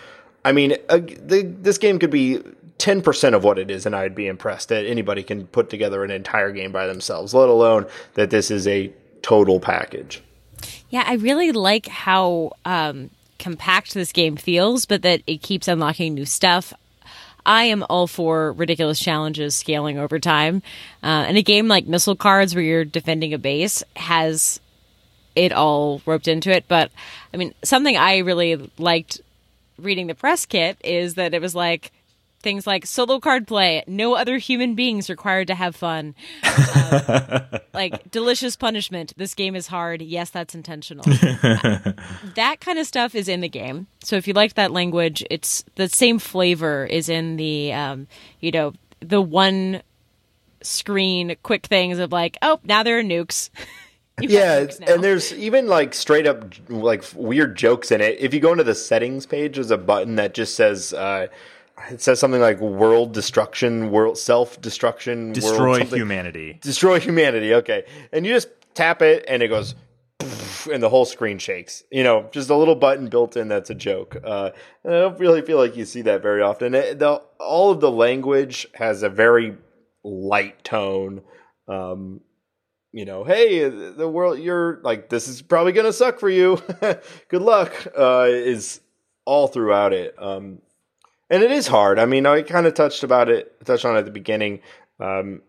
I 0.43 0.51
mean, 0.51 0.75
uh, 0.89 0.97
the, 0.97 1.43
this 1.61 1.77
game 1.77 1.99
could 1.99 2.09
be 2.09 2.41
ten 2.81 3.03
percent 3.03 3.35
of 3.35 3.43
what 3.43 3.59
it 3.59 3.69
is, 3.69 3.85
and 3.85 3.95
I'd 3.95 4.15
be 4.15 4.25
impressed 4.25 4.69
that 4.69 4.87
anybody 4.87 5.21
can 5.21 5.45
put 5.45 5.69
together 5.69 6.03
an 6.03 6.09
entire 6.09 6.51
game 6.51 6.71
by 6.71 6.87
themselves. 6.87 7.31
Let 7.31 7.47
alone 7.47 7.85
that 8.15 8.31
this 8.31 8.49
is 8.49 8.67
a 8.67 8.91
total 9.21 9.59
package. 9.59 10.23
Yeah, 10.89 11.03
I 11.05 11.13
really 11.13 11.51
like 11.51 11.85
how 11.85 12.53
um, 12.65 13.11
compact 13.37 13.93
this 13.93 14.11
game 14.11 14.35
feels, 14.35 14.85
but 14.85 15.03
that 15.03 15.21
it 15.27 15.43
keeps 15.43 15.67
unlocking 15.67 16.15
new 16.15 16.25
stuff. 16.25 16.73
I 17.45 17.65
am 17.65 17.85
all 17.87 18.07
for 18.07 18.51
ridiculous 18.53 18.99
challenges 18.99 19.55
scaling 19.55 19.99
over 19.99 20.19
time. 20.19 20.63
Uh, 21.03 21.25
and 21.27 21.37
a 21.37 21.43
game 21.43 21.67
like 21.67 21.85
Missile 21.85 22.15
Cards, 22.15 22.55
where 22.55 22.63
you're 22.63 22.85
defending 22.85 23.33
a 23.33 23.37
base, 23.37 23.83
has 23.95 24.59
it 25.35 25.51
all 25.51 26.01
roped 26.07 26.27
into 26.27 26.49
it. 26.49 26.65
But 26.67 26.91
I 27.31 27.37
mean, 27.37 27.53
something 27.63 27.95
I 27.95 28.17
really 28.19 28.71
liked 28.79 29.21
reading 29.77 30.07
the 30.07 30.15
press 30.15 30.47
kit 30.47 30.77
is 30.83 31.13
that 31.13 31.33
it 31.35 31.41
was 31.41 31.55
like 31.55 31.91
things 32.41 32.67
like 32.67 32.85
solo 32.85 33.19
card 33.19 33.47
play, 33.47 33.83
no 33.87 34.15
other 34.15 34.37
human 34.37 34.75
beings 34.75 35.09
required 35.09 35.47
to 35.47 35.55
have 35.55 35.75
fun. 35.75 36.15
Um, 36.43 37.45
like 37.73 38.11
delicious 38.11 38.55
punishment. 38.55 39.13
This 39.17 39.33
game 39.33 39.55
is 39.55 39.67
hard. 39.67 40.01
Yes, 40.01 40.29
that's 40.29 40.53
intentional. 40.53 41.03
that 42.35 42.57
kind 42.59 42.77
of 42.77 42.85
stuff 42.85 43.15
is 43.15 43.27
in 43.27 43.41
the 43.41 43.49
game. 43.49 43.87
So 44.03 44.15
if 44.15 44.27
you 44.27 44.33
like 44.33 44.55
that 44.55 44.71
language, 44.71 45.23
it's 45.29 45.63
the 45.75 45.87
same 45.87 46.19
flavor 46.19 46.85
is 46.85 47.07
in 47.09 47.37
the 47.37 47.73
um, 47.73 48.07
you 48.39 48.51
know, 48.51 48.73
the 48.99 49.21
one 49.21 49.81
screen 50.61 51.35
quick 51.43 51.65
things 51.65 51.99
of 51.99 52.11
like, 52.11 52.37
oh, 52.41 52.59
now 52.63 52.83
there 52.83 52.99
are 52.99 53.03
nukes. 53.03 53.49
yeah, 54.21 54.67
and 54.87 55.03
there's 55.03 55.33
even 55.33 55.67
like 55.67 55.93
straight 55.93 56.27
up 56.27 56.53
like 56.69 57.03
weird 57.15 57.55
jokes 57.55 57.91
in 57.91 58.01
it. 58.01 58.17
If 58.19 58.33
you 58.33 58.39
go 58.39 58.51
into 58.51 58.63
the 58.63 58.75
settings 58.75 59.25
page, 59.25 59.55
there's 59.55 59.71
a 59.71 59.77
button 59.77 60.15
that 60.15 60.33
just 60.33 60.55
says 60.55 60.93
uh, 60.93 61.27
it 61.89 62.01
says 62.01 62.19
something 62.19 62.41
like 62.41 62.59
"world 62.59 63.13
destruction," 63.13 63.91
"world 63.91 64.17
self 64.17 64.59
destruction," 64.61 65.33
destroy 65.33 65.79
world 65.79 65.93
humanity, 65.93 66.59
destroy 66.61 66.99
humanity. 66.99 67.53
Okay, 67.55 67.85
and 68.11 68.25
you 68.25 68.33
just 68.33 68.49
tap 68.73 69.01
it, 69.01 69.25
and 69.27 69.43
it 69.43 69.47
goes. 69.47 69.75
And 70.71 70.83
the 70.83 70.89
whole 70.89 71.05
screen 71.05 71.39
shakes. 71.39 71.83
You 71.91 72.03
know, 72.03 72.29
just 72.31 72.51
a 72.51 72.55
little 72.55 72.75
button 72.75 73.07
built 73.07 73.35
in 73.35 73.47
that's 73.47 73.71
a 73.71 73.75
joke. 73.75 74.15
Uh, 74.23 74.51
I 74.85 74.89
don't 74.89 75.19
really 75.19 75.41
feel 75.41 75.57
like 75.57 75.75
you 75.75 75.85
see 75.85 76.03
that 76.03 76.21
very 76.21 76.43
often. 76.43 76.75
It, 76.75 76.99
the, 76.99 77.23
all 77.39 77.71
of 77.71 77.79
the 77.79 77.89
language 77.89 78.67
has 78.75 79.01
a 79.01 79.09
very 79.09 79.57
light 80.03 80.63
tone. 80.63 81.21
Um, 81.67 82.21
you 82.91 83.05
know, 83.05 83.23
hey, 83.23 83.69
the 83.69 84.07
world, 84.07 84.39
you're 84.39 84.79
like, 84.83 85.09
this 85.09 85.27
is 85.27 85.41
probably 85.41 85.71
going 85.71 85.85
to 85.85 85.93
suck 85.93 86.19
for 86.19 86.29
you. 86.29 86.61
Good 87.29 87.41
luck, 87.41 87.87
uh, 87.97 88.27
is 88.29 88.81
all 89.25 89.47
throughout 89.47 89.93
it. 89.93 90.13
Um, 90.19 90.59
and 91.31 91.41
it 91.41 91.51
is 91.51 91.67
hard. 91.67 91.97
I 91.97 92.05
mean, 92.05 92.25
I 92.25 92.41
kind 92.41 92.67
of 92.67 92.73
touched 92.73 93.03
about 93.03 93.29
it, 93.29 93.65
touched 93.65 93.85
on 93.85 93.95
it 93.95 93.99
at 93.99 94.05
the 94.05 94.11
beginning. 94.11 94.59
Um, 94.99 95.41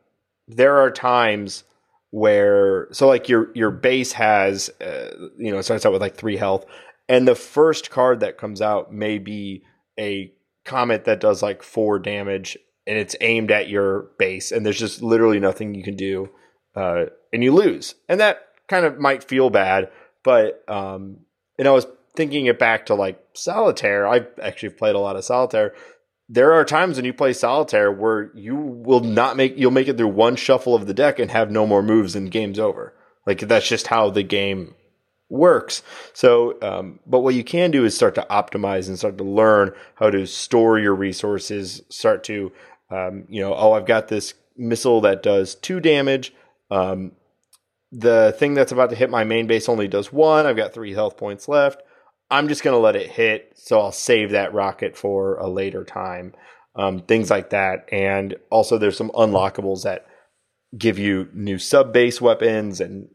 there 0.47 0.79
are 0.79 0.91
times 0.91 1.65
where, 2.11 2.89
so 2.93 3.09
like 3.09 3.29
your, 3.29 3.51
your 3.55 3.71
base 3.71 4.13
has, 4.13 4.71
uh, 4.81 5.11
you 5.37 5.51
know, 5.51 5.59
it 5.59 5.65
starts 5.65 5.85
out 5.85 5.93
with 5.93 6.01
like 6.01 6.15
three 6.15 6.37
health, 6.37 6.65
and 7.09 7.27
the 7.27 7.35
first 7.35 7.91
card 7.91 8.21
that 8.21 8.39
comes 8.39 8.63
out 8.63 8.95
may 8.95 9.19
be 9.19 9.65
a 9.99 10.33
comet 10.65 11.05
that 11.05 11.21
does 11.21 11.43
like 11.43 11.63
four 11.63 11.99
damage 11.99 12.57
and 12.87 12.97
it's 12.97 13.17
aimed 13.21 13.51
at 13.51 13.69
your 13.69 14.11
base, 14.19 14.53
and 14.53 14.65
there's 14.65 14.79
just 14.79 15.03
literally 15.03 15.41
nothing 15.41 15.75
you 15.75 15.83
can 15.83 15.97
do 15.97 16.31
uh, 16.77 17.07
and 17.33 17.43
you 17.43 17.53
lose, 17.53 17.95
and 18.09 18.21
that 18.21 18.49
kind 18.69 18.87
of 18.87 18.99
might 18.99 19.25
feel 19.25 19.51
bad. 19.51 19.91
But 20.25 20.65
um, 20.69 21.19
and 21.59 21.69
I 21.69 21.73
was 21.73 21.87
thinking 22.15 22.47
it 22.47 22.59
back 22.59 22.87
to 22.87 22.95
like 22.95 23.23
solitaire. 23.35 24.07
I've 24.07 24.29
actually 24.41 24.71
played 24.71 24.95
a 24.95 25.01
lot 25.01 25.17
of 25.17 25.25
solitaire. 25.25 25.75
There 26.29 26.53
are 26.53 26.65
times 26.65 26.97
when 26.97 27.05
you 27.05 27.13
play 27.13 27.33
solitaire 27.33 27.93
where 27.93 28.31
you 28.35 28.57
will 28.57 29.01
not 29.01 29.37
make 29.37 29.57
you'll 29.57 29.71
make 29.71 29.89
it 29.89 29.97
through 29.97 30.09
one 30.09 30.37
shuffle 30.37 30.75
of 30.75 30.87
the 30.87 30.95
deck 30.95 31.19
and 31.19 31.31
have 31.31 31.51
no 31.51 31.67
more 31.67 31.83
moves 31.83 32.15
and 32.15 32.31
game's 32.31 32.59
over. 32.59 32.95
Like 33.27 33.41
that's 33.41 33.69
just 33.69 33.89
how 33.89 34.11
the 34.11 34.23
game 34.23 34.75
works. 35.29 35.83
So, 36.13 36.59
um, 36.61 37.01
but 37.07 37.21
what 37.21 37.35
you 37.35 37.43
can 37.43 37.71
do 37.71 37.85
is 37.85 37.95
start 37.95 38.15
to 38.17 38.27
optimize 38.31 38.89
and 38.89 38.99
start 38.99 39.19
to 39.19 39.25
learn 39.25 39.73
how 39.95 40.11
to 40.11 40.27
store 40.27 40.79
your 40.79 40.95
resources. 40.95 41.83
Start 41.89 42.25
to, 42.25 42.53
um, 42.91 43.25
you 43.29 43.41
know, 43.41 43.55
oh, 43.55 43.73
I've 43.73 43.87
got 43.87 44.09
this 44.09 44.35
missile 44.57 45.01
that 45.01 45.23
does 45.23 45.55
two 45.55 45.81
damage. 45.81 46.35
Um, 46.71 47.13
the 47.91 48.35
thing 48.39 48.55
that's 48.55 48.73
about 48.73 48.91
to 48.91 48.97
hit 48.97 49.11
my 49.11 49.25
main 49.25 49.47
base 49.47 49.69
only 49.69 49.89
does 49.89 50.13
one. 50.13 50.47
I've 50.47 50.57
got 50.57 50.75
three 50.75 50.93
health 50.93 51.17
points 51.17 51.49
left. 51.49 51.83
I'm 52.33 52.49
just 52.49 52.65
going 52.65 52.75
to 52.75 52.81
let 52.81 52.97
it 52.97 53.11
hit, 53.11 53.53
so 53.55 53.79
I'll 53.79 53.93
save 53.93 54.31
that 54.31 54.55
rocket 54.55 54.97
for 54.97 55.37
a 55.37 55.49
later 55.49 55.85
time. 55.85 56.35
Um, 56.75 57.01
things 57.01 57.31
like 57.31 57.51
that. 57.51 57.87
And 57.93 58.37
also, 58.51 58.79
there's 58.79 58.97
some 58.97 59.11
unlockables 59.11 59.83
that 59.83 60.07
give 60.77 60.99
you 60.99 61.29
new 61.35 61.59
sub 61.59 61.93
base 61.93 62.21
weapons 62.23 62.81
and 62.81 63.09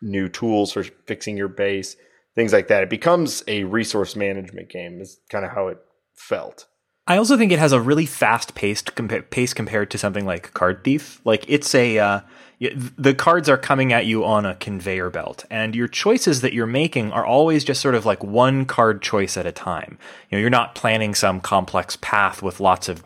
new 0.00 0.30
tools 0.30 0.72
for 0.72 0.82
fixing 1.06 1.36
your 1.36 1.48
base, 1.48 1.96
things 2.34 2.54
like 2.54 2.68
that. 2.68 2.82
It 2.82 2.90
becomes 2.90 3.44
a 3.46 3.64
resource 3.64 4.16
management 4.16 4.70
game, 4.70 5.00
is 5.02 5.20
kind 5.28 5.44
of 5.44 5.50
how 5.50 5.68
it 5.68 5.78
felt. 6.14 6.66
I 7.06 7.18
also 7.18 7.36
think 7.36 7.52
it 7.52 7.58
has 7.58 7.72
a 7.72 7.80
really 7.80 8.06
fast 8.06 8.54
paced 8.54 8.94
compa- 8.94 9.28
pace 9.28 9.52
compared 9.52 9.90
to 9.90 9.98
something 9.98 10.24
like 10.24 10.54
Card 10.54 10.84
Thief. 10.84 11.20
Like 11.24 11.44
it's 11.48 11.74
a 11.74 11.98
uh, 11.98 12.20
the 12.60 13.14
cards 13.14 13.48
are 13.48 13.56
coming 13.56 13.92
at 13.92 14.06
you 14.06 14.24
on 14.24 14.46
a 14.46 14.54
conveyor 14.56 15.10
belt 15.10 15.44
and 15.50 15.74
your 15.74 15.88
choices 15.88 16.40
that 16.40 16.52
you're 16.52 16.66
making 16.66 17.12
are 17.12 17.26
always 17.26 17.64
just 17.64 17.80
sort 17.80 17.94
of 17.94 18.06
like 18.06 18.22
one 18.22 18.64
card 18.64 19.02
choice 19.02 19.36
at 19.36 19.46
a 19.46 19.52
time 19.52 19.98
you 20.30 20.36
know 20.36 20.40
you're 20.40 20.50
not 20.50 20.74
planning 20.74 21.14
some 21.14 21.40
complex 21.40 21.96
path 22.00 22.42
with 22.42 22.60
lots 22.60 22.88
of 22.88 23.04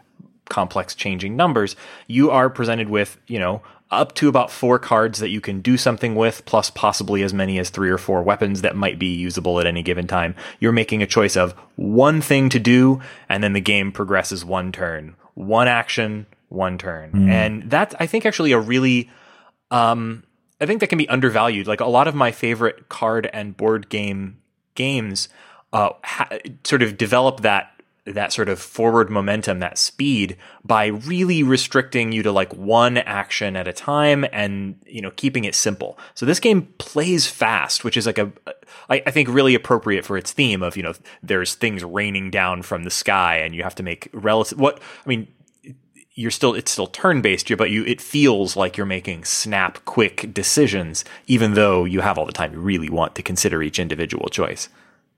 complex 0.49 0.95
changing 0.95 1.37
numbers 1.37 1.77
you 2.07 2.31
are 2.31 2.49
presented 2.49 2.89
with 2.89 3.19
you 3.27 3.39
know 3.39 3.63
up 3.91 4.15
to 4.15 4.29
about 4.29 4.51
four 4.51 4.79
cards 4.79 5.19
that 5.19 5.31
you 5.31 5.41
can 5.41 5.61
do 5.61 5.77
something 5.77 6.15
with, 6.15 6.45
plus 6.45 6.71
possibly 6.71 7.23
as 7.23 7.33
many 7.33 7.59
as 7.59 7.71
three 7.71 7.91
or 7.91 7.99
four 7.99 8.23
weapons 8.23 8.61
that 8.61 8.77
might 8.77 8.99
be 8.99 9.07
usable 9.07 9.59
at 9.61 9.67
any 9.67 9.83
given 9.83 10.07
time. 10.07 10.35
You're 10.61 10.73
making 10.73 11.03
a 11.03 11.07
choice 11.07 11.37
of 11.37 11.53
one 11.77 12.21
thing 12.21 12.51
to 12.51 12.59
do, 12.59 13.01
and 13.29 13.43
then 13.43 13.55
the 13.55 13.61
game 13.61 13.93
progresses 13.93 14.45
one 14.45 14.73
turn, 14.73 15.17
one 15.35 15.69
action, 15.69 16.27
one 16.51 16.77
turn. 16.77 17.13
Mm. 17.13 17.29
And 17.29 17.71
that's, 17.71 17.95
I 17.99 18.07
think, 18.07 18.27
actually 18.27 18.53
a 18.53 18.61
really 18.61 19.09
um, 19.71 20.25
I 20.61 20.67
think 20.67 20.81
that 20.81 20.89
can 20.89 20.99
be 20.99 21.09
undervalued. 21.09 21.67
Like 21.67 21.81
a 21.81 21.87
lot 21.87 22.09
of 22.09 22.15
my 22.15 22.33
favorite 22.33 22.89
card 22.89 23.29
and 23.33 23.57
board 23.57 23.89
game 23.89 24.39
games 24.75 25.29
uh, 25.73 25.91
ha- 26.05 26.39
sort 26.65 26.83
of 26.83 26.97
develop 26.97 27.41
that 27.41 27.73
that 28.05 28.33
sort 28.33 28.49
of 28.49 28.59
forward 28.59 29.11
momentum, 29.11 29.61
that 29.61 29.77
speed 29.77 30.37
by 30.65 30.87
really 30.87 31.43
restricting 31.43 32.11
you 32.11 32.23
to 32.23 32.33
like 32.33 32.53
one 32.55 32.97
action 32.97 33.55
at 33.55 33.69
a 33.69 33.73
time 33.73 34.25
and, 34.33 34.77
you 34.87 35.03
know, 35.03 35.11
keeping 35.11 35.45
it 35.45 35.55
simple. 35.55 35.99
So 36.15 36.25
this 36.25 36.41
game 36.41 36.73
plays 36.79 37.27
fast, 37.27 37.85
which 37.85 37.99
is 37.99 38.07
like 38.07 38.17
a, 38.17 38.33
I, 38.89 39.03
I 39.07 39.11
think 39.11 39.29
really 39.29 39.55
appropriate 39.55 40.07
for 40.07 40.17
its 40.17 40.33
theme 40.33 40.63
of, 40.63 40.75
you 40.75 40.83
know, 40.83 40.95
there's 41.23 41.55
things 41.55 41.85
raining 41.85 42.31
down 42.31 42.63
from 42.63 42.85
the 42.85 42.91
sky 42.91 43.37
and 43.37 43.55
you 43.55 43.63
have 43.63 43.75
to 43.75 43.83
make 43.83 44.09
relative, 44.15 44.59
what, 44.59 44.81
I 45.05 45.09
mean, 45.09 45.29
you're 46.19 46.33
still 46.33 46.53
it's 46.55 46.73
still 46.73 46.89
turn 46.89 47.21
based, 47.21 47.57
but 47.57 47.71
you 47.71 47.85
it 47.85 48.01
feels 48.01 48.57
like 48.57 48.77
you're 48.77 48.85
making 48.85 49.25
snap 49.25 49.85
quick 49.85 50.35
decisions, 50.35 51.05
even 51.29 51.55
though 51.55 51.85
you 51.85 52.01
have 52.01 52.19
all 52.19 52.27
the 52.27 52.33
time 52.33 52.53
you 52.53 52.59
really 52.59 52.91
want 52.91 53.15
to 53.15 53.23
consider 53.23 53.63
each 53.63 53.79
individual 53.79 54.29
choice. 54.29 54.69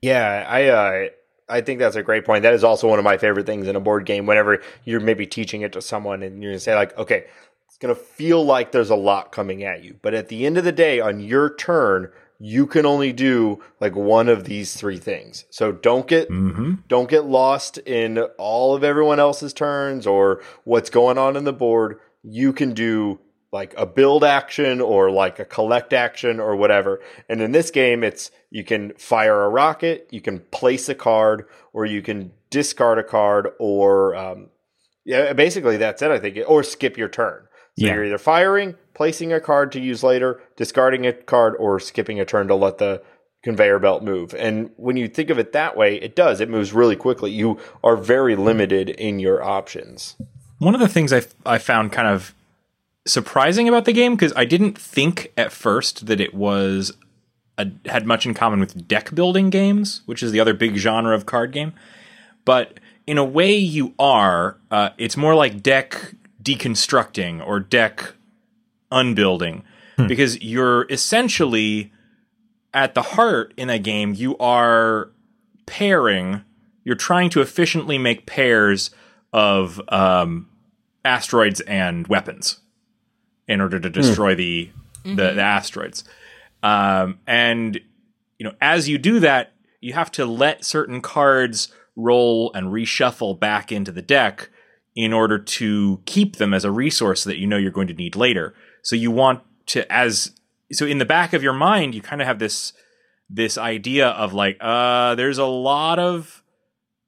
Yeah, 0.02 0.44
I 0.46 0.66
uh, 0.66 1.08
I 1.48 1.62
think 1.62 1.78
that's 1.78 1.96
a 1.96 2.02
great 2.02 2.26
point. 2.26 2.42
That 2.42 2.52
is 2.52 2.62
also 2.62 2.86
one 2.86 2.98
of 2.98 3.04
my 3.04 3.16
favorite 3.16 3.46
things 3.46 3.66
in 3.66 3.76
a 3.76 3.80
board 3.80 4.04
game. 4.04 4.26
Whenever 4.26 4.62
you're 4.84 5.00
maybe 5.00 5.26
teaching 5.26 5.62
it 5.62 5.72
to 5.72 5.80
someone 5.80 6.22
and 6.22 6.42
you're 6.42 6.52
gonna 6.52 6.60
say 6.60 6.74
like, 6.74 6.96
okay, 6.98 7.24
it's 7.66 7.78
gonna 7.78 7.94
feel 7.94 8.44
like 8.44 8.70
there's 8.70 8.90
a 8.90 8.94
lot 8.94 9.32
coming 9.32 9.64
at 9.64 9.82
you, 9.82 9.98
but 10.02 10.12
at 10.12 10.28
the 10.28 10.44
end 10.44 10.58
of 10.58 10.64
the 10.64 10.72
day, 10.72 11.00
on 11.00 11.18
your 11.18 11.54
turn, 11.54 12.12
you 12.42 12.66
can 12.66 12.86
only 12.86 13.12
do 13.12 13.62
like 13.80 13.94
one 13.94 14.28
of 14.28 14.44
these 14.44 14.74
three 14.74 14.96
things. 14.96 15.44
So 15.50 15.72
don't 15.72 16.08
get 16.08 16.30
mm-hmm. 16.30 16.76
don't 16.88 17.08
get 17.08 17.26
lost 17.26 17.76
in 17.78 18.18
all 18.38 18.74
of 18.74 18.82
everyone 18.82 19.20
else's 19.20 19.52
turns 19.52 20.06
or 20.06 20.42
what's 20.64 20.88
going 20.88 21.18
on 21.18 21.36
in 21.36 21.44
the 21.44 21.52
board. 21.52 22.00
You 22.22 22.54
can 22.54 22.72
do 22.72 23.20
like 23.52 23.74
a 23.76 23.84
build 23.84 24.24
action 24.24 24.80
or 24.80 25.10
like 25.10 25.38
a 25.38 25.44
collect 25.44 25.92
action 25.92 26.40
or 26.40 26.56
whatever. 26.56 27.00
And 27.28 27.42
in 27.42 27.52
this 27.52 27.70
game, 27.70 28.02
it's 28.02 28.30
you 28.48 28.64
can 28.64 28.94
fire 28.94 29.42
a 29.42 29.48
rocket, 29.48 30.08
you 30.10 30.22
can 30.22 30.40
place 30.50 30.88
a 30.88 30.94
card, 30.94 31.46
or 31.74 31.84
you 31.84 32.00
can 32.00 32.32
discard 32.48 32.98
a 32.98 33.04
card, 33.04 33.48
or 33.58 34.16
um, 34.16 34.48
yeah, 35.04 35.34
basically 35.34 35.76
that's 35.76 36.00
it. 36.00 36.10
I 36.10 36.18
think, 36.18 36.38
or 36.46 36.62
skip 36.62 36.96
your 36.96 37.08
turn. 37.08 37.42
So 37.78 37.86
yeah. 37.86 37.94
you're 37.94 38.04
either 38.06 38.18
firing, 38.18 38.76
placing 38.94 39.32
a 39.32 39.40
card 39.40 39.72
to 39.72 39.80
use 39.80 40.02
later, 40.02 40.40
discarding 40.56 41.06
a 41.06 41.12
card, 41.12 41.54
or 41.58 41.80
skipping 41.80 42.20
a 42.20 42.24
turn 42.24 42.48
to 42.48 42.54
let 42.54 42.78
the 42.78 43.02
conveyor 43.42 43.78
belt 43.78 44.02
move. 44.02 44.34
And 44.34 44.70
when 44.76 44.96
you 44.96 45.08
think 45.08 45.30
of 45.30 45.38
it 45.38 45.52
that 45.52 45.76
way, 45.76 45.96
it 45.96 46.14
does. 46.14 46.40
It 46.40 46.50
moves 46.50 46.72
really 46.72 46.96
quickly. 46.96 47.30
You 47.30 47.58
are 47.82 47.96
very 47.96 48.36
limited 48.36 48.90
in 48.90 49.18
your 49.18 49.42
options. 49.42 50.16
One 50.58 50.74
of 50.74 50.80
the 50.80 50.88
things 50.88 51.12
I, 51.12 51.22
I 51.46 51.56
found 51.58 51.90
kind 51.92 52.08
of 52.08 52.34
surprising 53.06 53.66
about 53.66 53.86
the 53.86 53.94
game, 53.94 54.14
because 54.14 54.34
I 54.36 54.44
didn't 54.44 54.76
think 54.76 55.32
at 55.38 55.52
first 55.52 56.06
that 56.06 56.20
it 56.20 56.34
was 56.34 56.92
a, 57.56 57.68
had 57.86 58.06
much 58.06 58.26
in 58.26 58.34
common 58.34 58.60
with 58.60 58.86
deck 58.86 59.14
building 59.14 59.48
games, 59.48 60.02
which 60.04 60.22
is 60.22 60.32
the 60.32 60.40
other 60.40 60.52
big 60.52 60.76
genre 60.76 61.14
of 61.14 61.24
card 61.24 61.52
game. 61.52 61.72
But 62.44 62.78
in 63.06 63.16
a 63.16 63.24
way, 63.24 63.54
you 63.54 63.94
are. 63.98 64.58
Uh, 64.70 64.90
it's 64.98 65.16
more 65.16 65.34
like 65.34 65.62
deck 65.62 66.14
deconstructing 66.42 67.46
or 67.46 67.58
deck 67.58 68.14
unbuilding 68.90 69.62
hmm. 69.96 70.06
because 70.06 70.40
you're 70.42 70.86
essentially 70.90 71.92
at 72.72 72.94
the 72.94 73.02
heart 73.02 73.54
in 73.56 73.70
a 73.70 73.78
game 73.78 74.14
you 74.14 74.36
are 74.38 75.10
pairing 75.66 76.42
you're 76.84 76.96
trying 76.96 77.30
to 77.30 77.40
efficiently 77.40 77.98
make 77.98 78.26
pairs 78.26 78.90
of 79.32 79.80
um, 79.88 80.48
asteroids 81.04 81.60
and 81.62 82.06
weapons 82.08 82.60
in 83.46 83.60
order 83.60 83.78
to 83.78 83.88
hmm. 83.88 83.94
destroy 83.94 84.34
the, 84.34 84.70
mm-hmm. 85.04 85.16
the, 85.16 85.32
the 85.32 85.42
asteroids 85.42 86.04
um, 86.62 87.18
and 87.26 87.80
you 88.38 88.44
know 88.44 88.54
as 88.60 88.88
you 88.88 88.98
do 88.98 89.20
that 89.20 89.52
you 89.80 89.92
have 89.92 90.10
to 90.12 90.26
let 90.26 90.64
certain 90.64 91.00
cards 91.00 91.72
roll 91.96 92.52
and 92.54 92.68
reshuffle 92.68 93.38
back 93.38 93.72
into 93.72 93.92
the 93.92 94.02
deck 94.02 94.50
in 94.94 95.12
order 95.12 95.38
to 95.38 96.02
keep 96.04 96.36
them 96.36 96.52
as 96.52 96.64
a 96.64 96.70
resource 96.70 97.24
that 97.24 97.38
you 97.38 97.46
know 97.46 97.56
you're 97.56 97.70
going 97.70 97.86
to 97.86 97.94
need 97.94 98.16
later. 98.16 98.54
So 98.82 98.96
you 98.96 99.10
want 99.10 99.42
to 99.66 99.90
as 99.92 100.32
so 100.72 100.86
in 100.86 100.98
the 100.98 101.04
back 101.04 101.32
of 101.32 101.42
your 101.42 101.52
mind 101.52 101.94
you 101.94 102.00
kind 102.02 102.20
of 102.20 102.26
have 102.26 102.38
this 102.38 102.72
this 103.28 103.56
idea 103.58 104.08
of 104.08 104.32
like 104.32 104.56
uh 104.60 105.14
there's 105.14 105.38
a 105.38 105.46
lot 105.46 105.98
of 105.98 106.42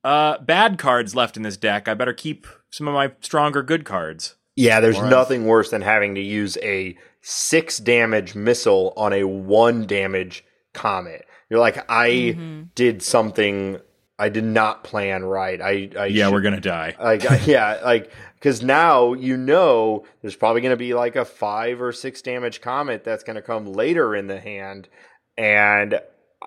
uh 0.05 0.39
bad 0.39 0.79
cards 0.79 1.15
left 1.15 1.37
in 1.37 1.43
this 1.43 1.57
deck. 1.57 1.89
I 1.89 1.95
better 1.95 2.13
keep 2.13 2.47
some 2.71 2.89
of 2.89 2.95
my 2.95 3.13
stronger 3.21 3.63
good 3.63 3.85
cards. 3.85 4.35
Yeah, 4.57 4.81
there's 4.81 4.99
or 4.99 5.09
nothing 5.09 5.43
else. 5.43 5.49
worse 5.49 5.71
than 5.71 5.83
having 5.83 6.15
to 6.17 6.21
use 6.21 6.59
a 6.63 6.97
six 7.23 7.79
damage 7.79 8.35
missile 8.35 8.93
on 8.97 9.13
a 9.13 9.25
one 9.25 9.87
damage 9.87 10.45
comet. 10.75 11.27
You're 11.49 11.61
like, 11.61 11.89
I 11.91 12.09
Mm-hmm. 12.11 12.63
did 12.75 13.03
something 13.03 13.79
I 14.23 14.29
did 14.29 14.45
not 14.45 14.85
plan 14.85 15.25
right. 15.25 15.61
I, 15.61 15.91
I 15.99 16.07
Yeah, 16.07 16.27
should- 16.27 16.33
we're 16.33 16.41
gonna 16.43 16.61
die. 16.61 16.95
like 17.03 17.25
yeah, 17.47 17.81
like 17.85 18.13
because 18.35 18.63
now 18.63 19.15
you 19.15 19.37
know 19.37 20.05
there's 20.21 20.37
probably 20.37 20.61
going 20.63 20.71
to 20.71 20.77
be 20.77 20.95
like 20.95 21.17
a 21.17 21.25
five 21.25 21.81
or 21.83 21.93
six 21.93 22.23
damage 22.23 22.61
comet 22.61 23.05
that's 23.05 23.23
going 23.25 23.37
to 23.37 23.43
come 23.43 23.67
later 23.67 24.15
in 24.17 24.27
the 24.27 24.41
hand, 24.41 24.89
and 25.37 26.01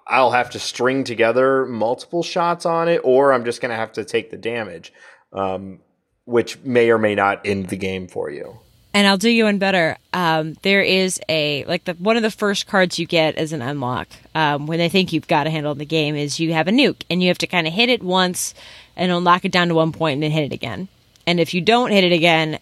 I'll 0.07 0.31
have 0.31 0.49
to 0.51 0.59
string 0.59 1.03
together 1.05 1.65
multiple 1.65 2.21
shots 2.23 2.65
on 2.65 2.87
it, 2.89 3.01
or 3.03 3.31
I'm 3.33 3.45
just 3.45 3.61
going 3.61 3.69
to 3.71 3.77
have 3.77 3.93
to 3.93 4.03
take 4.05 4.29
the 4.31 4.37
damage, 4.37 4.91
um, 5.33 5.79
which 6.25 6.59
may 6.63 6.89
or 6.91 6.97
may 6.97 7.15
not 7.15 7.45
end 7.45 7.69
the 7.69 7.77
game 7.77 8.07
for 8.07 8.29
you. 8.29 8.59
And 8.95 9.05
I'll 9.05 9.17
do 9.17 9.29
you 9.29 9.43
one 9.43 9.57
better. 9.57 9.97
Um, 10.13 10.55
there 10.61 10.81
is 10.81 11.19
a 11.27 11.65
like 11.65 11.83
the 11.83 11.95
one 11.95 12.15
of 12.15 12.23
the 12.23 12.31
first 12.31 12.65
cards 12.65 12.97
you 12.97 13.05
get 13.05 13.35
as 13.35 13.51
an 13.51 13.61
unlock 13.61 14.07
um, 14.33 14.67
when 14.67 14.79
they 14.79 14.87
think 14.87 15.11
you've 15.11 15.27
got 15.27 15.47
a 15.47 15.49
handle 15.49 15.73
in 15.73 15.79
the 15.79 15.85
game 15.85 16.15
is 16.15 16.39
you 16.39 16.53
have 16.53 16.69
a 16.69 16.71
nuke 16.71 17.01
and 17.09 17.21
you 17.21 17.27
have 17.27 17.37
to 17.39 17.45
kind 17.47 17.67
of 17.67 17.73
hit 17.73 17.89
it 17.89 18.01
once 18.01 18.53
and 18.95 19.11
it'll 19.11 19.27
it 19.27 19.51
down 19.51 19.67
to 19.67 19.75
one 19.75 19.91
point 19.91 20.13
and 20.13 20.23
then 20.23 20.31
hit 20.31 20.45
it 20.45 20.53
again. 20.53 20.87
And 21.27 21.41
if 21.41 21.53
you 21.53 21.59
don't 21.59 21.91
hit 21.91 22.05
it 22.05 22.13
again, 22.13 22.57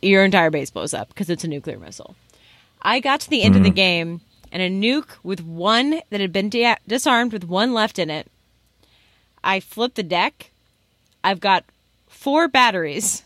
your 0.00 0.24
entire 0.24 0.48
base 0.48 0.70
blows 0.70 0.94
up 0.94 1.08
because 1.08 1.28
it's 1.28 1.42
a 1.42 1.48
nuclear 1.48 1.76
missile. 1.76 2.14
I 2.80 3.00
got 3.00 3.18
to 3.22 3.30
the 3.30 3.42
end 3.42 3.56
of 3.56 3.64
the 3.64 3.70
game 3.70 4.20
and 4.52 4.62
a 4.62 4.70
nuke 4.70 5.10
with 5.24 5.42
one 5.42 6.02
that 6.10 6.20
had 6.20 6.32
been 6.32 6.50
de- 6.50 6.76
disarmed 6.86 7.32
with 7.32 7.42
one 7.42 7.74
left 7.74 7.98
in 7.98 8.10
it. 8.10 8.30
I 9.42 9.58
flip 9.58 9.94
the 9.94 10.04
deck. 10.04 10.52
I've 11.24 11.40
got 11.40 11.64
four 12.06 12.46
batteries. 12.46 13.24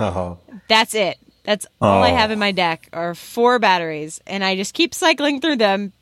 Uh-huh. 0.00 0.36
That's 0.68 0.94
it. 0.94 1.18
That's 1.48 1.66
all 1.80 2.02
I 2.02 2.10
Oh. 2.10 2.16
have 2.16 2.30
in 2.30 2.36
oh. 2.36 2.40
my 2.40 2.52
deck 2.52 2.90
are 2.92 3.14
four 3.14 3.58
batteries, 3.58 4.20
and 4.26 4.44
I 4.44 4.54
just 4.54 4.74
keep 4.74 4.92
cycling 4.92 5.40
through 5.40 5.56
them, 5.56 5.94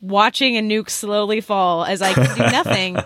watching 0.00 0.56
a 0.56 0.62
nuke 0.62 0.88
slowly 0.88 1.42
fall 1.42 1.84
as 1.84 2.00
I 2.00 2.14
can 2.14 2.34
do 2.34 2.42
nothing 2.50 2.96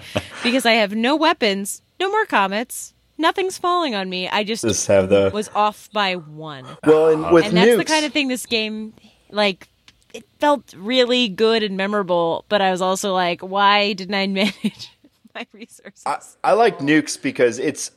because 0.45 0.65
I 0.65 0.75
have 0.75 0.95
no 0.95 1.17
weapons, 1.17 1.83
no 1.99 2.09
more 2.09 2.25
comets, 2.25 2.95
nothing's 3.19 3.59
falling 3.59 3.97
on 3.97 4.09
me. 4.09 4.29
I 4.29 4.45
just 4.45 4.63
Just 4.63 4.87
have 4.87 5.09
the 5.09 5.33
was 5.35 5.51
off 5.57 5.89
by 5.93 6.15
one, 6.15 6.65
well, 6.87 7.09
and 7.09 7.33
with 7.33 7.47
and 7.47 7.57
that's 7.57 7.77
the 7.77 7.85
kind 7.85 8.07
of 8.07 8.13
thing 8.13 8.29
this 8.29 8.47
game 8.47 8.95
like. 9.31 9.67
It 10.15 10.25
felt 10.39 10.73
really 10.77 11.29
good 11.29 11.63
and 11.65 11.77
memorable, 11.77 12.45
but 12.49 12.63
I 12.63 12.71
was 12.71 12.81
also 12.81 13.13
like, 13.13 13.41
why 13.43 13.93
didn't 13.93 14.15
I 14.15 14.27
manage 14.41 14.91
my 15.35 15.47
resources? 15.53 16.03
I, 16.07 16.19
I 16.43 16.53
like 16.53 16.79
nukes 16.79 17.21
because 17.21 17.59
it's 17.59 17.91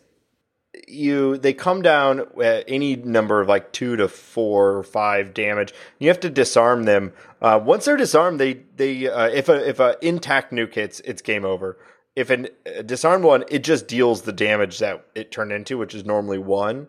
you 0.87 1.37
they 1.37 1.53
come 1.53 1.81
down 1.81 2.27
at 2.41 2.63
any 2.67 2.95
number 2.95 3.41
of 3.41 3.47
like 3.47 3.71
two 3.71 3.95
to 3.97 4.07
four 4.07 4.77
or 4.77 4.83
five 4.83 5.33
damage. 5.33 5.73
You 5.99 6.07
have 6.07 6.19
to 6.21 6.29
disarm 6.29 6.83
them. 6.83 7.13
Uh, 7.41 7.59
once 7.61 7.85
they're 7.85 7.97
disarmed 7.97 8.39
they 8.39 8.53
they 8.75 9.07
uh, 9.07 9.27
if 9.27 9.49
a 9.49 9.67
if 9.67 9.79
a 9.79 9.97
intact 10.01 10.51
nuke 10.51 10.75
hits 10.75 10.99
it's 11.01 11.21
game 11.21 11.45
over. 11.45 11.77
If 12.15 12.29
an, 12.29 12.49
a 12.65 12.83
disarmed 12.83 13.23
one 13.23 13.43
it 13.49 13.63
just 13.63 13.87
deals 13.87 14.21
the 14.23 14.33
damage 14.33 14.79
that 14.79 15.05
it 15.15 15.31
turned 15.31 15.51
into 15.51 15.77
which 15.77 15.93
is 15.95 16.05
normally 16.05 16.37
one. 16.39 16.87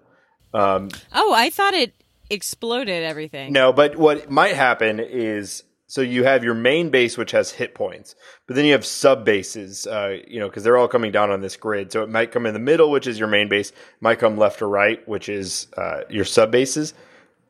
Oh, 0.55 1.33
I 1.35 1.51
thought 1.51 1.75
it 1.75 1.93
exploded 2.31 3.03
everything. 3.03 3.53
no, 3.53 3.73
but 3.73 3.97
what 3.97 4.31
might 4.31 4.55
happen 4.55 5.01
is 5.01 5.65
so 5.93 6.01
you 6.01 6.25
have 6.25 6.43
your 6.43 6.55
main 6.55 6.89
base 6.89 7.19
which 7.19 7.33
has 7.33 7.51
hit 7.51 7.75
points, 7.75 8.15
but 8.47 8.57
then 8.57 8.65
you 8.65 8.73
have 8.73 8.87
sub 8.87 9.27
bases, 9.27 9.87
uh, 9.87 10.17
you 10.27 10.41
know, 10.41 10.49
because 10.49 10.65
they're 10.65 10.79
all 10.79 10.89
coming 10.89 11.13
down 11.13 11.31
on 11.31 11.43
this 11.43 11.55
grid. 11.55 11.93
So 11.93 12.03
it 12.03 12.09
might 12.09 12.33
come 12.33 12.47
in 12.47 12.55
the 12.55 12.61
middle, 12.61 12.91
which 12.91 13.07
is 13.07 13.19
your 13.19 13.29
main 13.29 13.51
base, 13.51 13.73
might 14.01 14.19
come 14.19 14.39
left 14.39 14.63
or 14.63 14.71
right, 14.71 15.07
which 15.07 15.29
is 15.29 15.67
uh, 15.77 16.05
your 16.09 16.25
sub 16.25 16.51
bases. 16.51 16.95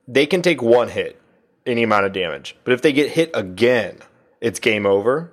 They 0.09 0.26
can 0.26 0.43
take 0.43 0.61
one 0.61 0.88
hit, 0.88 1.22
any 1.66 1.84
amount 1.84 2.07
of 2.07 2.12
damage, 2.12 2.57
but 2.64 2.72
if 2.72 2.82
they 2.82 2.93
get 2.93 3.12
hit 3.12 3.30
again, 3.32 3.99
it's 4.40 4.59
game 4.59 4.86
over. 4.86 5.30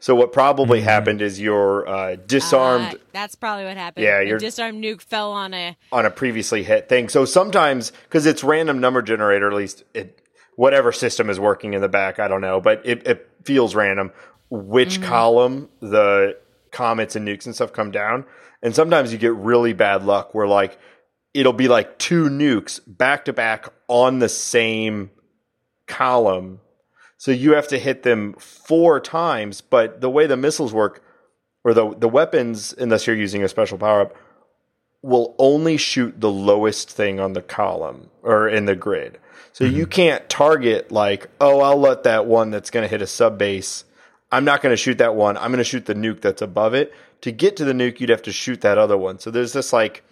So 0.00 0.14
what 0.14 0.32
probably 0.32 0.80
happened 0.80 1.20
is 1.20 1.38
your 1.38 1.86
uh, 1.86 2.16
disarmed 2.16 2.94
Uh, 2.94 2.98
that's 3.12 3.34
probably 3.34 3.66
what 3.66 3.76
happened. 3.76 4.04
Yeah, 4.04 4.22
your 4.22 4.38
disarmed 4.38 4.82
nuke 4.82 5.02
fell 5.02 5.32
on 5.32 5.52
a. 5.52 5.76
on 5.92 6.06
a 6.06 6.10
previously 6.10 6.62
hit 6.62 6.88
thing. 6.88 7.10
So 7.10 7.26
sometimes 7.26 7.92
because 8.04 8.24
it's 8.24 8.42
random 8.42 8.78
number 8.80 9.02
generator, 9.02 9.46
at 9.46 9.54
least 9.54 9.84
it 9.92 10.22
whatever 10.56 10.90
system 10.90 11.30
is 11.30 11.38
working 11.38 11.74
in 11.74 11.80
the 11.80 11.88
back, 11.88 12.18
I 12.18 12.28
don't 12.28 12.40
know, 12.40 12.60
but 12.60 12.82
it, 12.84 13.06
it 13.06 13.30
feels 13.44 13.74
random 13.74 14.12
which 14.50 14.94
mm-hmm. 15.00 15.08
column 15.08 15.68
the 15.80 16.36
comets 16.70 17.16
and 17.16 17.26
nukes 17.26 17.46
and 17.46 17.54
stuff 17.54 17.72
come 17.72 17.90
down. 17.90 18.24
And 18.62 18.74
sometimes 18.74 19.12
you 19.12 19.18
get 19.18 19.34
really 19.34 19.72
bad 19.72 20.04
luck 20.04 20.34
where 20.34 20.46
like 20.46 20.78
it'll 21.34 21.52
be 21.52 21.68
like 21.68 21.98
two 21.98 22.24
nukes 22.24 22.80
back 22.86 23.26
to 23.26 23.32
back 23.32 23.68
on 23.88 24.18
the 24.18 24.28
same 24.28 25.10
column. 25.86 26.60
So 27.18 27.30
you 27.30 27.54
have 27.54 27.68
to 27.68 27.78
hit 27.78 28.02
them 28.02 28.34
four 28.34 29.00
times, 29.00 29.60
but 29.60 30.00
the 30.00 30.10
way 30.10 30.26
the 30.26 30.36
missiles 30.36 30.72
work 30.72 31.02
or 31.64 31.74
the 31.74 31.94
the 31.96 32.08
weapons 32.08 32.74
unless 32.78 33.06
you're 33.06 33.16
using 33.16 33.42
a 33.42 33.48
special 33.48 33.78
power 33.78 34.02
up 34.02 34.16
will 35.02 35.34
only 35.38 35.76
shoot 35.76 36.20
the 36.20 36.30
lowest 36.30 36.90
thing 36.90 37.20
on 37.20 37.32
the 37.32 37.42
column 37.42 38.10
or 38.22 38.48
in 38.48 38.64
the 38.64 38.76
grid. 38.76 39.18
So 39.52 39.64
you 39.64 39.84
mm-hmm. 39.84 39.90
can't 39.90 40.28
target 40.28 40.92
like, 40.92 41.28
oh, 41.40 41.60
I'll 41.60 41.78
let 41.78 42.02
that 42.02 42.26
one 42.26 42.50
that's 42.50 42.70
going 42.70 42.84
to 42.84 42.88
hit 42.88 43.00
a 43.00 43.06
sub 43.06 43.38
base. 43.38 43.84
I'm 44.30 44.44
not 44.44 44.60
going 44.60 44.72
to 44.72 44.76
shoot 44.76 44.98
that 44.98 45.14
one. 45.14 45.36
I'm 45.36 45.50
going 45.50 45.58
to 45.58 45.64
shoot 45.64 45.86
the 45.86 45.94
nuke 45.94 46.20
that's 46.20 46.42
above 46.42 46.74
it. 46.74 46.92
To 47.22 47.32
get 47.32 47.56
to 47.56 47.64
the 47.64 47.72
nuke, 47.72 48.00
you'd 48.00 48.10
have 48.10 48.22
to 48.22 48.32
shoot 48.32 48.60
that 48.60 48.76
other 48.76 48.98
one. 48.98 49.18
So 49.18 49.30
there's 49.30 49.52
this 49.52 49.72
like 49.72 50.04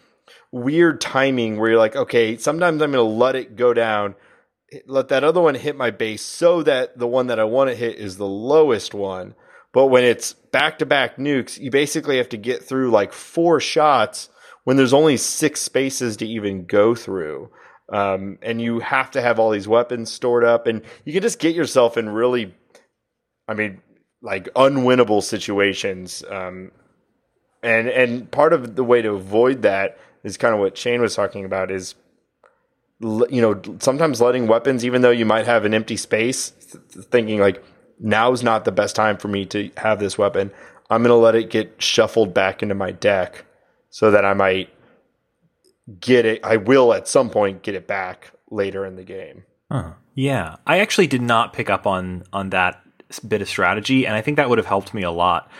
weird 0.51 1.01
timing 1.01 1.59
where 1.59 1.71
you're 1.71 1.79
like, 1.79 1.97
okay, 1.97 2.37
sometimes 2.37 2.81
I'm 2.81 2.93
going 2.93 3.07
to 3.07 3.15
let 3.15 3.37
it 3.37 3.57
go 3.57 3.75
down, 3.75 4.15
let 4.87 5.09
that 5.09 5.25
other 5.25 5.41
one 5.41 5.57
hit 5.57 5.77
my 5.77 5.91
base 5.91 6.23
so 6.23 6.63
that 6.63 6.97
the 6.99 7.07
one 7.07 7.27
that 7.27 7.41
I 7.41 7.45
want 7.45 7.69
to 7.71 7.77
hit 7.77 7.97
is 7.97 8.17
the 8.17 8.27
lowest 8.27 8.95
one. 8.95 9.35
But 9.73 9.89
when 9.89 10.05
it's 10.05 10.33
back 10.33 10.79
to 10.79 10.87
back 10.87 11.17
nukes, 11.17 11.59
you 11.59 11.71
basically 11.71 12.17
have 12.19 12.29
to 12.31 12.37
get 12.37 12.63
through 12.63 12.91
like 12.91 13.13
four 13.13 13.61
shots 13.61 14.31
when 14.65 14.77
there's 14.77 14.93
only 14.93 15.17
six 15.17 15.61
spaces 15.61 16.17
to 16.19 16.27
even 16.27 16.65
go 16.67 16.95
through. 16.95 17.51
Um, 17.93 18.39
and 18.43 18.61
you 18.61 18.81
have 18.81 19.11
to 19.13 19.21
have 19.21 19.39
all 19.39 19.51
these 19.51 19.69
weapons 19.69 20.11
stored 20.11 20.45
up, 20.45 20.67
and 20.67 20.83
you 21.05 21.13
can 21.13 21.23
just 21.23 21.39
get 21.39 21.55
yourself 21.55 21.97
in 21.99 22.09
really, 22.09 22.55
I 23.47 23.55
mean, 23.55 23.83
like 24.23 24.53
unwinnable 24.55 25.23
situations. 25.23 26.25
Um, 26.29 26.73
and 27.63 27.89
and 27.89 28.31
part 28.31 28.53
of 28.53 28.75
the 28.75 28.85
way 28.85 29.03
to 29.03 29.11
avoid 29.11 29.63
that 29.63 29.99
is 30.23 30.39
kind 30.39 30.55
of 30.55 30.61
what 30.61 30.79
Shane 30.79 31.03
was 31.03 31.15
talking 31.15 31.45
about 31.45 31.71
is 31.71 31.95
you 33.01 33.41
know 33.41 33.61
sometimes 33.81 34.21
letting 34.21 34.47
weapons 34.47 34.85
even 34.85 35.03
though 35.03 35.11
you 35.11 35.27
might 35.27 35.47
have 35.47 35.65
an 35.65 35.75
empty 35.75 35.97
space 35.97 36.51
th- 36.51 37.07
thinking 37.07 37.41
like 37.41 37.63
now's 37.99 38.43
not 38.43 38.65
the 38.65 38.73
best 38.73 38.95
time 38.95 39.17
for 39.17 39.29
me 39.29 39.45
to 39.45 39.69
have 39.77 39.99
this 39.99 40.17
weapon 40.17 40.51
i'm 40.91 41.03
going 41.03 41.11
to 41.11 41.15
let 41.17 41.35
it 41.35 41.51
get 41.51 41.75
shuffled 41.83 42.33
back 42.33 42.63
into 42.63 42.75
my 42.75 42.93
deck 42.93 43.45
so 43.95 44.11
that 44.11 44.25
i 44.25 44.35
might 44.35 44.69
get 46.01 46.25
it 46.25 46.41
i 46.45 46.57
will 46.57 46.93
at 46.93 47.07
some 47.07 47.31
point 47.31 47.63
get 47.63 47.75
it 47.75 47.87
back 47.87 48.33
later 48.55 48.87
in 48.87 48.97
the 48.97 49.05
game. 49.05 49.45
Yeah, 50.15 50.57
I 50.67 50.79
actually 50.79 51.09
did 51.09 51.23
not 51.23 51.53
pick 51.53 51.69
up 51.69 51.87
on 51.87 52.25
on 52.33 52.51
that 52.51 52.81
bit 53.27 53.43
of 53.43 53.49
strategy, 53.49 54.07
and 54.07 54.15
I 54.15 54.23
think 54.23 54.37
that 54.37 54.49
would 54.49 54.59
have 54.59 54.67
helped 54.67 54.95
me 54.95 55.03
a 55.03 55.11
lot. 55.11 55.51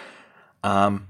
Um, 0.63 1.09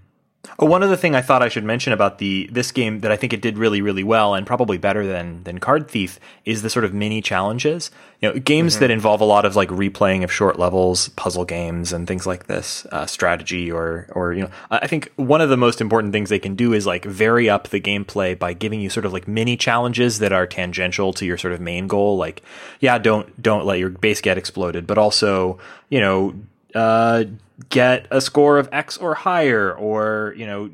oh, 0.58 0.66
one 0.66 0.82
other 0.82 0.96
thing 0.96 1.14
I 1.14 1.22
thought 1.22 1.42
I 1.42 1.48
should 1.48 1.64
mention 1.64 1.92
about 1.92 2.18
the 2.18 2.48
this 2.52 2.72
game 2.72 3.00
that 3.00 3.10
I 3.10 3.16
think 3.16 3.32
it 3.32 3.40
did 3.40 3.58
really 3.58 3.80
really 3.80 4.04
well 4.04 4.34
and 4.34 4.46
probably 4.46 4.78
better 4.78 5.06
than 5.06 5.42
than 5.44 5.58
Card 5.58 5.88
Thief 5.88 6.18
is 6.44 6.62
the 6.62 6.70
sort 6.70 6.84
of 6.84 6.94
mini 6.94 7.20
challenges. 7.20 7.90
You 8.20 8.32
know, 8.32 8.38
games 8.38 8.78
that 8.78 8.90
involve 8.90 9.20
a 9.20 9.24
lot 9.24 9.44
of 9.44 9.54
like 9.54 9.68
replaying 9.68 10.24
of 10.24 10.32
short 10.32 10.58
levels, 10.58 11.08
puzzle 11.10 11.44
games, 11.44 11.92
and 11.92 12.06
things 12.06 12.26
like 12.26 12.46
this, 12.46 12.86
uh, 12.92 13.06
strategy 13.06 13.70
or 13.70 14.06
or 14.12 14.32
you 14.32 14.42
know, 14.42 14.50
I 14.70 14.78
I 14.78 14.86
think 14.86 15.12
one 15.16 15.40
of 15.40 15.50
the 15.50 15.56
most 15.56 15.80
important 15.80 16.12
things 16.12 16.30
they 16.30 16.38
can 16.38 16.54
do 16.54 16.72
is 16.72 16.86
like 16.86 17.04
vary 17.04 17.48
up 17.48 17.68
the 17.68 17.80
gameplay 17.80 18.38
by 18.38 18.52
giving 18.52 18.80
you 18.80 18.90
sort 18.90 19.06
of 19.06 19.12
like 19.12 19.28
mini 19.28 19.56
challenges 19.56 20.18
that 20.20 20.32
are 20.32 20.46
tangential 20.46 21.12
to 21.14 21.26
your 21.26 21.38
sort 21.38 21.52
of 21.52 21.60
main 21.60 21.86
goal. 21.86 22.16
Like, 22.16 22.42
yeah, 22.80 22.98
don't 22.98 23.42
don't 23.42 23.66
let 23.66 23.78
your 23.78 23.90
base 23.90 24.20
get 24.20 24.38
exploded, 24.38 24.86
but 24.86 24.98
also 24.98 25.58
you 25.88 26.00
know 26.00 26.34
uh, 26.74 27.24
get 27.68 28.06
a 28.10 28.20
score 28.20 28.58
of 28.58 28.68
X 28.72 28.96
or 28.96 29.14
higher, 29.14 29.72
or 29.74 30.34
you 30.36 30.46
know, 30.46 30.70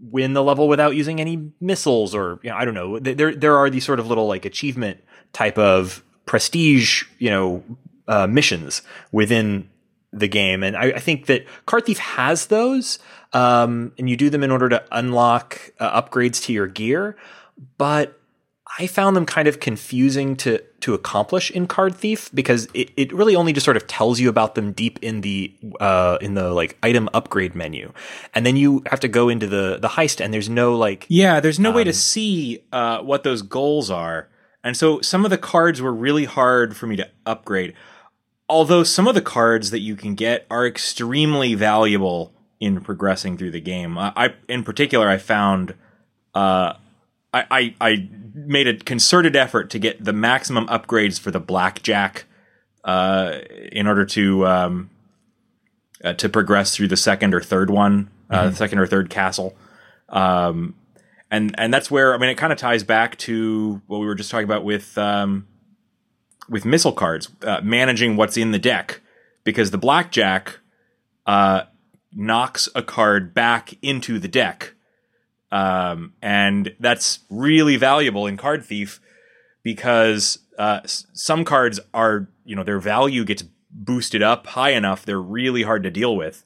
win 0.00 0.32
the 0.32 0.42
level 0.42 0.68
without 0.68 0.94
using 0.94 1.20
any 1.20 1.50
missiles, 1.60 2.14
or 2.14 2.38
you 2.42 2.50
know, 2.50 2.56
I 2.56 2.64
don't 2.64 2.74
know. 2.74 2.98
There 2.98 3.34
there 3.34 3.56
are 3.56 3.70
these 3.70 3.84
sort 3.84 4.00
of 4.00 4.06
little 4.06 4.26
like 4.26 4.44
achievement 4.44 5.02
type 5.32 5.58
of 5.58 6.02
prestige, 6.24 7.04
you 7.18 7.30
know, 7.30 7.64
uh, 8.08 8.26
missions 8.26 8.82
within 9.12 9.68
the 10.12 10.28
game, 10.28 10.62
and 10.62 10.76
I, 10.76 10.92
I 10.92 10.98
think 10.98 11.26
that 11.26 11.44
Card 11.66 11.86
Thief 11.86 11.98
has 11.98 12.46
those, 12.46 12.98
um, 13.32 13.92
and 13.98 14.08
you 14.08 14.16
do 14.16 14.30
them 14.30 14.42
in 14.42 14.50
order 14.50 14.68
to 14.68 14.84
unlock 14.92 15.72
uh, 15.78 16.00
upgrades 16.00 16.42
to 16.44 16.52
your 16.52 16.66
gear, 16.66 17.16
but 17.76 18.15
I 18.78 18.86
found 18.86 19.16
them 19.16 19.26
kind 19.26 19.48
of 19.48 19.60
confusing 19.60 20.36
to 20.36 20.62
to 20.80 20.92
accomplish 20.94 21.50
in 21.50 21.66
Card 21.66 21.94
Thief 21.94 22.30
because 22.34 22.68
it, 22.74 22.90
it 22.96 23.12
really 23.12 23.36
only 23.36 23.52
just 23.52 23.64
sort 23.64 23.76
of 23.76 23.86
tells 23.86 24.20
you 24.20 24.28
about 24.28 24.54
them 24.54 24.72
deep 24.72 24.98
in 25.02 25.20
the 25.20 25.54
uh 25.80 26.18
in 26.20 26.34
the 26.34 26.50
like 26.50 26.76
item 26.82 27.08
upgrade 27.14 27.54
menu. 27.54 27.92
And 28.34 28.44
then 28.44 28.56
you 28.56 28.82
have 28.86 29.00
to 29.00 29.08
go 29.08 29.28
into 29.28 29.46
the 29.46 29.78
the 29.80 29.88
heist 29.88 30.22
and 30.22 30.34
there's 30.34 30.48
no 30.48 30.76
like 30.76 31.06
Yeah, 31.08 31.40
there's 31.40 31.60
no 31.60 31.70
way 31.70 31.82
Um, 31.82 31.86
to 31.86 31.92
see 31.92 32.64
uh, 32.72 32.98
what 33.02 33.22
those 33.22 33.42
goals 33.42 33.90
are 33.90 34.28
And 34.64 34.76
so 34.76 35.00
some 35.00 35.24
of 35.24 35.30
the 35.30 35.38
cards 35.38 35.80
were 35.80 35.94
really 35.94 36.24
hard 36.24 36.76
for 36.76 36.88
me 36.88 36.96
to 36.96 37.08
upgrade. 37.24 37.72
Although 38.48 38.82
some 38.82 39.06
of 39.06 39.14
the 39.14 39.22
cards 39.22 39.70
that 39.70 39.78
you 39.78 39.94
can 39.94 40.16
get 40.16 40.44
are 40.50 40.66
extremely 40.66 41.54
valuable 41.54 42.32
in 42.58 42.80
progressing 42.80 43.36
through 43.38 43.52
the 43.52 43.60
game. 43.60 43.96
I, 43.96 44.34
in 44.48 44.64
particular, 44.64 45.08
I 45.08 45.18
found, 45.18 45.74
uh, 46.34 46.72
I, 47.36 47.46
I, 47.50 47.74
I 47.80 48.08
made 48.34 48.68
a 48.68 48.76
concerted 48.76 49.36
effort 49.36 49.70
to 49.70 49.78
get 49.78 50.04
the 50.04 50.12
maximum 50.12 50.66
upgrades 50.66 51.18
for 51.18 51.30
the 51.30 51.40
blackjack, 51.40 52.24
uh, 52.84 53.38
in 53.72 53.86
order 53.86 54.04
to, 54.06 54.46
um, 54.46 54.90
uh, 56.04 56.12
to 56.14 56.28
progress 56.28 56.76
through 56.76 56.88
the 56.88 56.96
second 56.96 57.34
or 57.34 57.40
third 57.40 57.70
one, 57.70 58.10
uh, 58.30 58.44
mm-hmm. 58.44 58.54
second 58.54 58.78
or 58.78 58.86
third 58.86 59.10
castle. 59.10 59.56
Um, 60.08 60.74
and 61.30 61.54
and 61.58 61.74
that's 61.74 61.90
where 61.90 62.14
I 62.14 62.18
mean 62.18 62.30
it 62.30 62.36
kind 62.36 62.52
of 62.52 62.58
ties 62.58 62.84
back 62.84 63.16
to 63.18 63.82
what 63.86 63.98
we 63.98 64.06
were 64.06 64.14
just 64.14 64.30
talking 64.30 64.44
about 64.44 64.64
with 64.64 64.96
um, 64.96 65.46
with 66.48 66.64
missile 66.64 66.92
cards, 66.92 67.28
uh, 67.42 67.60
managing 67.62 68.16
what's 68.16 68.36
in 68.36 68.52
the 68.52 68.58
deck, 68.58 69.00
because 69.42 69.72
the 69.72 69.78
blackjack 69.78 70.60
uh, 71.26 71.62
knocks 72.12 72.68
a 72.74 72.82
card 72.82 73.34
back 73.34 73.74
into 73.82 74.18
the 74.20 74.28
deck, 74.28 74.74
um, 75.52 76.12
and 76.22 76.74
that's 76.80 77.20
really 77.30 77.76
valuable 77.76 78.26
in 78.26 78.36
Card 78.36 78.64
Thief 78.64 79.00
because 79.62 80.38
uh, 80.58 80.80
some 80.84 81.44
cards 81.44 81.80
are 81.94 82.28
you 82.44 82.56
know 82.56 82.64
their 82.64 82.80
value 82.80 83.24
gets 83.24 83.44
boosted 83.70 84.22
up 84.22 84.46
high 84.46 84.70
enough 84.70 85.04
they're 85.04 85.20
really 85.20 85.62
hard 85.62 85.82
to 85.82 85.90
deal 85.90 86.16
with, 86.16 86.44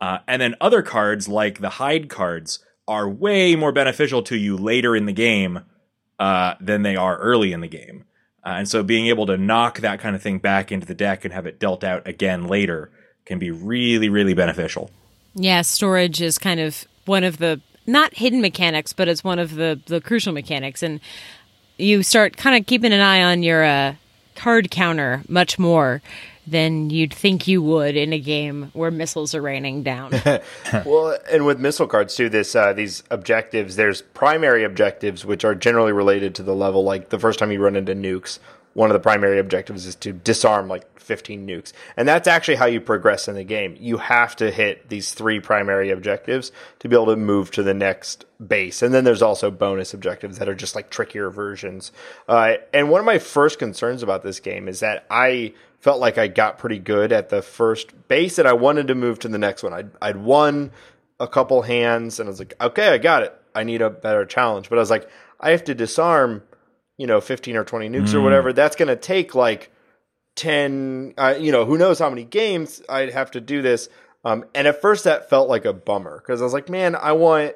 uh, 0.00 0.18
and 0.26 0.40
then 0.40 0.54
other 0.60 0.82
cards 0.82 1.28
like 1.28 1.60
the 1.60 1.70
hide 1.70 2.08
cards 2.08 2.64
are 2.86 3.08
way 3.08 3.54
more 3.54 3.72
beneficial 3.72 4.22
to 4.22 4.36
you 4.36 4.56
later 4.56 4.96
in 4.96 5.06
the 5.06 5.12
game 5.12 5.60
uh, 6.18 6.54
than 6.60 6.82
they 6.82 6.96
are 6.96 7.18
early 7.18 7.52
in 7.52 7.60
the 7.60 7.68
game. 7.68 8.04
Uh, 8.44 8.54
and 8.58 8.68
so 8.68 8.82
being 8.82 9.06
able 9.06 9.26
to 9.26 9.36
knock 9.36 9.80
that 9.80 10.00
kind 10.00 10.16
of 10.16 10.22
thing 10.22 10.38
back 10.38 10.72
into 10.72 10.86
the 10.86 10.94
deck 10.94 11.24
and 11.24 11.34
have 11.34 11.46
it 11.46 11.60
dealt 11.60 11.84
out 11.84 12.06
again 12.08 12.46
later 12.46 12.90
can 13.26 13.38
be 13.38 13.50
really, 13.50 14.08
really 14.08 14.32
beneficial. 14.32 14.90
Yeah, 15.34 15.60
storage 15.60 16.22
is 16.22 16.38
kind 16.38 16.58
of 16.58 16.86
one 17.04 17.24
of 17.24 17.36
the 17.36 17.60
not 17.88 18.14
hidden 18.14 18.40
mechanics, 18.40 18.92
but 18.92 19.08
it's 19.08 19.24
one 19.24 19.38
of 19.38 19.54
the 19.54 19.80
the 19.86 20.00
crucial 20.00 20.32
mechanics, 20.32 20.82
and 20.82 21.00
you 21.78 22.02
start 22.02 22.36
kind 22.36 22.56
of 22.56 22.66
keeping 22.66 22.92
an 22.92 23.00
eye 23.00 23.22
on 23.22 23.42
your 23.42 23.64
uh, 23.64 23.94
card 24.36 24.70
counter 24.70 25.22
much 25.28 25.58
more 25.58 26.02
than 26.46 26.90
you'd 26.90 27.12
think 27.12 27.46
you 27.46 27.60
would 27.62 27.96
in 27.96 28.12
a 28.12 28.18
game 28.18 28.70
where 28.72 28.90
missiles 28.90 29.34
are 29.34 29.42
raining 29.42 29.82
down. 29.82 30.12
well, 30.84 31.16
and 31.30 31.44
with 31.44 31.58
missile 31.58 31.86
cards 31.86 32.14
too, 32.14 32.28
this 32.28 32.54
uh, 32.54 32.72
these 32.72 33.02
objectives. 33.10 33.76
There's 33.76 34.02
primary 34.02 34.64
objectives 34.64 35.24
which 35.24 35.44
are 35.44 35.54
generally 35.54 35.92
related 35.92 36.34
to 36.36 36.42
the 36.42 36.54
level. 36.54 36.84
Like 36.84 37.08
the 37.08 37.18
first 37.18 37.38
time 37.38 37.50
you 37.52 37.62
run 37.62 37.76
into 37.76 37.94
nukes, 37.94 38.38
one 38.78 38.90
of 38.90 38.94
the 38.94 39.00
primary 39.00 39.40
objectives 39.40 39.86
is 39.86 39.96
to 39.96 40.12
disarm 40.12 40.68
like 40.68 41.00
15 41.00 41.44
nukes. 41.44 41.72
And 41.96 42.06
that's 42.06 42.28
actually 42.28 42.54
how 42.54 42.66
you 42.66 42.80
progress 42.80 43.26
in 43.26 43.34
the 43.34 43.42
game. 43.42 43.76
You 43.80 43.96
have 43.96 44.36
to 44.36 44.52
hit 44.52 44.88
these 44.88 45.14
three 45.14 45.40
primary 45.40 45.90
objectives 45.90 46.52
to 46.78 46.88
be 46.88 46.94
able 46.94 47.06
to 47.06 47.16
move 47.16 47.50
to 47.52 47.64
the 47.64 47.74
next 47.74 48.24
base. 48.46 48.80
And 48.80 48.94
then 48.94 49.02
there's 49.02 49.20
also 49.20 49.50
bonus 49.50 49.94
objectives 49.94 50.38
that 50.38 50.48
are 50.48 50.54
just 50.54 50.76
like 50.76 50.90
trickier 50.90 51.28
versions. 51.28 51.90
Uh, 52.28 52.54
and 52.72 52.88
one 52.88 53.00
of 53.00 53.04
my 53.04 53.18
first 53.18 53.58
concerns 53.58 54.04
about 54.04 54.22
this 54.22 54.38
game 54.38 54.68
is 54.68 54.78
that 54.78 55.06
I 55.10 55.54
felt 55.80 55.98
like 55.98 56.16
I 56.16 56.28
got 56.28 56.58
pretty 56.58 56.78
good 56.78 57.10
at 57.10 57.30
the 57.30 57.42
first 57.42 58.06
base 58.06 58.38
and 58.38 58.46
I 58.46 58.52
wanted 58.52 58.86
to 58.86 58.94
move 58.94 59.18
to 59.20 59.28
the 59.28 59.38
next 59.38 59.64
one. 59.64 59.72
I'd, 59.72 59.90
I'd 60.00 60.18
won 60.18 60.70
a 61.18 61.26
couple 61.26 61.62
hands 61.62 62.20
and 62.20 62.28
I 62.28 62.30
was 62.30 62.38
like, 62.38 62.54
okay, 62.60 62.90
I 62.90 62.98
got 62.98 63.24
it. 63.24 63.34
I 63.56 63.64
need 63.64 63.82
a 63.82 63.90
better 63.90 64.24
challenge. 64.24 64.68
But 64.68 64.78
I 64.78 64.82
was 64.82 64.90
like, 64.90 65.10
I 65.40 65.50
have 65.50 65.64
to 65.64 65.74
disarm 65.74 66.44
you 66.98 67.06
know, 67.06 67.20
15 67.20 67.56
or 67.56 67.64
20 67.64 67.88
nukes 67.88 68.08
mm. 68.08 68.14
or 68.14 68.20
whatever, 68.20 68.52
that's 68.52 68.76
going 68.76 68.88
to 68.88 68.96
take 68.96 69.34
like 69.34 69.70
10, 70.36 71.14
uh, 71.16 71.36
you 71.38 71.52
know, 71.52 71.64
who 71.64 71.78
knows 71.78 71.98
how 71.98 72.10
many 72.10 72.24
games 72.24 72.82
I'd 72.88 73.12
have 73.12 73.30
to 73.30 73.40
do 73.40 73.62
this. 73.62 73.88
Um, 74.24 74.44
and 74.54 74.66
at 74.66 74.82
first 74.82 75.04
that 75.04 75.30
felt 75.30 75.48
like 75.48 75.64
a 75.64 75.72
bummer 75.72 76.18
because 76.18 76.42
I 76.42 76.44
was 76.44 76.52
like, 76.52 76.68
man, 76.68 76.94
I 76.94 77.12
want, 77.12 77.54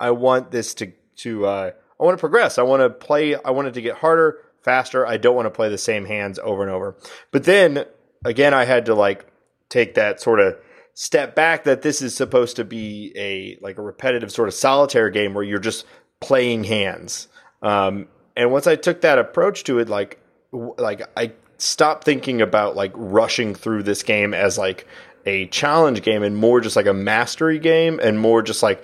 I 0.00 0.12
want 0.12 0.52
this 0.52 0.74
to, 0.74 0.92
to, 1.16 1.46
uh, 1.46 1.70
I 2.00 2.04
want 2.04 2.16
to 2.16 2.20
progress. 2.20 2.56
I 2.56 2.62
want 2.62 2.80
to 2.80 2.90
play, 2.90 3.34
I 3.34 3.50
want 3.50 3.68
it 3.68 3.74
to 3.74 3.82
get 3.82 3.96
harder, 3.96 4.38
faster. 4.62 5.06
I 5.06 5.16
don't 5.16 5.34
want 5.34 5.46
to 5.46 5.50
play 5.50 5.68
the 5.68 5.78
same 5.78 6.04
hands 6.04 6.38
over 6.38 6.62
and 6.62 6.70
over. 6.70 6.96
But 7.32 7.44
then 7.44 7.84
again, 8.24 8.54
I 8.54 8.64
had 8.64 8.86
to 8.86 8.94
like 8.94 9.26
take 9.68 9.94
that 9.94 10.20
sort 10.20 10.40
of 10.40 10.56
step 10.94 11.34
back 11.34 11.64
that 11.64 11.82
this 11.82 12.02
is 12.02 12.14
supposed 12.14 12.56
to 12.56 12.64
be 12.64 13.12
a, 13.16 13.58
like 13.60 13.78
a 13.78 13.82
repetitive 13.82 14.32
sort 14.32 14.48
of 14.48 14.54
solitaire 14.54 15.10
game 15.10 15.34
where 15.34 15.44
you're 15.44 15.58
just 15.58 15.84
playing 16.20 16.64
hands. 16.64 17.28
Um, 17.62 18.08
and 18.38 18.52
once 18.52 18.68
I 18.68 18.76
took 18.76 19.00
that 19.00 19.18
approach 19.18 19.64
to 19.64 19.80
it, 19.80 19.88
like 19.88 20.20
like 20.52 21.02
I 21.16 21.32
stopped 21.58 22.04
thinking 22.04 22.40
about 22.40 22.76
like 22.76 22.92
rushing 22.94 23.54
through 23.54 23.82
this 23.82 24.04
game 24.04 24.32
as 24.32 24.56
like 24.56 24.86
a 25.26 25.46
challenge 25.46 26.02
game 26.02 26.22
and 26.22 26.36
more 26.36 26.60
just 26.60 26.76
like 26.76 26.86
a 26.86 26.94
mastery 26.94 27.58
game 27.58 27.98
and 28.00 28.20
more 28.20 28.40
just 28.40 28.62
like 28.62 28.82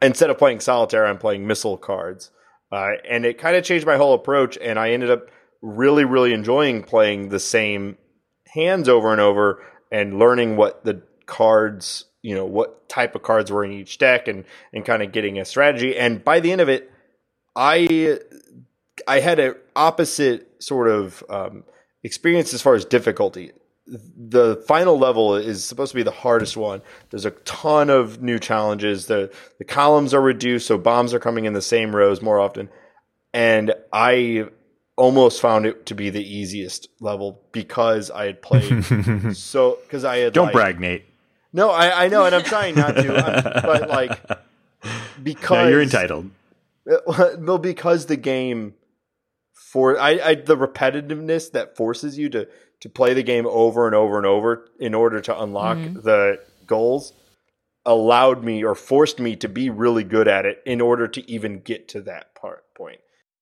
instead 0.00 0.30
of 0.30 0.38
playing 0.38 0.60
solitaire, 0.60 1.06
I'm 1.06 1.18
playing 1.18 1.46
missile 1.46 1.76
cards. 1.76 2.30
Uh, 2.72 2.92
and 3.08 3.26
it 3.26 3.38
kind 3.38 3.54
of 3.54 3.64
changed 3.64 3.86
my 3.86 3.96
whole 3.96 4.14
approach, 4.14 4.58
and 4.60 4.78
I 4.78 4.90
ended 4.90 5.10
up 5.10 5.28
really, 5.62 6.04
really 6.04 6.32
enjoying 6.32 6.82
playing 6.82 7.28
the 7.28 7.38
same 7.38 7.98
hands 8.48 8.88
over 8.88 9.12
and 9.12 9.20
over 9.20 9.62
and 9.92 10.18
learning 10.18 10.56
what 10.56 10.84
the 10.84 11.02
cards, 11.26 12.06
you 12.22 12.34
know, 12.34 12.46
what 12.46 12.88
type 12.88 13.14
of 13.14 13.22
cards 13.22 13.52
were 13.52 13.64
in 13.64 13.72
each 13.72 13.98
deck 13.98 14.26
and 14.26 14.44
and 14.72 14.86
kind 14.86 15.02
of 15.02 15.12
getting 15.12 15.38
a 15.38 15.44
strategy. 15.44 15.98
And 15.98 16.24
by 16.24 16.40
the 16.40 16.50
end 16.50 16.62
of 16.62 16.70
it, 16.70 16.90
I 17.54 18.18
I 19.06 19.20
had 19.20 19.38
an 19.38 19.54
opposite 19.74 20.62
sort 20.62 20.88
of 20.88 21.22
um, 21.28 21.64
experience 22.02 22.52
as 22.54 22.62
far 22.62 22.74
as 22.74 22.84
difficulty. 22.84 23.52
The 23.86 24.56
final 24.66 24.98
level 24.98 25.36
is 25.36 25.64
supposed 25.64 25.92
to 25.92 25.96
be 25.96 26.02
the 26.02 26.10
hardest 26.10 26.56
one. 26.56 26.82
There's 27.10 27.24
a 27.24 27.30
ton 27.30 27.88
of 27.88 28.20
new 28.20 28.38
challenges. 28.38 29.06
The 29.06 29.32
the 29.58 29.64
columns 29.64 30.12
are 30.12 30.20
reduced, 30.20 30.66
so 30.66 30.76
bombs 30.76 31.14
are 31.14 31.20
coming 31.20 31.44
in 31.44 31.52
the 31.52 31.62
same 31.62 31.94
rows 31.94 32.20
more 32.20 32.40
often. 32.40 32.68
And 33.32 33.74
I 33.92 34.48
almost 34.96 35.40
found 35.40 35.66
it 35.66 35.86
to 35.86 35.94
be 35.94 36.10
the 36.10 36.22
easiest 36.22 36.88
level 37.00 37.40
because 37.52 38.10
I 38.10 38.26
had 38.26 38.42
played 38.42 38.84
so 39.36 39.78
because 39.82 40.04
I 40.04 40.18
had 40.18 40.32
don't 40.32 40.46
like, 40.46 40.54
brag, 40.54 40.80
Nate. 40.80 41.04
No, 41.52 41.70
I, 41.70 42.04
I 42.04 42.08
know, 42.08 42.24
and 42.24 42.34
I'm 42.34 42.42
trying 42.42 42.74
not 42.74 42.96
to, 42.96 43.62
but 43.62 43.88
like 43.88 44.20
because 45.22 45.50
no, 45.64 45.68
you're 45.68 45.82
entitled. 45.82 46.30
Well, 46.86 47.58
because 47.58 48.06
the 48.06 48.16
game 48.16 48.74
for 49.56 49.98
I, 49.98 50.20
I 50.22 50.34
the 50.34 50.56
repetitiveness 50.56 51.50
that 51.52 51.76
forces 51.76 52.18
you 52.18 52.28
to 52.30 52.46
to 52.80 52.88
play 52.90 53.14
the 53.14 53.22
game 53.22 53.46
over 53.46 53.86
and 53.86 53.94
over 53.94 54.18
and 54.18 54.26
over 54.26 54.68
in 54.78 54.94
order 54.94 55.20
to 55.22 55.42
unlock 55.42 55.78
mm-hmm. 55.78 56.00
the 56.00 56.38
goals 56.66 57.14
allowed 57.86 58.44
me 58.44 58.62
or 58.62 58.74
forced 58.74 59.18
me 59.18 59.34
to 59.36 59.48
be 59.48 59.70
really 59.70 60.04
good 60.04 60.28
at 60.28 60.44
it 60.44 60.62
in 60.66 60.80
order 60.80 61.08
to 61.08 61.28
even 61.30 61.60
get 61.60 61.88
to 61.88 62.02
that 62.02 62.34
part 62.34 62.64
point 62.76 63.00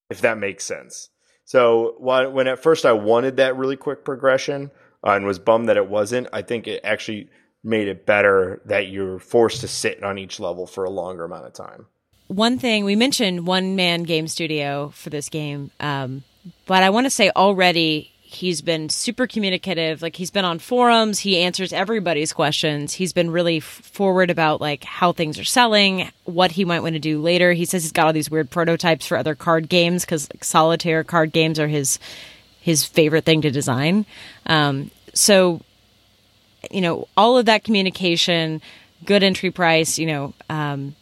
if 0.09 0.21
that 0.21 0.39
makes 0.39 0.63
sense 0.63 1.09
so 1.45 1.97
when 1.99 2.47
at 2.47 2.63
first 2.63 2.87
i 2.87 2.93
wanted 2.93 3.37
that 3.37 3.57
really 3.57 3.77
quick 3.77 4.05
progression 4.05 4.71
uh, 5.05 5.11
and 5.11 5.27
was 5.27 5.41
bummed 5.41 5.69
that 5.69 5.77
it 5.77 5.89
wasn't 5.89 6.29
i 6.33 6.43
think 6.43 6.69
it 6.69 6.81
actually 6.85 7.29
made 7.65 7.89
it 7.89 8.07
better 8.07 8.63
that 8.67 8.89
you're 8.89 9.19
forced 9.19 9.63
to 9.63 9.69
sit 9.69 10.05
on 10.05 10.19
each 10.19 10.39
level 10.39 10.67
for 10.67 10.85
a 10.85 10.91
longer 10.91 11.25
amount 11.25 11.47
of 11.47 11.53
time 11.55 11.87
one 12.29 12.59
thing 12.59 12.85
we 12.85 12.97
mentioned 12.97 13.47
one 13.47 13.77
man 13.77 14.03
game 14.05 14.29
studio 14.29 14.91
for 14.95 15.11
this 15.11 15.29
game, 15.29 15.71
um, 15.81 16.23
but 16.67 16.83
I 16.83 16.91
want 16.91 17.07
to 17.07 17.11
say 17.11 17.31
already 17.35 18.11
he's 18.35 18.61
been 18.61 18.89
super 18.89 19.27
communicative. 19.27 20.03
Like 20.03 20.17
he's 20.17 20.31
been 20.31 20.45
on 20.45 20.59
forums, 20.59 21.21
he 21.21 21.39
answers 21.39 21.73
everybody's 21.73 22.33
questions. 22.33 22.93
He's 22.93 23.13
been 23.13 23.31
really 23.31 23.59
f- 23.59 23.65
forward 23.65 24.31
about 24.31 24.61
like 24.61 24.85
how 24.85 25.13
things 25.13 25.39
are 25.39 25.45
selling, 25.45 26.11
what 26.25 26.51
he 26.53 26.65
might 26.65 26.81
want 26.81 26.95
to 26.95 27.01
do 27.01 27.21
later. 27.23 27.53
He 27.53 27.65
says 27.65 27.83
he's 27.83 27.93
got 27.93 28.07
all 28.07 28.13
these 28.13 28.31
weird 28.31 28.51
prototypes 28.51 29.07
for 29.07 29.17
other 29.17 29.35
card 29.35 29.69
games 29.69 30.05
because 30.05 30.29
like, 30.33 30.45
solitaire 30.45 31.05
card 31.05 31.33
games 31.33 31.61
are 31.61 31.69
his 31.69 31.99
his 32.61 32.85
favorite 32.85 33.25
thing 33.25 33.43
to 33.43 33.51
design. 33.51 34.07
Um, 34.47 34.91
so, 35.13 35.61
you 36.71 36.81
know, 36.81 37.09
all 37.17 37.39
of 37.39 37.47
that 37.47 37.63
communication, 37.63 38.63
good 39.05 39.23
entry 39.23 39.51
price, 39.51 39.99
you 39.99 40.07
know. 40.07 40.35
Um, 40.49 40.97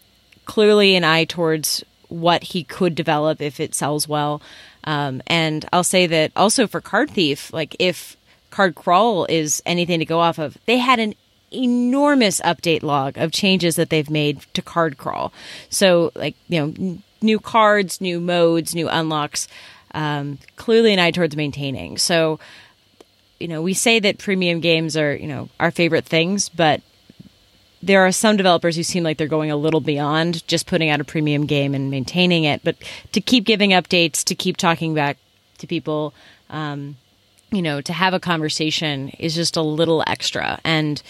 clearly 0.52 0.94
an 0.96 1.02
eye 1.02 1.24
towards 1.24 1.82
what 2.10 2.42
he 2.42 2.62
could 2.62 2.94
develop 2.94 3.40
if 3.40 3.58
it 3.58 3.74
sells 3.74 4.06
well. 4.06 4.42
Um, 4.84 5.22
and 5.26 5.66
I'll 5.72 5.82
say 5.82 6.06
that 6.06 6.30
also 6.36 6.66
for 6.66 6.78
Card 6.78 7.08
Thief, 7.08 7.50
like 7.54 7.74
if 7.78 8.18
Card 8.50 8.74
Crawl 8.74 9.24
is 9.30 9.62
anything 9.64 9.98
to 10.00 10.04
go 10.04 10.20
off 10.20 10.38
of, 10.38 10.58
they 10.66 10.76
had 10.76 10.98
an 10.98 11.14
enormous 11.50 12.38
update 12.42 12.82
log 12.82 13.16
of 13.16 13.32
changes 13.32 13.76
that 13.76 13.88
they've 13.88 14.10
made 14.10 14.44
to 14.52 14.60
Card 14.60 14.98
Crawl. 14.98 15.32
So, 15.70 16.12
like, 16.14 16.36
you 16.48 16.60
know, 16.60 16.74
n- 16.78 17.02
new 17.22 17.38
cards, 17.38 18.02
new 18.02 18.20
modes, 18.20 18.74
new 18.74 18.90
unlocks, 18.90 19.48
um, 19.94 20.36
clearly 20.56 20.92
an 20.92 20.98
eye 20.98 21.12
towards 21.12 21.34
maintaining. 21.34 21.96
So, 21.96 22.38
you 23.40 23.48
know, 23.48 23.62
we 23.62 23.72
say 23.72 24.00
that 24.00 24.18
premium 24.18 24.60
games 24.60 24.98
are, 24.98 25.16
you 25.16 25.28
know, 25.28 25.48
our 25.58 25.70
favorite 25.70 26.04
things, 26.04 26.50
but 26.50 26.82
there 27.82 28.06
are 28.06 28.12
some 28.12 28.36
developers 28.36 28.76
who 28.76 28.82
seem 28.82 29.02
like 29.02 29.18
they're 29.18 29.26
going 29.26 29.50
a 29.50 29.56
little 29.56 29.80
beyond 29.80 30.46
just 30.46 30.66
putting 30.66 30.88
out 30.88 31.00
a 31.00 31.04
premium 31.04 31.46
game 31.46 31.74
and 31.74 31.90
maintaining 31.90 32.44
it, 32.44 32.62
but 32.62 32.76
to 33.12 33.20
keep 33.20 33.44
giving 33.44 33.70
updates, 33.70 34.22
to 34.24 34.34
keep 34.34 34.56
talking 34.56 34.94
back 34.94 35.18
to 35.58 35.66
people. 35.66 36.14
Um, 36.50 36.96
you 37.50 37.62
know, 37.62 37.80
to 37.82 37.92
have 37.92 38.14
a 38.14 38.20
conversation 38.20 39.10
is 39.18 39.34
just 39.34 39.56
a 39.56 39.62
little 39.62 40.02
extra. 40.06 40.58
And 40.64 41.02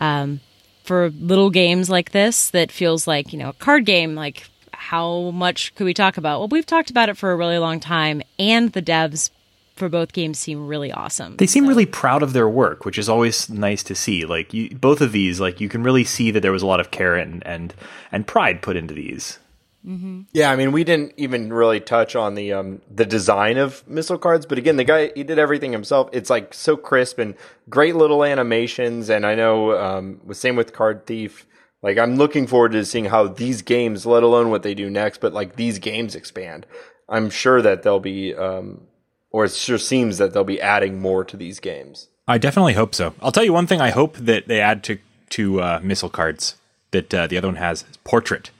um, 0.00 0.40
for 0.84 1.10
little 1.10 1.50
games 1.50 1.88
like 1.90 2.12
this, 2.12 2.50
that 2.50 2.70
feels 2.70 3.06
like 3.06 3.32
you 3.32 3.38
know 3.38 3.50
a 3.50 3.54
card 3.54 3.86
game, 3.86 4.14
like 4.14 4.44
how 4.72 5.30
much 5.30 5.74
could 5.74 5.84
we 5.84 5.94
talk 5.94 6.16
about? 6.16 6.40
Well, 6.40 6.48
we've 6.48 6.66
talked 6.66 6.90
about 6.90 7.08
it 7.08 7.16
for 7.16 7.30
a 7.32 7.36
really 7.36 7.58
long 7.58 7.80
time, 7.80 8.22
and 8.38 8.72
the 8.72 8.82
devs 8.82 9.30
for 9.78 9.88
both 9.88 10.12
games 10.12 10.38
seem 10.38 10.66
really 10.66 10.92
awesome. 10.92 11.36
They 11.36 11.46
seem 11.46 11.64
so. 11.64 11.68
really 11.68 11.86
proud 11.86 12.22
of 12.22 12.32
their 12.32 12.48
work, 12.48 12.84
which 12.84 12.98
is 12.98 13.08
always 13.08 13.48
nice 13.48 13.82
to 13.84 13.94
see. 13.94 14.24
Like 14.24 14.52
you, 14.52 14.70
both 14.70 15.00
of 15.00 15.12
these, 15.12 15.40
like 15.40 15.60
you 15.60 15.68
can 15.68 15.82
really 15.82 16.04
see 16.04 16.30
that 16.32 16.40
there 16.40 16.52
was 16.52 16.62
a 16.62 16.66
lot 16.66 16.80
of 16.80 16.90
care 16.90 17.14
and 17.16 17.46
and, 17.46 17.74
and 18.12 18.26
pride 18.26 18.62
put 18.62 18.76
into 18.76 18.94
these. 18.94 19.38
Mm-hmm. 19.86 20.22
Yeah, 20.32 20.50
I 20.50 20.56
mean, 20.56 20.72
we 20.72 20.84
didn't 20.84 21.14
even 21.16 21.52
really 21.52 21.80
touch 21.80 22.16
on 22.16 22.34
the 22.34 22.52
um, 22.52 22.82
the 22.90 23.06
design 23.06 23.56
of 23.56 23.86
missile 23.88 24.18
cards, 24.18 24.44
but 24.44 24.58
again, 24.58 24.76
the 24.76 24.84
guy 24.84 25.12
he 25.14 25.22
did 25.22 25.38
everything 25.38 25.72
himself. 25.72 26.10
It's 26.12 26.28
like 26.28 26.52
so 26.52 26.76
crisp 26.76 27.18
and 27.18 27.34
great 27.70 27.94
little 27.94 28.24
animations. 28.24 29.08
And 29.08 29.24
I 29.24 29.34
know, 29.34 29.78
um, 29.78 30.20
the 30.26 30.34
same 30.34 30.56
with 30.56 30.72
Card 30.72 31.06
Thief. 31.06 31.46
Like, 31.80 31.96
I'm 31.96 32.16
looking 32.16 32.48
forward 32.48 32.72
to 32.72 32.84
seeing 32.84 33.04
how 33.04 33.28
these 33.28 33.62
games, 33.62 34.04
let 34.04 34.24
alone 34.24 34.50
what 34.50 34.64
they 34.64 34.74
do 34.74 34.90
next, 34.90 35.20
but 35.20 35.32
like 35.32 35.54
these 35.54 35.78
games 35.78 36.16
expand. 36.16 36.66
I'm 37.08 37.30
sure 37.30 37.62
that 37.62 37.82
they'll 37.82 38.00
be 38.00 38.34
um, 38.34 38.87
or 39.30 39.44
it 39.44 39.52
sure 39.52 39.78
seems 39.78 40.18
that 40.18 40.32
they'll 40.32 40.44
be 40.44 40.60
adding 40.60 41.00
more 41.00 41.24
to 41.24 41.36
these 41.36 41.60
games. 41.60 42.08
I 42.26 42.38
definitely 42.38 42.74
hope 42.74 42.94
so. 42.94 43.14
I'll 43.20 43.32
tell 43.32 43.44
you 43.44 43.52
one 43.52 43.66
thing. 43.66 43.80
I 43.80 43.90
hope 43.90 44.16
that 44.16 44.48
they 44.48 44.60
add 44.60 44.84
to 44.84 44.98
to 45.30 45.60
uh, 45.60 45.80
missile 45.82 46.08
cards 46.08 46.56
that 46.90 47.12
uh, 47.12 47.26
the 47.26 47.36
other 47.36 47.48
one 47.48 47.56
has 47.56 47.84
portrait, 48.04 48.50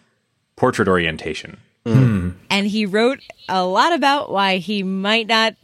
portrait 0.57 0.89
orientation. 0.89 1.59
Mm. 1.85 2.35
And 2.51 2.67
he 2.67 2.85
wrote 2.87 3.21
a 3.49 3.65
lot 3.65 3.93
about 3.95 4.31
why 4.31 4.59
he 4.59 4.83
might 4.83 5.27
not 5.27 5.55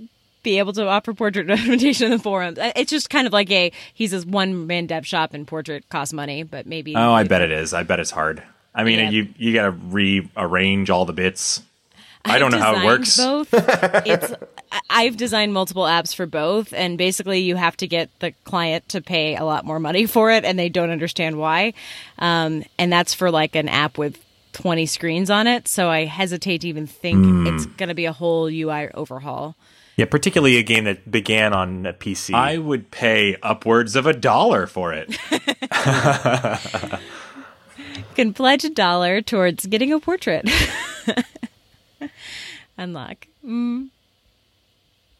be 0.43 0.59
able 0.59 0.73
to 0.75 0.87
offer 0.87 1.13
portrait 1.13 1.51
orientation 1.51 2.07
in 2.07 2.13
the 2.13 2.19
forums. 2.19 2.59
Uh, 2.59 2.73
it's 2.77 2.91
just 2.91 3.11
kind 3.11 3.27
of 3.27 3.33
like 3.33 3.51
a 3.51 3.73
he's 3.93 4.13
this 4.13 4.25
one 4.25 4.67
man 4.67 4.87
dev 4.87 5.07
shop 5.07 5.35
and 5.35 5.47
portrait 5.47 5.89
costs 5.89 6.13
money, 6.13 6.43
but 6.43 6.67
maybe. 6.67 6.95
Oh, 6.95 7.13
I 7.13 7.25
bet 7.25 7.43
it 7.43 7.51
is. 7.51 7.75
I 7.75 7.83
bet 7.83 8.01
it's 8.01 8.11
hard. 8.11 8.43
I 8.75 8.85
mean, 8.85 8.99
yeah. 8.99 9.11
you 9.11 9.29
you 9.37 9.55
got 9.55 9.65
to 9.65 9.71
rearrange 9.71 10.91
all 10.91 11.05
the 11.05 11.13
bits. 11.13 11.63
I 12.25 12.39
don't 12.39 12.51
know 12.51 12.59
how 12.59 12.81
it 12.81 12.85
works. 12.85 13.17
Both. 13.17 13.49
it's 13.53 14.33
I've 14.91 15.17
designed 15.17 15.53
multiple 15.53 15.85
apps 15.85 16.15
for 16.15 16.27
both, 16.27 16.73
and 16.73 16.99
basically 16.99 17.41
you 17.41 17.57
have 17.57 17.77
to 17.79 17.87
get 17.87 18.11
the 18.21 18.33
client 18.45 18.89
to 18.91 19.01
pay 19.01 19.37
a 19.37 19.45
lot 19.45 19.65
more 19.65 19.79
money 19.79 20.07
for 20.07 20.31
it, 20.31 20.45
and 20.45 20.59
they 20.59 20.69
don't 20.69 20.91
understand 20.91 21.39
why. 21.39 21.75
Um, 22.19 22.65
and 22.79 22.93
that's 22.93 23.15
for 23.15 23.31
like 23.31 23.55
an 23.55 23.69
app 23.69 23.99
with 23.99 24.23
20 24.53 24.87
screens 24.87 25.31
on 25.31 25.47
it. 25.47 25.69
So 25.69 25.89
I 25.89 26.05
hesitate 26.05 26.63
to 26.63 26.69
even 26.69 26.87
think 26.87 27.25
mm. 27.25 27.55
it's 27.55 27.67
going 27.67 27.89
to 27.89 27.95
be 27.95 28.07
a 28.07 28.13
whole 28.13 28.47
UI 28.47 28.91
overhaul. 28.95 29.57
Yeah, 29.97 30.07
particularly 30.07 30.57
a 30.57 30.65
game 30.65 30.85
that 30.85 31.09
began 31.09 31.53
on 31.53 31.87
a 31.87 31.93
PC. 31.93 32.35
I 32.35 32.59
would 32.59 32.91
pay 32.91 33.37
upwards 33.43 33.95
of 33.95 34.07
a 34.07 34.13
dollar 34.13 34.67
for 34.67 34.93
it. 34.93 35.17
you 37.97 38.05
can 38.17 38.35
pledge 38.35 38.65
a 38.65 38.71
dollar 38.71 39.23
towards 39.23 39.67
getting 39.67 39.93
a 39.93 40.01
portrait. 40.01 40.51
Unlock. 42.77 43.27
Mm. 43.45 43.89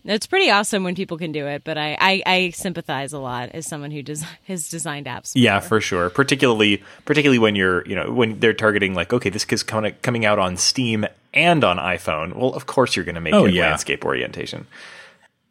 It's 0.07 0.27
pretty 0.27 0.51
awesome 0.51 0.85
when 0.85 0.95
people 0.95 1.17
can 1.17 1.33
do 1.33 1.47
it, 1.47 1.65
but 1.65 1.79
I, 1.79 1.97
I, 1.99 2.23
I 2.27 2.51
sympathize 2.51 3.15
a 3.15 3.19
lot 3.19 3.51
as 3.55 3.67
someone 3.67 3.91
who 3.91 4.03
des- 4.03 4.27
has 4.47 4.69
designed 4.69 5.07
apps. 5.07 5.33
Before. 5.33 5.43
Yeah, 5.43 5.61
for 5.61 5.81
sure. 5.81 6.11
Particularly, 6.11 6.83
particularly 7.07 7.39
when 7.39 7.57
you're, 7.57 7.87
you 7.87 7.95
know, 7.95 8.13
when 8.13 8.39
they're 8.39 8.53
targeting 8.53 8.95
like, 8.95 9.15
okay, 9.15 9.31
this 9.31 9.47
is 9.49 9.63
coming 9.63 9.95
coming 10.03 10.27
out 10.27 10.39
on 10.39 10.59
Steam 10.59 11.07
and 11.33 11.65
on 11.65 11.79
iPhone. 11.79 12.35
Well, 12.35 12.53
of 12.53 12.67
course 12.67 12.97
you're 12.97 13.05
going 13.07 13.15
to 13.15 13.21
make 13.23 13.33
oh, 13.33 13.47
it 13.47 13.55
yeah. 13.55 13.69
landscape 13.69 14.05
orientation. 14.05 14.67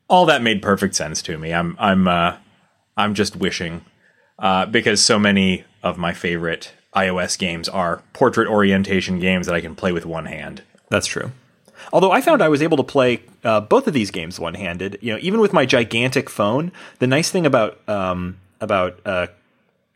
All 0.07 0.27
that 0.27 0.43
made 0.43 0.61
perfect 0.61 0.93
sense 0.93 1.23
to 1.23 1.37
me. 1.39 1.51
I'm, 1.51 1.75
I'm, 1.79 2.07
uh, 2.07 2.37
I'm 2.95 3.15
just 3.15 3.35
wishing 3.35 3.83
uh, 4.37 4.67
because 4.67 5.03
so 5.03 5.17
many 5.17 5.63
of 5.81 5.97
my 5.97 6.13
favorite 6.13 6.73
iOS 6.95 7.39
games 7.39 7.67
are 7.67 8.03
portrait 8.13 8.47
orientation 8.47 9.17
games 9.17 9.47
that 9.47 9.55
I 9.55 9.61
can 9.61 9.73
play 9.73 9.91
with 9.91 10.05
one 10.05 10.25
hand. 10.25 10.61
That's 10.89 11.07
true. 11.07 11.31
Although 11.93 12.11
I 12.11 12.21
found 12.21 12.41
I 12.41 12.49
was 12.49 12.63
able 12.63 12.75
to 12.77 12.83
play 12.83 13.21
uh, 13.43 13.61
both 13.61 13.87
of 13.87 13.93
these 13.93 14.09
games 14.09 14.39
one 14.39 14.55
handed. 14.55 14.97
You 14.99 15.13
know, 15.13 15.19
even 15.21 15.39
with 15.39 15.53
my 15.53 15.65
gigantic 15.65 16.27
phone. 16.27 16.71
The 16.97 17.07
nice 17.07 17.29
thing 17.29 17.45
about 17.45 17.77
um, 17.87 18.39
about 18.59 18.99
uh, 19.05 19.27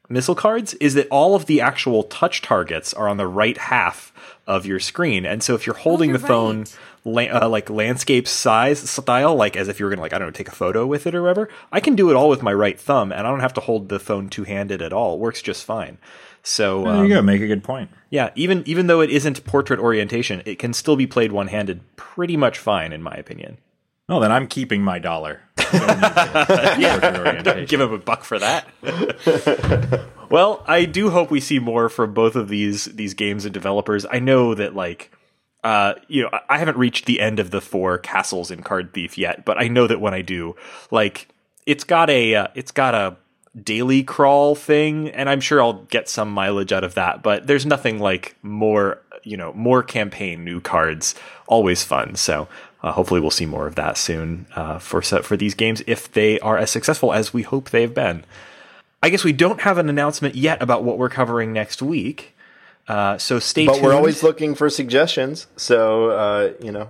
missile 0.08 0.36
cards 0.36 0.76
is 0.76 0.94
that 0.94 1.08
all 1.10 1.34
of 1.36 1.48
the 1.48 1.60
actual 1.60 2.04
touch 2.04 2.44
targets 2.44 2.94
are 2.94 3.10
on 3.10 3.18
the 3.18 3.26
right 3.26 3.58
half 3.58 4.14
of 4.46 4.66
your 4.66 4.80
screen, 4.80 5.26
and 5.26 5.42
so 5.42 5.56
if 5.56 5.66
you're 5.66 5.76
holding 5.76 6.12
oh, 6.12 6.14
the 6.14 6.20
phone. 6.26 6.66
La- 7.08 7.44
uh, 7.44 7.50
like 7.50 7.70
landscape 7.70 8.28
size 8.28 8.88
style, 8.90 9.36
like 9.36 9.56
as 9.56 9.68
if 9.68 9.80
you 9.80 9.86
were 9.86 9.90
gonna 9.90 10.02
like 10.02 10.14
I 10.14 10.20
don't 10.20 10.28
know 10.28 10.32
take 10.32 10.50
a 10.50 10.56
photo 10.56 10.86
with 10.86 11.08
it 11.08 11.16
or 11.16 11.22
whatever. 11.22 11.50
I 11.72 11.80
can 11.80 11.96
do 11.96 12.10
it 12.10 12.16
all 12.16 12.30
with 12.30 12.44
my 12.44 12.54
right 12.54 12.80
thumb, 12.80 13.12
and 13.12 13.26
I 13.26 13.30
don't 13.32 13.40
have 13.40 13.54
to 13.54 13.62
hold 13.62 13.90
the 13.90 14.00
phone 14.00 14.30
two 14.30 14.44
handed 14.44 14.82
at 14.82 14.94
all. 14.94 15.16
It 15.16 15.20
works 15.20 15.42
just 15.42 15.66
fine. 15.66 15.98
So 16.44 16.84
there 16.84 17.04
you 17.04 17.10
go. 17.10 17.20
Um, 17.20 17.26
Make 17.26 17.42
a 17.42 17.48
good 17.48 17.64
point. 17.64 17.90
Yeah, 18.10 18.30
even 18.36 18.64
even 18.66 18.88
though 18.88 19.02
it 19.02 19.10
isn't 19.10 19.44
portrait 19.46 19.80
orientation, 19.80 20.42
it 20.46 20.60
can 20.60 20.74
still 20.74 20.96
be 20.96 21.08
played 21.08 21.32
one 21.32 21.48
handed 21.48 21.82
pretty 21.96 22.38
much 22.38 22.60
fine, 22.60 22.94
in 22.94 23.02
my 23.02 23.16
opinion. 23.16 23.58
Well, 24.08 24.22
then 24.22 24.32
I'm 24.32 24.48
keeping 24.48 24.82
my 24.82 25.00
dollar. 25.00 25.42
yeah, 25.74 27.42
don't 27.44 27.68
give 27.68 27.82
him 27.82 27.92
a 27.92 27.98
buck 27.98 28.24
for 28.24 28.40
that. 28.40 28.66
well, 30.30 30.64
I 30.66 30.86
do 30.86 31.10
hope 31.10 31.30
we 31.30 31.42
see 31.42 31.60
more 31.60 31.90
from 31.90 32.14
both 32.14 32.36
of 32.36 32.48
these 32.48 32.86
these 32.86 33.14
games 33.14 33.44
and 33.44 33.54
developers. 33.54 34.06
I 34.10 34.20
know 34.20 34.56
that 34.56 34.76
like 34.76 35.12
uh, 35.64 35.96
you 36.08 36.24
know, 36.24 36.40
I 36.50 36.58
haven't 36.58 36.78
reached 36.78 37.06
the 37.06 37.20
end 37.20 37.40
of 37.40 37.52
the 37.52 37.62
four 37.62 37.98
castles 37.98 38.52
in 38.52 38.64
Card 38.64 38.94
Thief 38.94 39.18
yet, 39.18 39.46
but 39.46 39.58
I 39.58 39.68
know 39.68 39.88
that 39.88 40.00
when 40.00 40.14
I 40.14 40.22
do, 40.22 40.56
like, 40.92 41.28
it's 41.66 41.84
got 41.84 42.10
a 42.10 42.36
uh, 42.36 42.48
it's 42.56 42.72
got 42.72 42.96
a 42.96 43.18
daily 43.62 44.04
crawl 44.04 44.56
thing, 44.56 45.10
and 45.10 45.30
I'm 45.30 45.42
sure 45.42 45.62
I'll 45.62 45.84
get 45.86 46.08
some 46.08 46.32
mileage 46.32 46.72
out 46.72 46.84
of 46.84 46.94
that. 46.94 47.24
But 47.24 47.48
there's 47.48 47.66
nothing 47.66 48.00
like 48.00 48.36
more, 48.44 49.02
you 49.24 49.36
know, 49.36 49.52
more 49.54 49.84
campaign 49.84 50.44
new 50.44 50.62
cards. 50.62 51.16
Always 51.48 51.84
fun. 51.84 52.16
So 52.16 52.48
uh, 52.84 52.92
hopefully 52.92 53.20
we'll 53.20 53.32
see 53.32 53.46
more 53.46 53.68
of 53.68 53.76
that 53.76 53.98
soon 53.98 54.48
uh, 54.56 54.80
for 54.80 55.02
for 55.02 55.36
these 55.36 55.56
games 55.56 55.82
if 55.88 56.12
they 56.12 56.40
are 56.40 56.58
as 56.58 56.72
successful 56.72 57.12
as 57.12 57.34
we 57.34 57.42
hope 57.42 57.70
they've 57.70 57.94
been. 57.94 58.24
I 59.02 59.10
guess 59.10 59.24
we 59.24 59.34
don't 59.34 59.62
have 59.62 59.78
an 59.78 59.90
announcement 59.90 60.36
yet 60.36 60.62
about 60.62 60.84
what 60.84 60.98
we're 60.98 61.10
covering 61.10 61.54
next 61.54 61.82
week. 61.82 62.36
Uh, 62.88 63.18
so 63.18 63.40
stay 63.40 63.66
but 63.66 63.74
tuned. 63.74 63.86
we're 63.86 63.94
always 63.94 64.24
looking 64.24 64.56
for 64.56 64.70
suggestions. 64.70 65.48
So 65.58 66.12
uh, 66.12 66.54
you 66.62 66.72
know, 66.72 66.90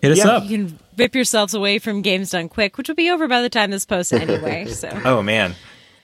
hit 0.00 0.12
us 0.12 0.18
yeah. 0.18 0.28
up. 0.28 0.44
You 0.44 0.66
can 0.66 0.78
rip 0.96 1.14
yourselves 1.14 1.54
away 1.54 1.78
from 1.78 2.02
Games 2.02 2.30
Done 2.30 2.48
Quick, 2.48 2.76
which 2.76 2.88
will 2.88 2.96
be 2.96 3.10
over 3.10 3.28
by 3.28 3.42
the 3.42 3.50
time 3.50 3.70
this 3.70 3.84
posts 3.84 4.12
anyway. 4.12 4.66
So. 4.72 4.88
oh 5.04 5.22
man. 5.22 5.54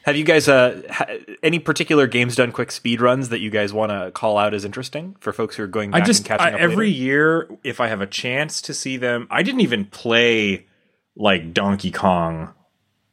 Have 0.04 0.16
you 0.16 0.24
guys 0.24 0.48
uh, 0.48 0.80
ha- 0.88 1.06
any 1.42 1.58
particular 1.58 2.06
games 2.06 2.34
done 2.34 2.50
quick 2.50 2.72
speed 2.72 3.02
runs 3.02 3.28
that 3.28 3.40
you 3.40 3.50
guys 3.50 3.74
want 3.74 3.92
to 3.92 4.10
call 4.10 4.38
out 4.38 4.54
as 4.54 4.64
interesting 4.64 5.16
for 5.20 5.34
folks 5.34 5.56
who 5.56 5.64
are 5.64 5.66
going 5.66 5.90
back 5.90 6.02
I 6.02 6.06
just, 6.06 6.20
and 6.20 6.28
catching 6.28 6.46
I, 6.46 6.52
up? 6.52 6.60
Every 6.60 6.86
later? 6.86 6.98
year, 6.98 7.48
if 7.62 7.78
I 7.78 7.88
have 7.88 8.00
a 8.00 8.06
chance 8.06 8.62
to 8.62 8.72
see 8.72 8.96
them, 8.96 9.26
I 9.30 9.42
didn't 9.42 9.60
even 9.60 9.84
play 9.84 10.66
like 11.14 11.52
Donkey 11.52 11.90
Kong 11.90 12.54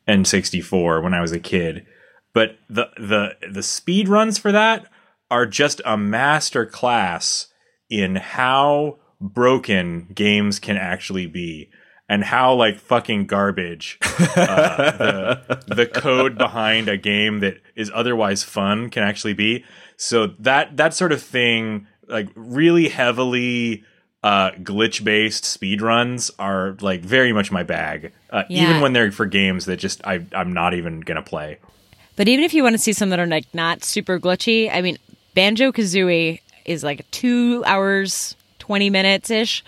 N64 0.07 1.03
when 1.03 1.13
I 1.13 1.20
was 1.20 1.34
a 1.34 1.39
kid, 1.39 1.86
but 2.34 2.57
the 2.70 2.89
the 2.97 3.36
the 3.51 3.63
speed 3.63 4.07
runs 4.07 4.38
for 4.38 4.53
that 4.53 4.88
are 5.30 5.45
just 5.45 5.82
a 5.86 5.97
master 5.97 6.65
class 6.65 7.47
in 7.89 8.15
how 8.15 8.97
broken 9.19 10.07
games 10.13 10.59
can 10.59 10.78
actually 10.78 11.28
be 11.28 11.69
and 12.07 12.23
how 12.23 12.53
like 12.53 12.80
fucking 12.80 13.26
garbage 13.26 13.97
uh, 14.01 15.36
the, 15.47 15.76
the 15.76 15.86
code 15.88 16.38
behind 16.38 16.88
a 16.88 16.97
game 16.97 17.39
that 17.39 17.57
is 17.76 17.91
otherwise 17.93 18.43
fun 18.43 18.89
can 18.89 19.03
actually 19.03 19.34
be. 19.34 19.63
So 19.97 20.28
that 20.39 20.78
that 20.78 20.93
sort 20.93 21.11
of 21.11 21.21
thing, 21.21 21.88
like 22.07 22.30
really 22.36 22.89
heavily 22.89 23.84
uh, 24.23 24.51
glitch 24.51 25.03
based 25.03 25.45
speed 25.45 25.82
runs, 25.82 26.30
are 26.38 26.78
like 26.82 27.01
very 27.01 27.34
much 27.34 27.51
my 27.51 27.63
bag. 27.63 28.11
Uh, 28.30 28.43
yeah. 28.49 28.69
Even 28.69 28.82
when 28.82 28.93
they're 28.93 29.11
for 29.11 29.26
games 29.26 29.65
that 29.65 29.78
just 29.78 30.05
I 30.05 30.26
I'm 30.34 30.53
not 30.53 30.73
even 30.73 31.01
gonna 31.01 31.23
play. 31.23 31.57
But 32.15 32.28
even 32.28 32.45
if 32.45 32.53
you 32.53 32.63
want 32.63 32.73
to 32.73 32.80
see 32.80 32.93
some 32.93 33.09
that 33.09 33.19
are 33.19 33.26
like 33.26 33.45
not 33.53 33.84
super 33.84 34.19
glitchy, 34.19 34.69
I 34.71 34.82
mean, 34.82 34.97
Banjo 35.36 35.71
Kazooie 35.71 36.39
is 36.65 36.83
like 36.83 37.09
two 37.11 37.63
hours 37.65 38.36
20 38.59 38.89
minutes 38.89 39.29
ish. 39.29 39.63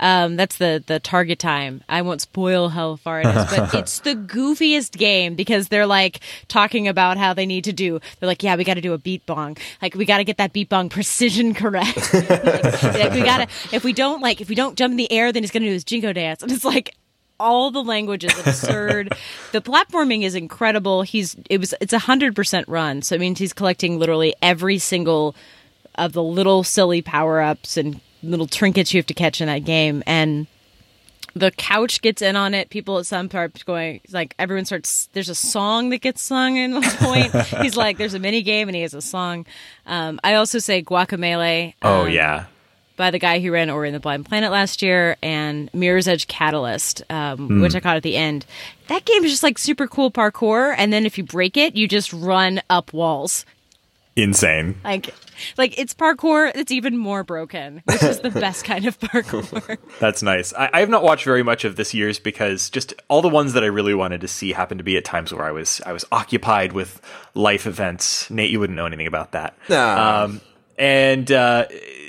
Um, 0.00 0.36
that's 0.36 0.56
the 0.56 0.82
the 0.86 0.98
target 0.98 1.38
time. 1.38 1.84
I 1.86 2.00
won't 2.00 2.22
spoil 2.22 2.70
how 2.70 2.96
far 2.96 3.20
it 3.20 3.26
is, 3.26 3.44
but 3.54 3.74
it's 3.74 4.00
the 4.00 4.14
goofiest 4.14 4.96
game 4.96 5.34
because 5.34 5.68
they're 5.68 5.86
like 5.86 6.20
talking 6.48 6.88
about 6.88 7.18
how 7.18 7.34
they 7.34 7.44
need 7.44 7.64
to 7.64 7.72
do. 7.74 8.00
They're 8.18 8.26
like, 8.26 8.42
yeah, 8.42 8.56
we 8.56 8.64
got 8.64 8.74
to 8.74 8.80
do 8.80 8.94
a 8.94 8.98
beak 8.98 9.26
bomb. 9.26 9.56
Like 9.82 9.94
we 9.94 10.06
got 10.06 10.16
to 10.16 10.24
get 10.24 10.38
that 10.38 10.54
beak 10.54 10.70
bomb 10.70 10.88
precision 10.88 11.52
correct. 11.62 12.14
like, 12.14 12.30
like, 12.82 13.12
we 13.12 13.20
gotta. 13.22 13.46
If 13.72 13.84
we 13.84 13.92
don't 13.92 14.22
like, 14.22 14.40
if 14.40 14.48
we 14.48 14.54
don't 14.54 14.76
jump 14.76 14.92
in 14.92 14.96
the 14.96 15.12
air, 15.12 15.32
then 15.32 15.42
he's 15.42 15.50
gonna 15.50 15.66
do 15.66 15.72
his 15.72 15.84
jingo 15.84 16.14
dance, 16.14 16.42
and 16.42 16.50
it's 16.50 16.64
like 16.64 16.96
all 17.40 17.72
the 17.72 17.82
language 17.82 18.22
is 18.22 18.38
absurd. 18.38 19.12
the 19.52 19.60
platforming 19.60 20.22
is 20.22 20.36
incredible. 20.36 21.02
He's 21.02 21.34
it 21.48 21.58
was 21.58 21.74
it's 21.80 21.92
a 21.92 21.98
hundred 21.98 22.36
percent 22.36 22.68
run, 22.68 23.02
so 23.02 23.16
it 23.16 23.20
means 23.20 23.40
he's 23.40 23.52
collecting 23.52 23.98
literally 23.98 24.34
every 24.42 24.78
single 24.78 25.34
of 25.96 26.12
the 26.12 26.22
little 26.22 26.62
silly 26.62 27.02
power 27.02 27.40
ups 27.40 27.76
and 27.76 28.00
little 28.22 28.46
trinkets 28.46 28.94
you 28.94 28.98
have 28.98 29.06
to 29.06 29.14
catch 29.14 29.40
in 29.40 29.48
that 29.48 29.64
game. 29.64 30.02
And 30.06 30.46
the 31.34 31.50
couch 31.50 32.02
gets 32.02 32.22
in 32.22 32.36
on 32.36 32.54
it. 32.54 32.70
People 32.70 32.98
at 32.98 33.06
some 33.06 33.28
part 33.28 33.64
going 33.64 34.00
like 34.10 34.34
everyone 34.38 34.64
starts. 34.64 35.08
There's 35.12 35.28
a 35.28 35.34
song 35.34 35.90
that 35.90 36.02
gets 36.02 36.22
sung 36.22 36.56
in 36.56 36.74
one 36.74 36.82
point. 36.82 37.34
He's 37.62 37.76
like, 37.76 37.98
there's 37.98 38.14
a 38.14 38.18
mini 38.18 38.42
game 38.42 38.68
and 38.68 38.76
he 38.76 38.82
has 38.82 38.94
a 38.94 39.02
song. 39.02 39.46
Um, 39.86 40.20
I 40.22 40.34
also 40.34 40.58
say 40.58 40.82
Guacamelee. 40.82 41.74
Oh 41.82 42.02
um, 42.02 42.10
yeah. 42.10 42.46
By 43.00 43.10
the 43.10 43.18
guy 43.18 43.40
who 43.40 43.50
ran 43.50 43.70
Ori 43.70 43.88
and 43.88 43.94
the 43.94 43.98
Blind 44.00 44.26
Planet 44.26 44.52
last 44.52 44.82
year, 44.82 45.16
and 45.22 45.70
Mirror's 45.72 46.06
Edge 46.06 46.26
Catalyst, 46.28 47.02
um, 47.08 47.48
Hmm. 47.48 47.62
which 47.62 47.74
I 47.74 47.80
caught 47.80 47.96
at 47.96 48.02
the 48.02 48.14
end. 48.16 48.44
That 48.88 49.06
game 49.06 49.24
is 49.24 49.30
just 49.30 49.42
like 49.42 49.56
super 49.58 49.86
cool 49.88 50.10
parkour, 50.10 50.74
and 50.76 50.92
then 50.92 51.06
if 51.06 51.16
you 51.16 51.24
break 51.24 51.56
it, 51.56 51.74
you 51.74 51.88
just 51.88 52.12
run 52.12 52.60
up 52.68 52.92
walls. 52.92 53.46
Insane. 54.16 54.74
Like, 54.84 55.14
like 55.56 55.78
it's 55.78 55.94
parkour. 55.94 56.52
It's 56.54 56.70
even 56.70 56.98
more 56.98 57.24
broken. 57.24 57.82
This 57.86 58.02
is 58.02 58.20
the 58.20 58.30
best 58.44 58.64
kind 58.66 58.84
of 58.84 58.98
parkour. 59.00 59.78
That's 60.00 60.22
nice. 60.22 60.52
I, 60.52 60.68
I 60.74 60.80
have 60.80 60.90
not 60.90 61.02
watched 61.02 61.24
very 61.24 61.42
much 61.42 61.64
of 61.64 61.76
this 61.76 61.94
year's 61.94 62.18
because 62.18 62.68
just 62.68 62.92
all 63.08 63.22
the 63.22 63.28
ones 63.30 63.54
that 63.54 63.62
I 63.62 63.68
really 63.68 63.94
wanted 63.94 64.20
to 64.20 64.28
see 64.28 64.52
happened 64.52 64.78
to 64.80 64.84
be 64.84 64.98
at 64.98 65.04
times 65.06 65.32
where 65.32 65.44
I 65.46 65.52
was 65.52 65.80
I 65.86 65.92
was 65.94 66.04
occupied 66.12 66.72
with 66.72 67.00
life 67.34 67.66
events. 67.66 68.28
Nate, 68.30 68.50
you 68.50 68.60
wouldn't 68.60 68.76
know 68.76 68.84
anything 68.84 69.06
about 69.06 69.32
that. 69.32 69.56
Nah. 69.70 70.24
Um, 70.24 70.40
and 70.80 71.30
uh, 71.30 71.66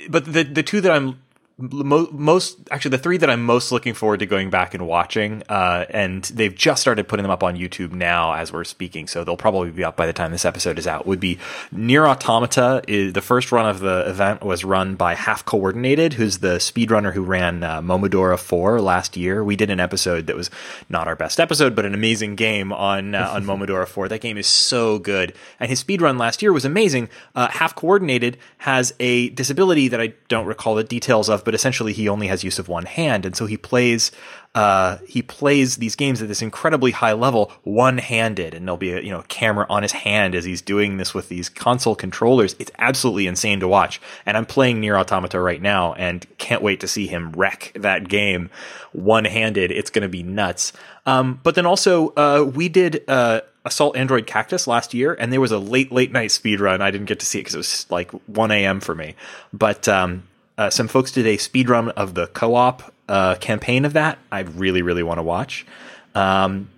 but 0.08 0.24
the 0.24 0.42
the 0.42 0.62
two 0.62 0.80
that 0.80 0.90
I'm 0.90 1.20
mo- 1.58 2.08
most 2.12 2.58
actually 2.70 2.92
the 2.92 2.98
three 2.98 3.16
that 3.18 3.30
I'm 3.30 3.44
most 3.44 3.72
looking 3.72 3.94
forward 3.94 4.20
to 4.20 4.26
going 4.26 4.50
back 4.50 4.74
and 4.74 4.86
watching, 4.86 5.42
uh, 5.48 5.84
and 5.90 6.24
they've 6.24 6.54
just 6.54 6.80
started 6.80 7.08
putting 7.08 7.22
them 7.22 7.30
up 7.30 7.42
on 7.42 7.56
YouTube 7.56 7.92
now 7.92 8.32
as 8.34 8.52
we're 8.52 8.64
speaking, 8.64 9.06
so 9.06 9.24
they'll 9.24 9.36
probably 9.36 9.70
be 9.70 9.84
up 9.84 9.96
by 9.96 10.06
the 10.06 10.12
time 10.12 10.32
this 10.32 10.44
episode 10.44 10.78
is 10.78 10.86
out. 10.86 11.06
Would 11.06 11.20
be 11.20 11.38
NieR: 11.74 12.08
Automata. 12.08 12.82
Is 12.88 13.12
the 13.12 13.22
first 13.22 13.52
run 13.52 13.66
of 13.68 13.80
the 13.80 14.08
event 14.08 14.42
was 14.42 14.64
run 14.64 14.94
by 14.94 15.14
Half 15.14 15.44
Coordinated, 15.44 16.14
who's 16.14 16.38
the 16.38 16.56
speedrunner 16.56 17.12
who 17.12 17.22
ran 17.22 17.62
uh, 17.62 17.80
Momodora 17.80 18.38
Four 18.38 18.80
last 18.80 19.16
year. 19.16 19.44
We 19.44 19.56
did 19.56 19.70
an 19.70 19.80
episode 19.80 20.26
that 20.26 20.36
was 20.36 20.50
not 20.88 21.06
our 21.06 21.16
best 21.16 21.38
episode, 21.38 21.74
but 21.74 21.84
an 21.84 21.94
amazing 21.94 22.36
game 22.36 22.72
on 22.72 23.14
uh, 23.14 23.30
on 23.32 23.44
Momodora 23.46 23.86
Four. 23.86 24.08
That 24.08 24.20
game 24.20 24.38
is 24.38 24.46
so 24.46 24.98
good, 24.98 25.34
and 25.60 25.70
his 25.70 25.82
speedrun 25.82 26.18
last 26.18 26.42
year 26.42 26.52
was 26.52 26.64
amazing. 26.64 27.08
Uh, 27.34 27.48
Half 27.48 27.74
Coordinated 27.74 28.38
has 28.58 28.94
a 29.00 29.28
disability 29.30 29.88
that 29.88 30.00
I 30.00 30.14
don't 30.28 30.46
recall 30.46 30.74
the 30.74 30.84
details 30.84 31.28
of, 31.28 31.41
but 31.44 31.54
essentially 31.54 31.92
he 31.92 32.08
only 32.08 32.26
has 32.28 32.44
use 32.44 32.58
of 32.58 32.68
one 32.68 32.86
hand, 32.86 33.26
and 33.26 33.36
so 33.36 33.46
he 33.46 33.56
plays 33.56 34.10
uh, 34.54 34.98
he 35.08 35.22
plays 35.22 35.78
these 35.78 35.96
games 35.96 36.20
at 36.20 36.28
this 36.28 36.42
incredibly 36.42 36.90
high 36.90 37.14
level 37.14 37.50
one-handed, 37.62 38.52
and 38.52 38.66
there'll 38.66 38.76
be 38.76 38.92
a 38.92 39.00
you 39.00 39.10
know 39.10 39.24
camera 39.28 39.64
on 39.70 39.82
his 39.82 39.92
hand 39.92 40.34
as 40.34 40.44
he's 40.44 40.60
doing 40.60 40.98
this 40.98 41.14
with 41.14 41.28
these 41.28 41.48
console 41.48 41.94
controllers. 41.94 42.54
It's 42.58 42.70
absolutely 42.78 43.26
insane 43.26 43.60
to 43.60 43.68
watch, 43.68 44.00
and 44.26 44.36
I'm 44.36 44.44
playing 44.44 44.82
NieR: 44.82 44.98
Automata 44.98 45.40
right 45.40 45.60
now, 45.60 45.94
and 45.94 46.26
can't 46.36 46.62
wait 46.62 46.80
to 46.80 46.88
see 46.88 47.06
him 47.06 47.32
wreck 47.32 47.72
that 47.76 48.08
game 48.08 48.50
one-handed. 48.92 49.70
It's 49.70 49.88
going 49.88 50.02
to 50.02 50.08
be 50.08 50.22
nuts. 50.22 50.74
Um, 51.06 51.40
but 51.42 51.54
then 51.54 51.64
also 51.66 52.10
uh, 52.10 52.44
we 52.44 52.68
did. 52.68 53.04
Uh, 53.08 53.40
Assault 53.64 53.96
Android 53.96 54.26
Cactus 54.26 54.66
last 54.66 54.92
year, 54.92 55.14
and 55.14 55.32
there 55.32 55.40
was 55.40 55.52
a 55.52 55.58
late, 55.58 55.92
late 55.92 56.10
night 56.10 56.32
speed 56.32 56.58
run. 56.60 56.82
I 56.82 56.90
didn't 56.90 57.06
get 57.06 57.20
to 57.20 57.26
see 57.26 57.38
it 57.38 57.42
because 57.42 57.54
it 57.54 57.58
was 57.58 57.86
like 57.90 58.10
1 58.10 58.50
a.m. 58.50 58.80
for 58.80 58.92
me. 58.92 59.14
But 59.52 59.86
um, 59.86 60.24
uh, 60.62 60.70
some 60.70 60.86
folks 60.86 61.10
did 61.10 61.26
a 61.26 61.36
speed 61.38 61.68
run 61.68 61.88
of 61.90 62.14
the 62.14 62.28
co 62.28 62.54
op 62.54 62.92
uh, 63.08 63.34
campaign 63.36 63.84
of 63.84 63.94
that. 63.94 64.18
I 64.30 64.40
really, 64.40 64.82
really 64.82 65.02
want 65.02 65.18
to 65.18 65.22
watch. 65.22 65.66
Um, 66.14 66.70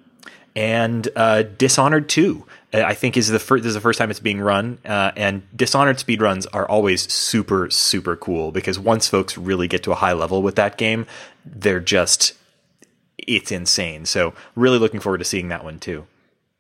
and 0.56 1.06
uh, 1.16 1.42
Dishonored 1.42 2.08
2, 2.08 2.46
uh, 2.72 2.82
I 2.82 2.94
think, 2.94 3.16
is 3.18 3.28
the 3.28 3.38
first. 3.38 3.62
This 3.62 3.70
is 3.70 3.74
the 3.74 3.80
first 3.80 3.98
time 3.98 4.10
it's 4.10 4.20
being 4.20 4.40
run. 4.40 4.78
Uh, 4.84 5.12
and 5.16 5.42
Dishonored 5.54 5.98
speed 5.98 6.22
runs 6.22 6.46
are 6.46 6.66
always 6.66 7.12
super, 7.12 7.68
super 7.70 8.16
cool 8.16 8.52
because 8.52 8.78
once 8.78 9.06
folks 9.06 9.36
really 9.36 9.68
get 9.68 9.82
to 9.82 9.92
a 9.92 9.96
high 9.96 10.14
level 10.14 10.40
with 10.42 10.56
that 10.56 10.78
game, 10.78 11.06
they're 11.44 11.80
just. 11.80 12.34
It's 13.18 13.52
insane. 13.52 14.06
So, 14.06 14.34
really 14.54 14.78
looking 14.78 15.00
forward 15.00 15.18
to 15.18 15.24
seeing 15.24 15.48
that 15.48 15.64
one 15.64 15.78
too. 15.78 16.06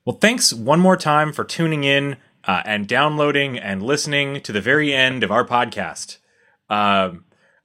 Well, 0.04 0.16
thanks 0.16 0.52
one 0.52 0.80
more 0.80 0.96
time 0.96 1.32
for 1.32 1.44
tuning 1.44 1.84
in 1.84 2.16
uh, 2.44 2.62
and 2.66 2.86
downloading 2.86 3.58
and 3.58 3.82
listening 3.82 4.40
to 4.42 4.52
the 4.52 4.60
very 4.60 4.92
end 4.92 5.24
of 5.24 5.30
our 5.30 5.44
podcast. 5.46 6.18
Um, 6.70 7.24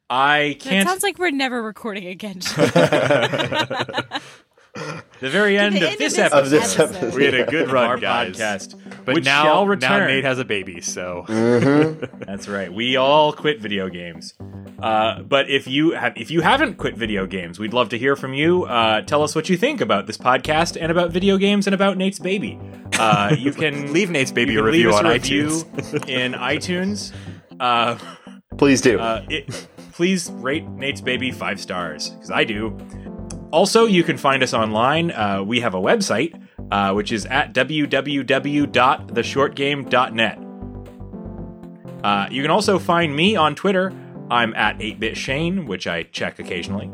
I 0.09 0.39
It 0.39 0.59
can't. 0.59 0.87
sounds 0.89 1.03
like 1.03 1.19
we're 1.19 1.31
never 1.31 1.61
recording 1.61 2.07
again. 2.07 2.39
the 5.19 5.29
very 5.29 5.57
end 5.57 5.75
the 5.75 5.81
of 5.83 5.89
end 5.91 5.99
this 5.99 6.13
of 6.17 6.19
episode. 6.33 6.39
Of 6.39 6.49
this 6.49 6.79
episode. 6.79 6.95
episode. 7.03 7.15
We 7.17 7.25
had 7.25 7.33
a 7.35 7.45
good 7.45 7.71
run, 7.71 7.85
Our 7.85 7.97
guys. 7.97 8.37
podcast. 8.37 9.05
But 9.05 9.15
Which 9.15 9.25
now, 9.25 9.43
shall 9.43 9.65
now 9.65 9.69
return. 9.69 10.07
Nate 10.07 10.23
has 10.23 10.39
a 10.39 10.45
baby, 10.45 10.81
so 10.81 11.25
Mm-hmm. 11.27 12.23
that's 12.25 12.47
right. 12.47 12.71
We 12.73 12.95
all 12.95 13.33
quit 13.33 13.59
video 13.61 13.89
games. 13.89 14.33
Uh, 14.81 15.21
but 15.23 15.49
if 15.49 15.67
you 15.67 15.91
have, 15.91 16.13
if 16.15 16.31
you 16.31 16.41
haven't 16.41 16.77
quit 16.77 16.95
video 16.95 17.25
games, 17.25 17.59
we'd 17.59 17.73
love 17.73 17.89
to 17.89 17.97
hear 17.97 18.15
from 18.15 18.33
you. 18.33 18.63
Uh, 18.63 19.01
tell 19.01 19.23
us 19.23 19.35
what 19.35 19.49
you 19.49 19.57
think 19.57 19.81
about 19.81 20.07
this 20.07 20.17
podcast 20.17 20.77
and 20.79 20.91
about 20.91 21.11
video 21.11 21.37
games 21.37 21.67
and 21.67 21.73
about 21.73 21.97
Nate's 21.97 22.19
baby. 22.19 22.57
Uh, 22.97 23.35
you 23.37 23.51
can 23.53 23.91
Leave 23.93 24.09
Nate's 24.09 24.31
baby 24.31 24.55
a 24.55 24.63
review 24.63 24.93
on 24.93 25.05
a 25.05 25.11
review 25.13 25.47
iTunes. 25.49 26.07
in 26.09 26.33
iTunes. 26.33 27.11
Please 28.59 28.81
do. 28.81 28.99
uh, 28.99 29.25
it, 29.29 29.49
please 29.93 30.29
rate 30.33 30.67
Nate's 30.67 30.99
Baby 30.99 31.31
five 31.31 31.61
stars 31.61 32.09
because 32.09 32.29
I 32.29 32.43
do. 32.43 32.77
Also, 33.51 33.85
you 33.85 34.03
can 34.03 34.17
find 34.17 34.43
us 34.43 34.53
online. 34.53 35.11
Uh, 35.11 35.41
we 35.43 35.61
have 35.61 35.73
a 35.73 35.81
website, 35.81 36.37
uh, 36.69 36.91
which 36.93 37.13
is 37.13 37.25
at 37.25 37.53
www.theshortgame.net. 37.53 40.39
Uh, 42.03 42.27
you 42.29 42.41
can 42.41 42.51
also 42.51 42.77
find 42.77 43.15
me 43.15 43.37
on 43.37 43.55
Twitter. 43.55 43.93
I'm 44.29 44.53
at 44.55 44.77
8bitshane, 44.79 45.65
which 45.65 45.87
I 45.87 46.03
check 46.03 46.39
occasionally. 46.39 46.91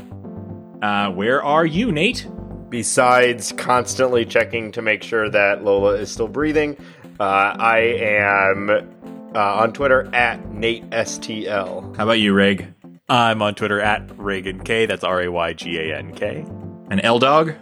Uh, 0.84 1.10
where 1.12 1.44
are 1.44 1.66
you, 1.66 1.92
Nate? 1.92 2.28
Besides 2.70 3.52
constantly 3.54 4.24
checking 4.24 4.72
to 4.72 4.84
make 4.84 5.02
sure 5.02 5.32
that 5.32 5.64
Lola 5.64 5.96
is 5.96 6.12
still 6.12 6.28
breathing, 6.28 6.78
uh, 7.20 7.56
I 7.58 7.80
am 7.80 8.92
uh, 9.36 9.56
on 9.56 9.74
Twitter 9.74 10.10
at 10.16 10.42
NateSTL. 10.50 11.96
How 11.98 12.04
about 12.04 12.20
you, 12.20 12.34
Rig? 12.34 12.74
I'm 13.08 13.42
on 13.42 13.54
Twitter 13.54 13.80
at 13.80 14.08
Raygan 14.08 14.66
K. 14.66 14.86
That's 14.86 15.04
R 15.04 15.24
A 15.24 15.32
Y 15.32 15.54
G 15.54 15.78
A 15.78 15.98
N 15.98 16.16
K. 16.16 16.46
And 16.90 17.04
L 17.04 17.20
Dog? 17.20 17.54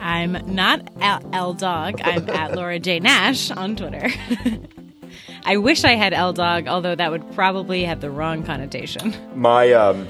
I'm 0.00 0.32
not 0.52 0.88
L, 1.00 1.20
L 1.32 1.54
Dog. 1.54 2.00
I'm 2.02 2.28
at 2.30 2.54
Laura 2.56 2.78
J 2.78 2.98
Nash 2.98 3.50
on 3.50 3.76
Twitter. 3.76 4.08
I 5.44 5.56
wish 5.58 5.84
I 5.84 5.94
had 5.94 6.12
L 6.12 6.32
Dog, 6.32 6.66
although 6.66 6.94
that 6.94 7.10
would 7.10 7.30
probably 7.32 7.84
have 7.84 8.00
the 8.00 8.10
wrong 8.10 8.42
connotation. 8.42 9.14
My 9.34 9.72
um, 9.72 10.08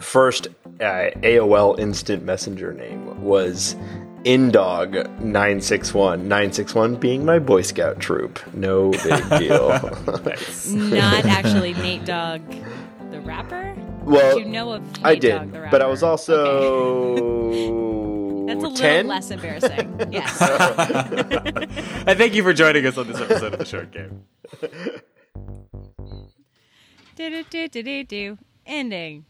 first 0.00 0.48
uh, 0.80 1.10
AOL 1.22 1.78
Instant 1.78 2.24
Messenger 2.24 2.72
name 2.74 3.22
was 3.22 3.74
Indog961. 4.24 6.18
961 6.20 6.96
being 6.96 7.24
my 7.24 7.38
Boy 7.38 7.62
Scout 7.62 7.98
troop. 8.00 8.38
No 8.54 8.90
big 8.90 9.28
deal. 9.38 9.68
Not 10.70 11.24
actually 11.26 11.74
Nate 11.74 12.04
Dog 12.04 12.42
the 13.10 13.20
rapper. 13.20 13.74
well, 14.04 14.36
Did 14.38 14.46
you 14.46 14.52
know 14.52 14.72
of 14.72 14.82
Nate 14.98 15.04
I 15.06 15.14
Dogg, 15.16 15.20
did, 15.20 15.52
the 15.52 15.60
rapper? 15.60 15.70
but 15.70 15.82
I 15.82 15.86
was 15.86 16.02
Okay. 16.02 16.10
also 16.10 16.32
That's 18.46 18.56
a 18.64 18.68
little 18.68 18.76
10. 18.76 19.06
less 19.06 19.30
embarrassing. 19.30 20.00
Yes. 20.10 20.40
And 22.06 22.18
thank 22.18 22.34
you 22.34 22.42
for 22.42 22.52
joining 22.52 22.84
us 22.86 22.98
on 22.98 23.06
this 23.06 23.20
episode 23.20 23.52
of 23.52 23.58
The 23.60 23.64
Short 23.64 23.92
Game. 23.92 24.24
do 27.16 27.30
do 27.30 27.44
do 27.48 27.68
do 27.68 27.82
do 27.82 28.04
do. 28.04 28.38
Ending. 28.66 29.24